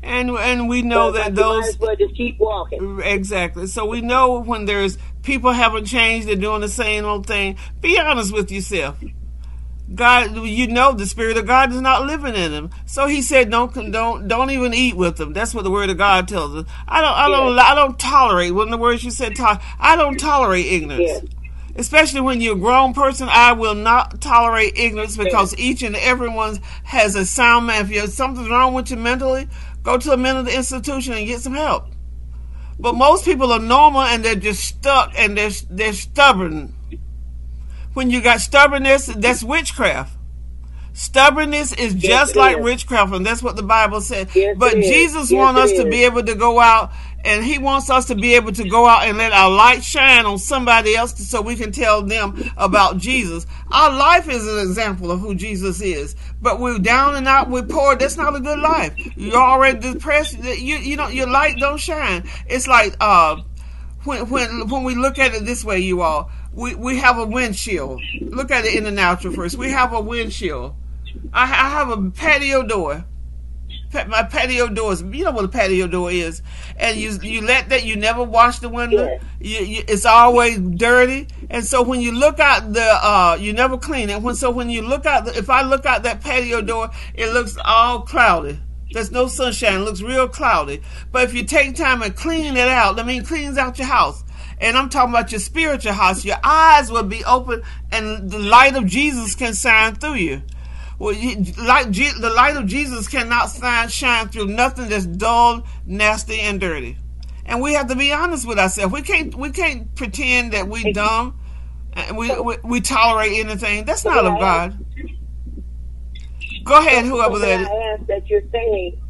And 0.04 0.30
and 0.30 0.70
we 0.70 0.84
know 0.84 1.08
So 1.08 1.12
that 1.14 1.20
like 1.20 1.28
you 1.30 1.36
might 1.36 1.42
those 1.42 1.68
as 1.70 1.80
well 1.80 1.96
just 1.96 2.16
keep 2.16 2.40
walking. 2.40 3.00
Exactly. 3.04 3.66
So 3.68 3.86
we 3.86 4.02
know 4.02 4.40
when 4.42 4.66
there's 4.66 4.98
people 5.24 5.52
haven't 5.52 5.86
changed, 5.86 6.28
they're 6.28 6.36
doing 6.36 6.62
the 6.62 6.70
same 6.70 7.04
old 7.06 7.26
thing. 7.26 7.58
Be 7.82 8.00
honest 8.00 8.32
with 8.34 8.52
yourself. 8.52 8.98
God, 9.94 10.36
you 10.46 10.68
know 10.68 10.92
the 10.92 11.06
spirit 11.06 11.38
of 11.38 11.48
God 11.48 11.72
is 11.72 11.80
not 11.80 12.06
living 12.06 12.36
in 12.36 12.52
them. 12.52 12.70
So 12.86 13.08
He 13.08 13.22
said, 13.22 13.50
don't 13.50 13.74
don't 13.92 14.28
don't 14.28 14.52
even 14.52 14.74
eat 14.74 14.96
with 14.96 15.16
them. 15.16 15.34
That's 15.34 15.56
what 15.56 15.64
the 15.64 15.72
Word 15.72 15.90
of 15.90 15.98
God 15.98 16.28
tells 16.28 16.56
us. 16.56 16.66
I 16.88 17.02
don't 17.02 17.14
I 17.14 17.28
don't 17.30 17.58
I 17.60 17.74
don't 17.76 17.98
tolerate. 17.98 18.54
When 18.54 18.70
the 18.70 18.78
words 18.78 19.04
you 19.04 19.12
said, 19.12 19.36
to- 19.38 19.60
I 19.80 19.96
don't 19.96 20.18
tolerate 20.20 20.66
ignorance. 20.68 21.04
Yes. 21.08 21.24
Especially 21.78 22.22
when 22.22 22.42
you're 22.42 22.56
a 22.56 22.60
grown 22.60 22.94
person, 22.94 23.30
I 23.32 23.52
will 23.54 23.76
not 23.76 24.20
tolerate 24.20 24.78
ignorance 24.78 25.16
because 25.16 25.56
each 25.60 25.84
and 25.84 25.96
everyone 25.96 26.60
has 26.84 27.16
a 27.16 27.26
sound 27.26 27.68
mind. 27.68 27.86
If 27.86 27.92
you- 27.92 28.08
something's 28.08 28.50
wrong 28.50 28.74
with 28.74 28.90
you 28.90 28.98
mentally, 28.98 29.48
go 29.84 29.98
to 29.98 30.12
a 30.12 30.18
mental 30.18 30.48
institution 30.48 31.14
and 31.14 31.28
get 31.28 31.42
some 31.42 31.54
help. 31.54 31.86
But 32.80 32.96
most 32.96 33.26
people 33.26 33.52
are 33.52 33.60
normal 33.60 34.02
and 34.02 34.26
they're 34.26 34.36
just 34.36 34.64
stuck 34.64 35.14
and 35.18 35.38
they're 35.38 35.52
they're 35.70 35.94
stubborn. 35.94 36.74
When 37.94 38.10
you 38.12 38.22
got 38.22 38.42
stubbornness, 38.42 39.08
that's 39.08 39.44
witchcraft. 39.44 40.14
Stubbornness 40.94 41.74
is 41.74 41.94
just 41.94 42.36
it 42.36 42.40
like 42.40 42.58
is. 42.58 42.64
witchcraft, 42.64 43.14
and 43.14 43.24
that's 43.26 43.44
what 43.44 43.56
the 43.56 43.62
Bible 43.64 44.02
said. 44.02 44.30
Yes, 44.34 44.56
but. 44.58 44.74
Jesus 44.74 45.30
Yes, 45.30 45.38
wants 45.38 45.62
us 45.62 45.72
to 45.74 45.86
be 45.86 46.04
able 46.06 46.24
to 46.24 46.34
go 46.34 46.60
out, 46.60 46.92
and 47.28 47.44
He 47.44 47.60
wants 47.60 47.90
us 47.90 48.06
to 48.06 48.16
be 48.16 48.36
able 48.36 48.54
to 48.54 48.68
go 48.68 48.88
out 48.88 49.04
and 49.04 49.18
let 49.18 49.34
our 49.34 49.52
light 49.52 49.84
shine 49.84 50.26
on 50.26 50.38
somebody 50.40 50.96
else, 50.96 51.14
so 51.28 51.42
we 51.42 51.56
can 51.56 51.72
tell 51.72 52.02
them 52.02 52.52
about 52.56 52.98
Jesus. 52.98 53.46
Our 53.72 53.92
life 53.92 54.30
is 54.30 54.48
an 54.48 54.60
example 54.60 55.12
of 55.12 55.20
who 55.20 55.36
Jesus 55.36 55.82
is. 55.82 56.16
But 56.42 56.60
we're 56.60 56.80
down 56.80 57.16
and 57.16 57.28
out, 57.28 57.50
we're 57.50 57.64
poor. 57.64 57.96
That's 57.96 58.18
not 58.18 58.36
a 58.36 58.40
good 58.40 58.60
life. 58.60 58.94
You're 59.18 59.36
already 59.36 59.80
depressed. 59.80 60.38
You 60.38 60.78
you 60.78 60.96
know 60.96 61.10
your 61.10 61.28
light 61.28 61.58
don't 61.60 61.80
shine. 61.80 62.24
It's 62.48 62.68
like 62.68 62.96
uh 63.02 63.42
when 64.06 64.30
when 64.30 64.70
when 64.70 64.84
we 64.84 64.96
look 64.96 65.20
at 65.20 65.34
it 65.34 65.46
this 65.46 65.66
way, 65.66 65.80
you 65.80 66.02
all, 66.02 66.32
we 66.54 66.76
we 66.76 66.98
have 66.98 67.18
a 67.18 67.26
windshield. 67.26 68.02
Look 68.22 68.52
at 68.52 68.66
it 68.66 68.76
in 68.76 68.86
the 68.86 68.92
natural 68.92 69.34
first. 69.34 69.58
We 69.58 69.72
have 69.72 69.94
a 69.94 70.00
windshield. 70.00 70.76
I, 71.34 71.44
I 71.44 71.70
have 71.70 71.90
a 71.90 72.10
patio 72.12 72.64
door. 72.64 73.06
My 73.94 74.24
patio 74.24 74.68
door 74.68 74.92
is, 74.92 75.02
you 75.02 75.24
know 75.24 75.32
what 75.32 75.46
a 75.46 75.48
patio 75.48 75.88
door 75.88 76.12
is, 76.12 76.42
and 76.76 76.98
you 76.98 77.18
you 77.22 77.42
let 77.42 77.70
that 77.70 77.86
you 77.86 77.96
never 77.96 78.24
wash 78.24 78.60
the 78.60 78.70
window. 78.70 79.18
You, 79.40 79.60
you, 79.60 79.84
it's 79.88 80.06
always 80.06 80.58
dirty, 80.60 81.28
and 81.50 81.64
so 81.64 81.84
when 81.84 82.02
you 82.02 82.12
look 82.12 82.40
out 82.40 82.74
the, 82.74 82.84
uh, 82.84 83.38
you 83.40 83.54
never 83.54 83.78
clean 83.78 84.10
it. 84.10 84.22
When 84.22 84.36
so 84.36 84.52
when 84.52 84.70
you 84.70 84.82
look 84.82 85.06
out, 85.06 85.26
the, 85.26 85.38
if 85.38 85.50
I 85.50 85.62
look 85.62 85.86
out 85.86 86.04
that 86.04 86.22
patio 86.22 86.62
door, 86.62 86.92
it 87.14 87.32
looks 87.32 87.58
all 87.64 88.02
cloudy. 88.02 88.60
There's 88.92 89.12
no 89.12 89.28
sunshine. 89.28 89.82
It 89.82 89.84
looks 89.84 90.02
real 90.02 90.28
cloudy. 90.28 90.82
But 91.12 91.24
if 91.24 91.34
you 91.34 91.44
take 91.44 91.76
time 91.76 92.02
and 92.02 92.16
clean 92.16 92.56
it 92.56 92.70
out, 92.70 93.00
I 93.00 93.04
mean, 93.04 93.26
cleans 93.26 93.58
out 93.58 93.78
your 93.78 93.88
house. 93.88 94.24
And 94.60 94.78
I'm 94.78 94.90
talking 94.90 95.14
about 95.14 95.32
your 95.32 95.40
spiritual 95.40 95.94
house. 95.94 96.26
Your 96.26 96.38
eyes 96.44 96.92
will 96.92 97.04
be 97.04 97.24
open, 97.26 97.62
and 97.92 98.30
the 98.30 98.40
light 98.40 98.76
of 98.76 98.86
Jesus 98.86 99.36
can 99.36 99.54
shine 99.54 99.96
through 99.96 100.16
you. 100.16 100.42
Well, 101.00 101.14
you, 101.14 101.44
light, 101.58 101.92
Je- 101.92 102.20
the 102.20 102.30
light 102.32 102.58
of 102.58 102.66
Jesus 102.66 103.08
cannot 103.08 103.52
shine, 103.52 103.90
shine 103.90 104.30
through 104.30 104.48
nothing 104.48 104.90
that's 104.90 105.06
dull, 105.06 105.64
nasty, 105.86 106.40
and 106.40 106.60
dirty. 106.60 106.98
And 107.46 107.62
we 107.62 107.74
have 107.74 107.88
to 107.88 107.96
be 107.96 108.12
honest 108.14 108.48
with 108.48 108.60
ourselves. 108.60 108.94
We 108.94 109.02
can't 109.04 109.36
we 109.36 109.52
can't 109.52 109.94
pretend 109.96 110.54
that 110.54 110.68
we 110.68 110.92
dumb 110.92 111.40
and 111.94 112.18
we 112.18 112.38
we, 112.40 112.58
we 112.64 112.82
tolerate 112.82 113.34
anything. 113.40 113.86
That's 113.86 114.06
not 114.06 114.26
of 114.26 114.40
God. 114.40 114.78
Go 116.64 116.80
ahead, 116.80 117.06
whoever 117.06 117.40
that 117.40 117.62
may. 117.62 117.66
I 117.66 117.94
ask 117.94 118.08
that 118.08 118.28
you're 118.30 118.44
saying, 118.52 119.02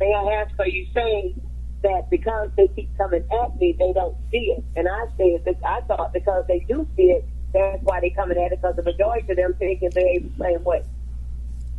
may 0.00 0.14
I 0.14 0.42
ask, 0.42 0.54
are 0.58 0.68
you 0.68 0.86
saying 0.94 1.40
that 1.82 2.10
because 2.10 2.50
they 2.56 2.68
keep 2.68 2.96
coming 2.96 3.24
at 3.42 3.56
me, 3.56 3.76
they 3.78 3.92
don't 3.92 4.16
see 4.30 4.54
it? 4.56 4.64
And 4.76 4.88
I 4.88 5.06
said, 5.16 5.44
that 5.46 5.56
I 5.66 5.80
thought 5.82 6.12
because 6.12 6.44
they 6.48 6.60
do 6.68 6.86
see 6.96 7.04
it, 7.12 7.24
that's 7.54 7.82
why 7.84 8.00
they're 8.00 8.10
coming 8.16 8.38
at 8.38 8.52
it, 8.52 8.60
because 8.62 8.76
the 8.76 8.82
majority 8.84 9.26
of 9.30 9.36
them 9.36 9.54
thinking 9.58 9.90
they 9.94 10.20
the 10.20 10.44
same 10.44 10.64
way. 10.64 10.82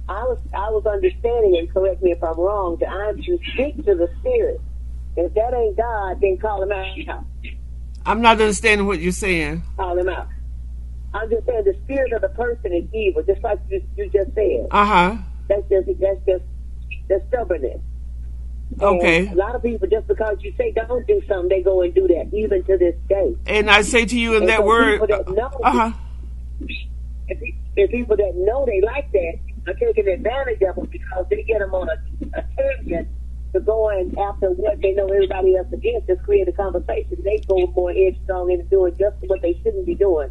I 0.09 0.23
was 0.23 0.39
I 0.53 0.69
was 0.71 0.85
understanding, 0.85 1.57
and 1.59 1.71
correct 1.71 2.01
me 2.03 2.11
if 2.11 2.23
I'm 2.23 2.39
wrong, 2.39 2.77
that 2.81 2.89
I'm 2.89 3.17
to 3.23 3.39
speak 3.53 3.77
to 3.85 3.95
the 3.95 4.09
spirit. 4.19 4.61
If 5.15 5.33
that 5.35 5.53
ain't 5.55 5.77
God, 5.77 6.17
then 6.21 6.37
call 6.39 6.63
him 6.63 6.71
out. 6.71 7.25
I'm 8.05 8.21
not 8.21 8.41
understanding 8.41 8.87
what 8.87 9.01
you're 9.01 9.11
saying. 9.11 9.63
Call 9.77 9.97
him 9.97 10.09
out. 10.09 10.27
I'm 11.13 11.29
just 11.29 11.45
saying 11.47 11.63
the 11.65 11.75
spirit 11.83 12.13
of 12.13 12.21
the 12.21 12.29
person 12.29 12.73
is 12.73 12.85
evil, 12.93 13.23
just 13.27 13.43
like 13.43 13.59
you, 13.69 13.81
you 13.97 14.09
just 14.11 14.35
said. 14.35 14.67
Uh 14.71 14.85
huh. 14.85 15.17
That's 15.49 15.63
just 15.69 15.87
that's 15.99 16.21
just 16.27 16.45
that's 17.09 17.23
stubbornness. 17.29 17.81
And 18.73 18.81
Okay. 18.81 19.27
a 19.27 19.35
lot 19.35 19.55
of 19.55 19.63
people, 19.63 19.87
just 19.87 20.07
because 20.07 20.37
you 20.41 20.53
say 20.57 20.71
don't 20.71 21.05
do 21.07 21.21
something, 21.27 21.49
they 21.49 21.61
go 21.63 21.81
and 21.81 21.93
do 21.93 22.07
that, 22.07 22.29
even 22.33 22.63
to 22.65 22.77
this 22.77 22.95
day. 23.07 23.35
And 23.47 23.69
I 23.69 23.81
say 23.81 24.05
to 24.05 24.17
you 24.19 24.35
in 24.35 24.43
And 24.43 24.49
that 24.49 24.59
so 24.59 24.65
word. 24.65 25.01
people 25.01 25.07
that 25.07 25.29
know- 25.33 25.59
Uh 25.63 25.71
huh. 25.71 25.91
If, 27.27 27.91
people 27.91 28.17
that 28.17 28.33
know 28.35 28.65
they 28.65 28.81
like 28.81 29.11
that 29.11 29.33
are 29.67 29.73
taking 29.73 30.07
advantage 30.07 30.61
of 30.61 30.75
them 30.75 30.87
because 30.91 31.25
they 31.29 31.43
get 31.43 31.59
them 31.59 31.73
on 31.73 31.87
a, 31.89 32.39
a 32.39 32.43
tangent 32.57 33.07
to 33.53 33.59
going 33.61 34.13
after 34.19 34.49
what 34.51 34.79
they 34.81 34.91
know 34.93 35.05
everybody 35.07 35.55
else 35.55 35.67
against, 35.71 36.07
just 36.07 36.21
create 36.23 36.47
a 36.47 36.51
conversation. 36.51 37.17
They 37.23 37.37
go 37.47 37.67
more 37.67 37.93
headstrong 37.93 38.51
into 38.51 38.65
doing 38.65 38.95
just 38.99 39.15
what 39.27 39.41
they 39.41 39.53
shouldn't 39.63 39.85
be 39.85 39.95
doing. 39.95 40.29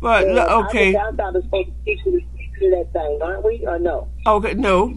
But 0.00 0.28
And 0.28 0.38
I 0.38 0.54
okay. 0.68 0.96
I 0.96 1.10
thought 1.12 1.34
it 1.34 1.38
was 1.38 1.44
supposed 1.44 1.68
to 1.68 1.94
to, 1.96 2.00
speak 2.02 2.54
to 2.60 2.70
that 2.70 2.92
thing, 2.92 3.18
aren't 3.22 3.44
we? 3.44 3.64
Or 3.66 3.78
no? 3.78 4.08
Okay, 4.26 4.54
no. 4.54 4.94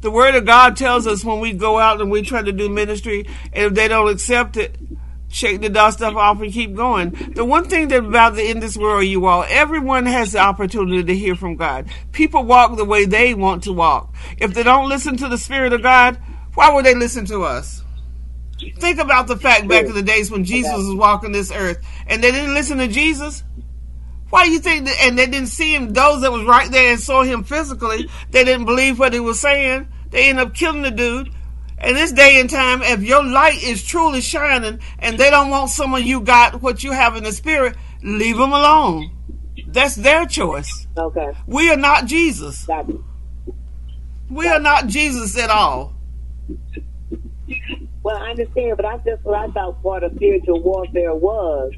The 0.00 0.10
word 0.10 0.34
of 0.34 0.46
God 0.46 0.76
tells 0.76 1.06
us 1.06 1.24
when 1.24 1.40
we 1.40 1.52
go 1.52 1.78
out 1.78 2.00
and 2.00 2.10
we 2.10 2.22
try 2.22 2.42
to 2.42 2.52
do 2.52 2.68
ministry, 2.68 3.26
and 3.52 3.66
if 3.66 3.74
they 3.74 3.88
don't 3.88 4.10
accept 4.10 4.56
it, 4.56 4.76
shake 5.28 5.60
the 5.60 5.68
dust 5.68 6.02
off 6.02 6.40
and 6.40 6.52
keep 6.52 6.74
going. 6.74 7.10
The 7.34 7.44
one 7.44 7.64
thing 7.64 7.88
that 7.88 8.04
about 8.04 8.34
the 8.34 8.50
in 8.50 8.60
this 8.60 8.76
world, 8.76 9.04
you 9.04 9.26
all, 9.26 9.44
everyone 9.48 10.06
has 10.06 10.32
the 10.32 10.38
opportunity 10.38 11.04
to 11.04 11.14
hear 11.14 11.34
from 11.34 11.56
God. 11.56 11.88
People 12.12 12.44
walk 12.44 12.76
the 12.76 12.84
way 12.84 13.04
they 13.04 13.34
want 13.34 13.64
to 13.64 13.72
walk. 13.72 14.14
If 14.38 14.54
they 14.54 14.62
don't 14.62 14.88
listen 14.88 15.16
to 15.18 15.28
the 15.28 15.38
Spirit 15.38 15.72
of 15.72 15.82
God, 15.82 16.18
why 16.54 16.72
would 16.72 16.84
they 16.84 16.94
listen 16.94 17.26
to 17.26 17.44
us? 17.44 17.84
Think 18.78 18.98
about 18.98 19.26
the 19.26 19.36
fact 19.36 19.68
back 19.68 19.86
in 19.86 19.94
the 19.94 20.02
days 20.02 20.30
when 20.30 20.44
Jesus 20.44 20.72
was 20.76 20.94
walking 20.94 21.32
this 21.32 21.50
earth, 21.50 21.78
and 22.06 22.22
they 22.22 22.30
didn't 22.30 22.52
listen 22.54 22.78
to 22.78 22.88
Jesus. 22.88 23.42
Why 24.30 24.46
do 24.46 24.52
you 24.52 24.60
think 24.60 24.86
that, 24.86 24.96
and 25.02 25.18
they 25.18 25.26
didn't 25.26 25.48
see 25.48 25.74
him, 25.74 25.92
those 25.92 26.22
that 26.22 26.32
was 26.32 26.44
right 26.44 26.70
there 26.70 26.92
and 26.92 27.00
saw 27.00 27.22
him 27.22 27.44
physically, 27.44 28.08
they 28.30 28.44
didn't 28.44 28.64
believe 28.64 28.98
what 28.98 29.12
he 29.12 29.20
was 29.20 29.40
saying. 29.40 29.88
They 30.10 30.28
ended 30.28 30.46
up 30.46 30.54
killing 30.54 30.82
the 30.82 30.90
dude. 30.90 31.30
And 31.78 31.96
this 31.96 32.12
day 32.12 32.40
and 32.40 32.48
time, 32.48 32.82
if 32.82 33.02
your 33.02 33.24
light 33.24 33.62
is 33.62 33.82
truly 33.82 34.20
shining 34.20 34.80
and 34.98 35.18
they 35.18 35.30
don't 35.30 35.50
want 35.50 35.70
someone 35.70 36.06
you 36.06 36.20
got 36.20 36.62
what 36.62 36.84
you 36.84 36.92
have 36.92 37.16
in 37.16 37.24
the 37.24 37.32
spirit, 37.32 37.74
leave 38.02 38.36
them 38.36 38.52
alone. 38.52 39.10
That's 39.66 39.94
their 39.94 40.26
choice. 40.26 40.86
Okay, 40.96 41.32
We 41.46 41.70
are 41.70 41.76
not 41.76 42.06
Jesus. 42.06 42.68
We 44.28 44.46
are 44.46 44.60
not 44.60 44.86
Jesus 44.86 45.36
at 45.38 45.50
all. 45.50 45.94
Well, 48.02 48.16
I 48.16 48.30
understand, 48.30 48.76
but 48.76 48.82
that's 48.82 49.04
just 49.04 49.24
what 49.24 49.38
I 49.38 49.50
thought 49.52 49.82
part 49.82 50.02
of 50.02 50.14
spiritual 50.14 50.62
warfare 50.62 51.14
was, 51.14 51.72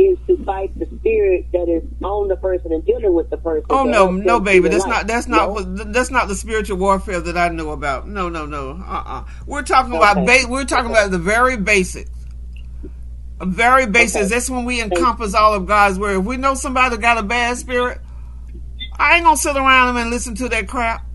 is 0.00 0.18
to 0.26 0.42
fight 0.44 0.76
the 0.78 0.86
spirit 0.86 1.46
that 1.52 1.68
is 1.68 1.82
on 2.02 2.28
the 2.28 2.36
person 2.36 2.72
and 2.72 2.84
dealing 2.84 3.12
with 3.12 3.28
the 3.28 3.36
person. 3.36 3.66
Oh 3.68 3.84
no, 3.84 4.10
no, 4.10 4.40
baby. 4.40 4.68
That's 4.68 4.84
their 4.84 4.94
not. 4.94 5.06
That's 5.06 5.28
not. 5.28 5.48
No? 5.48 5.84
That's 5.84 6.10
not 6.10 6.28
the 6.28 6.34
spiritual 6.34 6.78
warfare 6.78 7.20
that 7.20 7.36
I 7.36 7.48
know 7.48 7.70
about. 7.70 8.08
No, 8.08 8.28
no, 8.28 8.46
no. 8.46 8.82
Uh, 8.86 9.02
uh 9.06 9.24
We're 9.46 9.62
talking 9.62 9.94
about. 9.94 10.24
Ba- 10.24 10.46
we're 10.48 10.64
talking 10.64 10.90
about 10.90 11.10
the 11.10 11.18
very 11.18 11.56
basics. 11.56 12.10
A 13.40 13.46
very 13.46 13.86
basics. 13.86 14.26
Okay. 14.26 14.34
That's 14.34 14.50
when 14.50 14.64
we 14.64 14.80
encompass 14.82 15.34
all 15.34 15.54
of 15.54 15.66
God's 15.66 15.98
word. 15.98 16.18
If 16.18 16.24
we 16.24 16.36
know 16.36 16.54
somebody 16.54 16.96
got 16.96 17.18
a 17.18 17.22
bad 17.22 17.56
spirit, 17.56 18.00
I 18.98 19.16
ain't 19.16 19.24
gonna 19.24 19.36
sit 19.36 19.56
around 19.56 19.88
them 19.88 19.96
and 19.96 20.10
listen 20.10 20.34
to 20.36 20.48
that 20.50 20.68
crap. 20.68 21.06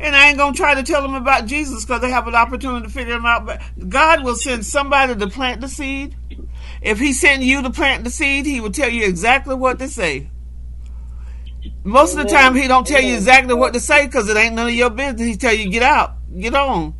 And 0.00 0.14
I 0.14 0.28
ain't 0.28 0.38
gonna 0.38 0.56
try 0.56 0.74
to 0.74 0.82
tell 0.82 1.02
them 1.02 1.14
about 1.14 1.46
Jesus 1.46 1.84
because 1.84 2.00
they 2.00 2.10
have 2.10 2.28
an 2.28 2.34
opportunity 2.34 2.86
to 2.86 2.92
figure 2.92 3.14
him 3.14 3.26
out. 3.26 3.44
But 3.46 3.60
God 3.88 4.24
will 4.24 4.36
send 4.36 4.64
somebody 4.64 5.14
to 5.14 5.26
plant 5.28 5.60
the 5.60 5.68
seed. 5.68 6.16
If 6.82 6.98
He 6.98 7.12
sent 7.12 7.42
you 7.42 7.62
to 7.62 7.70
plant 7.70 8.04
the 8.04 8.10
seed, 8.10 8.46
He 8.46 8.60
will 8.60 8.72
tell 8.72 8.88
you 8.88 9.04
exactly 9.06 9.54
what 9.54 9.78
to 9.80 9.88
say. 9.88 10.30
Most 11.84 12.16
of 12.16 12.18
the 12.26 12.32
time, 12.32 12.54
He 12.54 12.68
don't 12.68 12.86
tell 12.86 13.02
you 13.02 13.14
exactly 13.14 13.54
what 13.54 13.74
to 13.74 13.80
say 13.80 14.06
because 14.06 14.28
it 14.28 14.36
ain't 14.36 14.54
none 14.54 14.68
of 14.68 14.74
your 14.74 14.90
business. 14.90 15.22
He 15.22 15.36
tell 15.36 15.54
you 15.54 15.70
get 15.70 15.82
out, 15.82 16.16
get 16.38 16.54
on. 16.54 16.94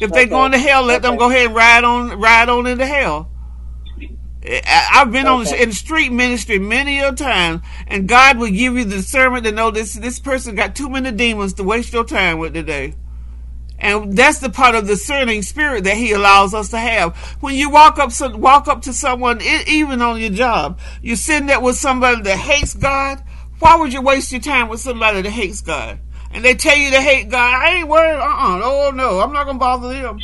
If 0.00 0.12
they 0.12 0.22
Okay. 0.22 0.30
going 0.30 0.52
to 0.52 0.58
hell, 0.58 0.84
let 0.84 1.02
them 1.02 1.16
go 1.16 1.28
ahead 1.30 1.46
and 1.46 1.54
ride 1.54 1.84
on, 1.84 2.20
ride 2.20 2.48
on 2.48 2.66
into 2.66 2.86
hell. 2.86 3.30
I- 4.44 4.88
I've 4.94 5.10
been 5.12 5.26
on 5.26 5.44
the, 5.44 5.62
in 5.62 5.72
street 5.72 6.10
ministry 6.12 6.58
many 6.58 7.00
a 7.00 7.12
time, 7.12 7.62
and 7.88 8.08
God 8.08 8.38
will 8.38 8.50
give 8.50 8.74
you 8.76 8.84
the 8.84 8.96
discernment 8.96 9.44
to 9.44 9.52
know 9.52 9.70
this 9.70 9.94
this 9.94 10.18
person 10.20 10.54
got 10.54 10.76
too 10.76 10.88
many 10.88 11.10
demons 11.12 11.54
to 11.54 11.64
waste 11.64 11.92
your 11.92 12.04
time 12.04 12.38
with 12.38 12.54
today. 12.54 12.94
And 13.80 14.16
that's 14.16 14.40
the 14.40 14.50
part 14.50 14.74
of 14.74 14.86
the 14.86 14.94
discerning 14.94 15.42
spirit 15.42 15.84
that 15.84 15.96
He 15.96 16.12
allows 16.12 16.52
us 16.52 16.70
to 16.70 16.78
have. 16.78 17.16
When 17.40 17.54
you 17.54 17.70
walk 17.70 17.98
up, 17.98 18.12
walk 18.36 18.66
up 18.66 18.82
to 18.82 18.92
someone, 18.92 19.40
even 19.42 20.02
on 20.02 20.20
your 20.20 20.30
job, 20.30 20.80
you're 21.00 21.16
sitting 21.16 21.46
there 21.46 21.60
with 21.60 21.76
somebody 21.76 22.22
that 22.22 22.38
hates 22.38 22.74
God. 22.74 23.22
Why 23.60 23.76
would 23.76 23.92
you 23.92 24.02
waste 24.02 24.32
your 24.32 24.40
time 24.40 24.68
with 24.68 24.80
somebody 24.80 25.22
that 25.22 25.30
hates 25.30 25.60
God? 25.60 25.98
And 26.32 26.44
they 26.44 26.54
tell 26.54 26.76
you 26.76 26.90
they 26.90 27.02
hate 27.02 27.30
God. 27.30 27.54
I 27.54 27.76
ain't 27.76 27.88
worried. 27.88 28.18
Uh 28.18 28.24
uh 28.24 28.60
Oh 28.62 28.92
no, 28.94 29.20
I'm 29.20 29.32
not 29.32 29.46
gonna 29.46 29.58
bother 29.58 29.92
them. 29.92 30.18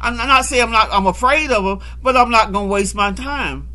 I'm 0.00 0.16
not 0.16 0.44
saying 0.46 0.62
I'm 0.62 0.70
not. 0.70 0.88
I'm 0.90 1.06
afraid 1.06 1.50
of 1.50 1.64
them, 1.64 1.80
but 2.02 2.16
I'm 2.16 2.30
not 2.30 2.52
gonna 2.52 2.66
waste 2.66 2.94
my 2.94 3.12
time. 3.12 3.69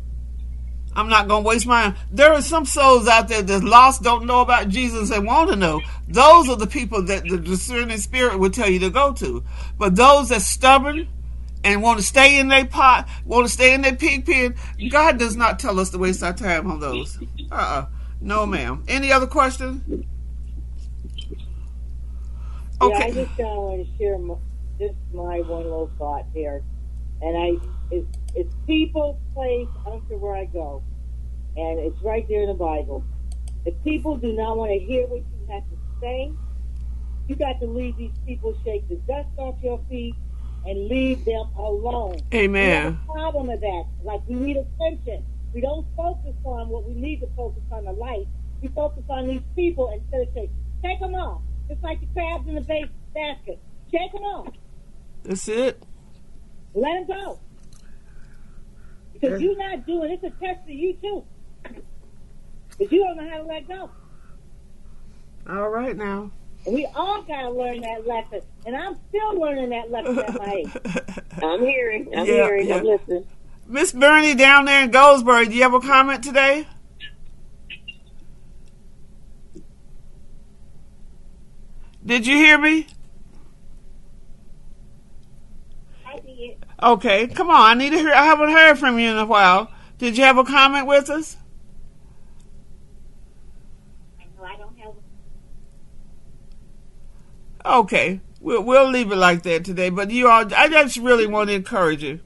I'm 0.96 1.08
not 1.10 1.28
going 1.28 1.44
to 1.44 1.48
waste 1.48 1.66
mine. 1.66 1.94
There 2.10 2.32
are 2.32 2.40
some 2.40 2.64
souls 2.64 3.06
out 3.06 3.28
there 3.28 3.42
that's 3.42 3.62
lost, 3.62 4.02
don't 4.02 4.24
know 4.24 4.40
about 4.40 4.70
Jesus, 4.70 5.10
and 5.10 5.26
want 5.26 5.50
to 5.50 5.56
know. 5.56 5.82
Those 6.08 6.48
are 6.48 6.56
the 6.56 6.66
people 6.66 7.02
that 7.04 7.24
the 7.28 7.36
discerning 7.36 7.98
spirit 7.98 8.38
will 8.38 8.50
tell 8.50 8.70
you 8.70 8.78
to 8.80 8.90
go 8.90 9.12
to. 9.12 9.44
But 9.78 9.94
those 9.94 10.30
that 10.30 10.40
stubborn 10.40 11.06
and 11.62 11.82
want 11.82 12.00
to 12.00 12.04
stay 12.04 12.40
in 12.40 12.48
their 12.48 12.64
pot, 12.64 13.08
want 13.26 13.46
to 13.46 13.52
stay 13.52 13.74
in 13.74 13.82
their 13.82 13.94
pig 13.94 14.24
pen, 14.24 14.54
God 14.88 15.18
does 15.18 15.36
not 15.36 15.58
tell 15.58 15.78
us 15.78 15.90
to 15.90 15.98
waste 15.98 16.22
our 16.22 16.32
time 16.32 16.70
on 16.70 16.80
those. 16.80 17.18
Uh-uh. 17.52 17.86
No, 18.20 18.46
ma'am. 18.46 18.82
Any 18.88 19.12
other 19.12 19.26
questions? 19.26 19.82
Yeah, 22.80 22.88
I 22.88 23.10
just 23.10 23.36
kind 23.36 23.48
of 23.48 23.56
want 23.56 23.86
to 23.86 23.98
share 23.98 24.18
my, 24.18 24.34
just 24.78 24.94
my 25.12 25.40
one 25.40 25.64
little 25.64 25.90
thought 25.98 26.24
here, 26.32 26.62
and 27.20 27.36
I 27.36 27.58
it's 27.90 28.06
it's 28.34 28.54
people, 28.66 29.18
place. 29.34 29.68
I 29.86 29.90
don't 29.90 30.08
care 30.08 30.18
where 30.18 30.36
I 30.36 30.44
go. 30.46 30.82
and 31.56 31.78
it's 31.78 32.00
right 32.02 32.26
there 32.28 32.42
in 32.42 32.48
the 32.48 32.54
Bible. 32.54 33.04
If 33.64 33.74
people 33.82 34.16
do 34.16 34.32
not 34.32 34.56
want 34.56 34.70
to 34.72 34.78
hear 34.78 35.06
what 35.06 35.20
you 35.20 35.52
have 35.52 35.62
to 35.70 35.76
say, 36.00 36.30
you 37.28 37.34
got 37.34 37.58
to 37.60 37.66
leave 37.66 37.96
these 37.96 38.12
people, 38.26 38.54
shake 38.64 38.88
the 38.88 38.96
dust 38.96 39.28
off 39.38 39.56
your 39.62 39.80
feet, 39.88 40.14
and 40.66 40.86
leave 40.88 41.24
them 41.24 41.46
alone. 41.56 42.18
Amen. 42.34 42.98
We 43.08 43.14
problem 43.14 43.46
with 43.48 43.60
that. 43.60 43.84
Like 44.04 44.20
we 44.28 44.34
need 44.36 44.56
attention. 44.58 45.24
We 45.54 45.60
don't 45.60 45.86
focus 45.96 46.34
on 46.44 46.68
what 46.68 46.86
we 46.86 46.94
need 46.94 47.20
to 47.20 47.28
focus 47.36 47.62
on 47.72 47.84
the 47.84 47.92
light. 47.92 48.26
We 48.60 48.68
focus 48.68 49.04
on 49.08 49.28
these 49.28 49.42
people 49.54 49.90
instead 49.94 50.28
of 50.28 50.28
saying, 50.34 50.50
take 50.82 51.00
them 51.00 51.14
off. 51.14 51.40
It's 51.68 51.82
like 51.82 52.00
the 52.00 52.06
crabs 52.14 52.46
in 52.48 52.56
the 52.56 52.60
base 52.60 52.88
basket. 53.14 53.58
Shake 53.90 54.12
them 54.12 54.22
off. 54.22 54.52
That's 55.24 55.48
it. 55.48 55.82
Let 56.74 57.06
them 57.06 57.16
go. 57.16 57.40
Because 59.20 59.40
you're 59.40 59.56
not 59.56 59.86
doing 59.86 60.10
it's 60.12 60.24
a 60.24 60.30
test 60.44 60.64
for 60.64 60.70
you 60.72 60.96
too. 61.02 61.24
Because 62.70 62.92
you 62.92 63.04
don't 63.04 63.16
know 63.16 63.28
how 63.30 63.38
to 63.38 63.44
let 63.44 63.68
go. 63.68 63.90
All 65.48 65.68
right 65.70 65.96
now. 65.96 66.30
We 66.66 66.86
all 66.94 67.22
got 67.22 67.42
to 67.42 67.50
learn 67.50 67.80
that 67.82 68.06
lesson. 68.06 68.40
And 68.66 68.76
I'm 68.76 68.96
still 69.08 69.40
learning 69.40 69.70
that 69.70 69.90
lesson 69.90 70.18
at 70.18 70.34
my 70.34 70.52
age. 70.52 70.72
I'm 71.42 71.60
hearing. 71.60 72.08
I'm 72.16 72.26
Yeah, 72.26 72.34
hearing. 72.44 72.68
yeah. 72.68 72.76
I'm 72.76 72.84
listening. 72.84 73.24
Miss 73.66 73.92
Bernie 73.92 74.34
down 74.34 74.64
there 74.66 74.84
in 74.84 74.90
Goldsboro, 74.90 75.44
do 75.44 75.52
you 75.52 75.62
have 75.62 75.74
a 75.74 75.80
comment 75.80 76.22
today? 76.24 76.66
Did 82.04 82.26
you 82.26 82.36
hear 82.36 82.58
me? 82.58 82.86
I 86.06 86.18
did. 86.20 86.65
Okay, 86.82 87.26
come 87.28 87.48
on. 87.48 87.62
I 87.62 87.74
need 87.74 87.90
to 87.90 87.98
hear. 87.98 88.12
I 88.12 88.24
haven't 88.24 88.50
heard 88.50 88.78
from 88.78 88.98
you 88.98 89.10
in 89.10 89.16
a 89.16 89.26
while. 89.26 89.70
Did 89.98 90.18
you 90.18 90.24
have 90.24 90.36
a 90.36 90.44
comment 90.44 90.86
with 90.86 91.08
us? 91.08 91.36
I 94.20 94.24
know 94.36 94.44
I 94.44 94.56
don't 94.56 94.78
have 94.78 94.94
Okay, 97.64 98.20
we'll 98.40 98.62
we'll 98.62 98.90
leave 98.90 99.10
it 99.10 99.16
like 99.16 99.42
that 99.44 99.64
today. 99.64 99.88
But 99.88 100.10
you 100.10 100.28
all, 100.28 100.44
I 100.54 100.68
just 100.68 100.98
really 100.98 101.26
want 101.26 101.48
to 101.48 101.54
encourage 101.54 102.02
you. 102.02 102.20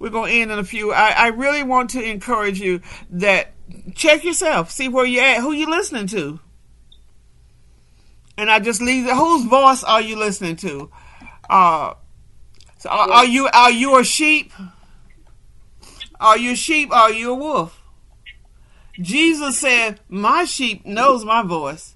We're 0.00 0.10
gonna 0.10 0.32
end 0.32 0.50
in 0.50 0.58
a 0.58 0.64
few. 0.64 0.92
I, 0.92 1.10
I 1.10 1.26
really 1.28 1.62
want 1.62 1.90
to 1.90 2.02
encourage 2.02 2.58
you 2.58 2.80
that 3.10 3.52
check 3.94 4.24
yourself, 4.24 4.70
see 4.70 4.88
where 4.88 5.06
you're 5.06 5.24
at, 5.24 5.40
who 5.40 5.52
you 5.52 5.70
listening 5.70 6.08
to, 6.08 6.40
and 8.36 8.50
I 8.50 8.58
just 8.58 8.80
leave. 8.80 9.08
Whose 9.08 9.44
voice 9.44 9.84
are 9.84 10.00
you 10.00 10.16
listening 10.16 10.56
to? 10.56 10.90
Uh, 11.48 11.94
so 12.80 12.88
are, 12.88 13.10
are 13.10 13.26
you 13.26 13.48
are 13.52 13.70
you 13.70 13.98
a 13.98 14.04
sheep? 14.04 14.52
Are 16.18 16.36
you 16.36 16.52
a 16.52 16.56
sheep? 16.56 16.90
Are 16.92 17.12
you 17.12 17.30
a 17.30 17.34
wolf? 17.34 17.82
Jesus 19.00 19.58
said, 19.58 20.00
"My 20.08 20.44
sheep 20.44 20.84
knows 20.84 21.24
my 21.24 21.42
voice." 21.42 21.94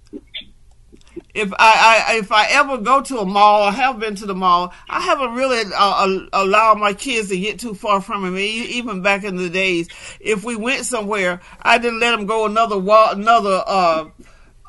if 1.34 1.52
I, 1.54 2.06
I 2.08 2.18
if 2.18 2.30
I 2.30 2.46
ever 2.50 2.78
go 2.78 3.02
to 3.02 3.18
a 3.18 3.24
mall, 3.24 3.64
I 3.64 3.72
have 3.72 3.98
been 3.98 4.14
to 4.16 4.26
the 4.26 4.34
mall. 4.34 4.72
I 4.88 5.00
haven't 5.00 5.34
really 5.34 5.62
uh, 5.74 6.18
allowed 6.32 6.78
my 6.78 6.92
kids 6.92 7.28
to 7.30 7.38
get 7.38 7.58
too 7.58 7.74
far 7.74 8.00
from 8.00 8.32
me. 8.32 8.62
Even 8.66 9.02
back 9.02 9.24
in 9.24 9.36
the 9.36 9.50
days, 9.50 9.88
if 10.20 10.44
we 10.44 10.54
went 10.54 10.84
somewhere, 10.84 11.40
I 11.60 11.78
didn't 11.78 12.00
let 12.00 12.12
them 12.12 12.26
go 12.26 12.46
another 12.46 12.78
wall, 12.78 13.10
another 13.10 13.64
uh, 13.66 14.04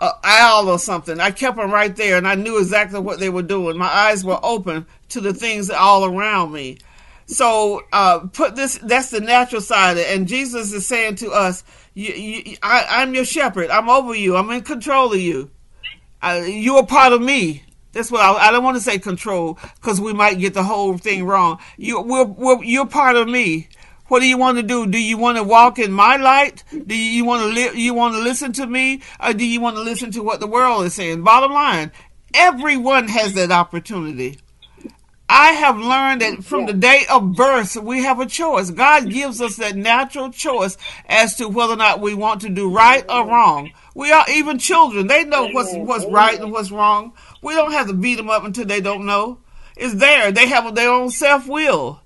uh, 0.02 0.12
aisle 0.24 0.70
or 0.70 0.80
something. 0.80 1.20
I 1.20 1.32
kept 1.32 1.58
them 1.58 1.72
right 1.72 1.96
there, 1.96 2.18
and 2.18 2.28
I 2.28 2.36
knew 2.36 2.60
exactly 2.60 3.00
what 3.00 3.20
they 3.20 3.30
were 3.30 3.41
doing. 3.41 3.78
My 3.78 3.88
eyes 3.88 4.24
were 4.24 4.39
open 4.43 4.86
to 5.10 5.22
the 5.22 5.34
things 5.34 5.70
all 5.70 6.06
around 6.06 6.52
me. 6.52 6.80
So 7.28 7.82
uh, 7.91 8.20
put 8.34 8.56
this. 8.56 8.78
That's 8.84 9.10
the 9.10 9.22
natural 9.22 9.62
side, 9.62 9.98
and 9.98 10.28
Jesus 10.28 10.72
is 10.74 10.86
saying 10.86 11.16
to 11.16 11.32
us, 11.32 11.64
you, 11.93 12.14
you, 12.14 12.58
I, 12.62 12.86
"I'm 12.89 13.16
your 13.16 13.26
shepherd. 13.26 13.70
I'm 13.70 13.89
over 13.89 14.14
you. 14.14 14.36
I'm 14.36 14.50
in 14.52 14.62
control 14.62 15.14
of 15.14 15.20
you." 15.20 15.50
Uh, 16.22 16.43
you're 16.46 16.86
part 16.86 17.14
of 17.14 17.22
me. 17.22 17.64
That's 17.96 18.12
what 18.12 18.22
I, 18.22 18.48
I 18.48 18.52
don't 18.52 18.64
want 18.64 18.76
to 18.76 18.82
say 18.82 19.00
control 19.00 19.58
because 19.76 20.02
we 20.02 20.12
might 20.12 20.39
get 20.39 20.54
the 20.54 20.64
whole 20.64 20.98
thing 20.98 21.24
wrong. 21.24 21.60
You, 21.78 22.02
we're, 22.02 22.26
we're, 22.26 22.64
you're 22.64 22.88
part 22.88 23.16
of 23.16 23.28
me. 23.28 23.70
What 24.08 24.20
do 24.20 24.28
you 24.28 24.38
want 24.38 24.58
to 24.58 24.64
do? 24.64 24.86
Do 24.86 24.99
you 24.99 25.18
want 25.18 25.38
to 25.38 25.43
walk 25.43 25.80
in 25.80 25.91
my 25.91 26.18
light? 26.18 26.64
Do 26.72 26.95
you, 26.95 27.26
want 27.26 27.41
to 27.41 27.47
li- 27.47 27.82
you 27.82 27.93
want 27.93 28.14
to 28.14 28.22
listen 28.22 28.53
to 28.53 28.68
me, 28.68 29.01
or 29.20 29.34
do 29.34 29.45
you 29.45 29.60
want 29.60 29.78
to 29.78 29.82
listen 29.82 30.12
to 30.12 30.22
what 30.22 30.39
the 30.39 30.47
world 30.47 30.86
is 30.86 30.93
saying? 30.93 31.24
Bottom 31.24 31.51
line, 31.51 31.91
everyone 32.34 33.08
has 33.08 33.34
that 33.34 33.51
opportunity. 33.51 34.38
I 35.28 35.53
have 35.53 35.78
learned 35.80 36.22
that 36.22 36.43
from 36.43 36.68
the 36.68 36.74
day 36.74 37.06
of 37.10 37.34
birth, 37.34 37.76
we 37.76 38.03
have 38.03 38.20
a 38.20 38.28
choice. 38.28 38.70
God 38.70 39.10
gives 39.10 39.41
us 39.41 39.56
that 39.56 39.76
natural 39.76 40.32
choice 40.32 40.78
as 41.08 41.36
to 41.38 41.47
whether 41.47 41.74
or 41.74 41.78
not 41.78 41.99
we 41.99 42.14
want 42.14 42.41
to 42.41 42.49
do 42.49 42.72
right 42.72 43.03
or 43.10 43.28
wrong. 43.28 43.72
We 43.95 44.12
are 44.12 44.26
even 44.30 44.60
children. 44.60 45.08
They 45.08 45.24
know 45.24 45.47
what's 45.47 45.74
what's 45.74 46.06
right 46.06 46.39
and 46.39 46.51
what's 46.51 46.70
wrong. 46.70 47.14
We 47.41 47.56
don't 47.56 47.72
have 47.72 47.88
to 47.88 47.93
beat 47.93 48.16
them 48.16 48.30
up 48.30 48.43
until 48.43 48.66
they 48.66 48.82
don't 48.82 49.08
know. 49.08 49.39
It's 49.76 49.95
there. 49.95 50.32
They 50.32 50.47
have 50.47 50.76
their 50.76 50.91
own 50.91 51.10
self 51.10 51.47
will. 51.47 52.01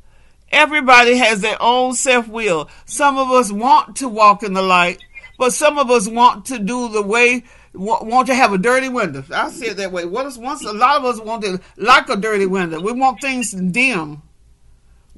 Everybody 0.51 1.17
has 1.17 1.41
their 1.41 1.57
own 1.61 1.93
self 1.93 2.27
will. 2.27 2.69
Some 2.85 3.17
of 3.17 3.29
us 3.31 3.51
want 3.51 3.97
to 3.97 4.09
walk 4.09 4.43
in 4.43 4.53
the 4.53 4.61
light, 4.61 4.99
but 5.37 5.53
some 5.53 5.77
of 5.77 5.89
us 5.89 6.07
want 6.07 6.45
to 6.47 6.59
do 6.59 6.89
the 6.89 7.01
way 7.01 7.43
want 7.73 8.27
to 8.27 8.35
have 8.35 8.53
a 8.53 8.57
dirty 8.57 8.89
window. 8.89 9.23
I 9.31 9.49
see 9.49 9.67
it 9.67 9.77
that 9.77 9.91
way. 9.91 10.05
What 10.05 10.25
is 10.25 10.37
once 10.37 10.63
a 10.63 10.73
lot 10.73 10.97
of 10.97 11.05
us 11.05 11.19
want 11.19 11.43
to 11.43 11.59
like 11.77 12.09
a 12.09 12.15
dirty 12.15 12.45
window. 12.45 12.79
We 12.79 12.91
want 12.91 13.21
things 13.21 13.51
dim. 13.51 14.21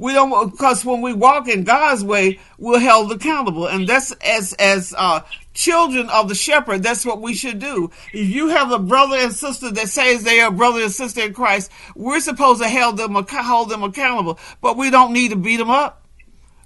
We 0.02 0.14
don't 0.14 0.50
because 0.50 0.84
when 0.84 1.02
we 1.04 1.14
walk 1.14 1.48
in 1.48 1.64
God's 1.64 2.04
way, 2.04 2.40
we're 2.58 2.80
held 2.80 3.12
accountable, 3.12 3.68
and 3.68 3.88
that's 3.88 4.12
as 4.14 4.54
as 4.54 4.96
uh, 4.98 5.22
children 5.54 6.10
of 6.10 6.28
the 6.28 6.34
shepherd. 6.34 6.82
That's 6.82 7.06
what 7.06 7.22
we 7.22 7.36
should 7.36 7.60
do. 7.60 7.92
If 8.12 8.28
you 8.28 8.48
have 8.48 8.72
a 8.72 8.80
brother 8.80 9.18
and 9.18 9.32
sister 9.32 9.70
that 9.70 9.90
says 9.90 10.24
they 10.24 10.40
are 10.40 10.50
brother 10.50 10.82
and 10.82 10.92
sister 10.92 11.22
in 11.22 11.36
Christ, 11.36 11.70
we're 11.96 12.20
supposed 12.20 12.64
to 12.64 12.68
hold 12.68 12.98
them 12.98 13.14
hold 13.14 13.70
them 13.70 13.84
accountable, 13.84 14.40
but 14.60 14.76
we 14.76 14.90
don't 14.90 15.14
need 15.14 15.30
to 15.30 15.36
beat 15.36 15.58
them 15.58 15.70
up. 15.70 16.04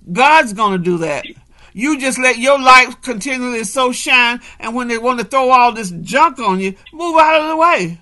God's 0.10 0.54
going 0.54 0.72
to 0.72 0.84
do 0.84 1.00
that. 1.00 1.26
You 1.74 2.00
just 2.00 2.18
let 2.18 2.38
your 2.38 2.58
light 2.58 3.02
continually 3.02 3.66
so 3.66 3.92
shine, 3.92 4.40
and 4.62 4.74
when 4.74 4.88
they 4.88 4.98
want 4.98 5.20
to 5.20 5.26
throw 5.26 5.50
all 5.50 5.74
this 5.74 5.92
junk 5.92 6.40
on 6.40 6.62
you, 6.62 6.76
move 6.94 7.18
out 7.18 7.42
of 7.42 7.50
the 7.50 7.58
way. 7.58 8.02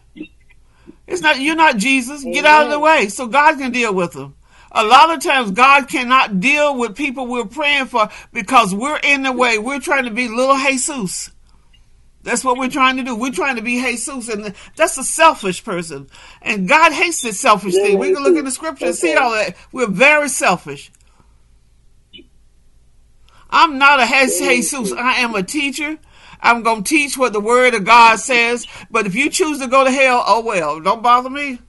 It's 1.07 1.21
not 1.21 1.41
you're 1.41 1.55
not 1.55 1.77
Jesus. 1.77 2.23
Get 2.23 2.45
out 2.45 2.65
of 2.65 2.69
the 2.71 2.79
way 2.79 3.09
so 3.09 3.25
God 3.25 3.57
can 3.57 3.71
deal 3.71 3.95
with 3.95 4.13
them. 4.13 4.35
A 4.73 4.83
lot 4.83 5.11
of 5.11 5.21
times 5.21 5.51
God 5.51 5.87
cannot 5.87 6.39
deal 6.39 6.75
with 6.75 6.95
people 6.95 7.27
we're 7.27 7.45
praying 7.45 7.85
for 7.85 8.09
because 8.31 8.73
we're 8.73 8.99
in 9.03 9.21
the 9.23 9.31
way. 9.31 9.59
We're 9.59 9.79
trying 9.79 10.05
to 10.05 10.11
be 10.11 10.27
little 10.27 10.57
Jesus. 10.57 11.29
That's 12.23 12.43
what 12.43 12.57
we're 12.57 12.69
trying 12.69 12.97
to 12.97 13.03
do. 13.03 13.15
We're 13.15 13.31
trying 13.31 13.57
to 13.57 13.61
be 13.61 13.81
Jesus, 13.81 14.29
and 14.29 14.55
that's 14.75 14.97
a 14.97 15.03
selfish 15.03 15.63
person. 15.63 16.09
And 16.41 16.67
God 16.67 16.93
hates 16.93 17.21
this 17.21 17.39
selfish 17.39 17.73
thing. 17.73 17.99
We 17.99 18.13
can 18.13 18.23
look 18.23 18.37
in 18.37 18.45
the 18.45 18.51
scripture 18.51 18.85
and 18.85 18.95
see 18.95 19.13
all 19.13 19.31
that. 19.31 19.55
We're 19.71 19.87
very 19.87 20.29
selfish. 20.29 20.91
I'm 23.49 23.77
not 23.77 23.99
a 23.99 24.05
Jesus. 24.07 24.91
I 24.93 25.19
am 25.19 25.35
a 25.35 25.43
teacher. 25.43 25.99
I'm 26.41 26.63
going 26.63 26.83
to 26.83 26.89
teach 26.89 27.17
what 27.17 27.33
the 27.33 27.39
word 27.39 27.73
of 27.75 27.85
God 27.85 28.19
says. 28.19 28.65
But 28.89 29.05
if 29.05 29.15
you 29.15 29.29
choose 29.29 29.59
to 29.59 29.67
go 29.67 29.83
to 29.83 29.91
hell, 29.91 30.23
oh 30.25 30.41
well, 30.41 30.79
don't 30.81 31.03
bother 31.03 31.29
me. 31.29 31.59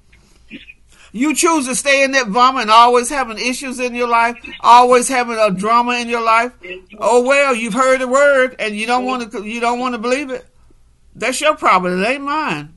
You 1.17 1.33
choose 1.33 1.69
to 1.69 1.77
stay 1.77 2.03
in 2.03 2.11
that 2.11 2.27
vomit 2.27 2.63
and 2.63 2.71
always 2.73 3.09
having 3.09 3.39
issues 3.39 3.79
in 3.79 3.95
your 3.95 4.09
life, 4.09 4.37
always 4.61 5.07
having 5.07 5.39
a 5.39 5.49
drama 5.49 5.93
in 5.93 6.09
your 6.09 6.23
life. 6.23 6.53
Oh 6.99 7.23
well, 7.23 7.55
you've 7.55 7.73
heard 7.73 8.01
the 8.01 8.09
word 8.09 8.57
and 8.59 8.75
you 8.75 8.85
don't 8.89 9.05
want 9.05 9.31
to 9.31 9.45
you 9.45 9.61
don't 9.61 9.79
want 9.79 9.95
to 9.95 10.01
believe 10.01 10.31
it. 10.31 10.45
That's 11.15 11.41
your 11.41 11.55
problem. 11.55 12.03
It 12.03 12.09
ain't 12.09 12.25
mine. 12.25 12.75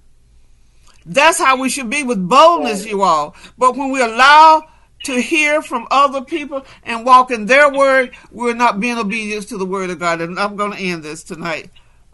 That's 1.04 1.40
how 1.40 1.60
we 1.60 1.70
should 1.70 1.90
be 1.90 2.04
with 2.04 2.30
boldness, 2.30 2.86
you 2.86 3.02
all. 3.02 3.36
But 3.58 3.76
when 3.76 3.90
we 3.92 4.04
allow 4.04 4.62
to 5.06 5.20
hear 5.20 5.64
from 5.64 5.88
other 5.90 6.22
people 6.22 6.64
and 6.84 7.08
walk 7.08 7.32
in 7.32 7.48
their 7.48 7.74
word, 7.74 8.12
we're 8.32 8.54
not 8.54 8.80
being 8.80 9.00
obedient 9.00 9.48
to 9.48 9.58
the 9.58 9.66
word 9.66 9.90
of 9.90 9.98
God. 9.98 10.22
And 10.22 10.38
I'm 10.38 10.56
going 10.56 10.74
to 10.74 10.78
end 10.78 11.02
this 11.02 11.24
tonight. 11.24 11.72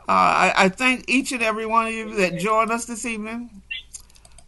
Uh, 0.08 0.12
I, 0.12 0.54
I 0.56 0.70
thank 0.70 1.10
each 1.10 1.34
and 1.34 1.42
every 1.42 1.66
one 1.66 1.88
of 1.88 1.94
you 1.94 2.16
that 2.16 2.38
joined 2.38 2.72
us 2.72 2.86
this 2.86 3.06
evening. 3.06 3.50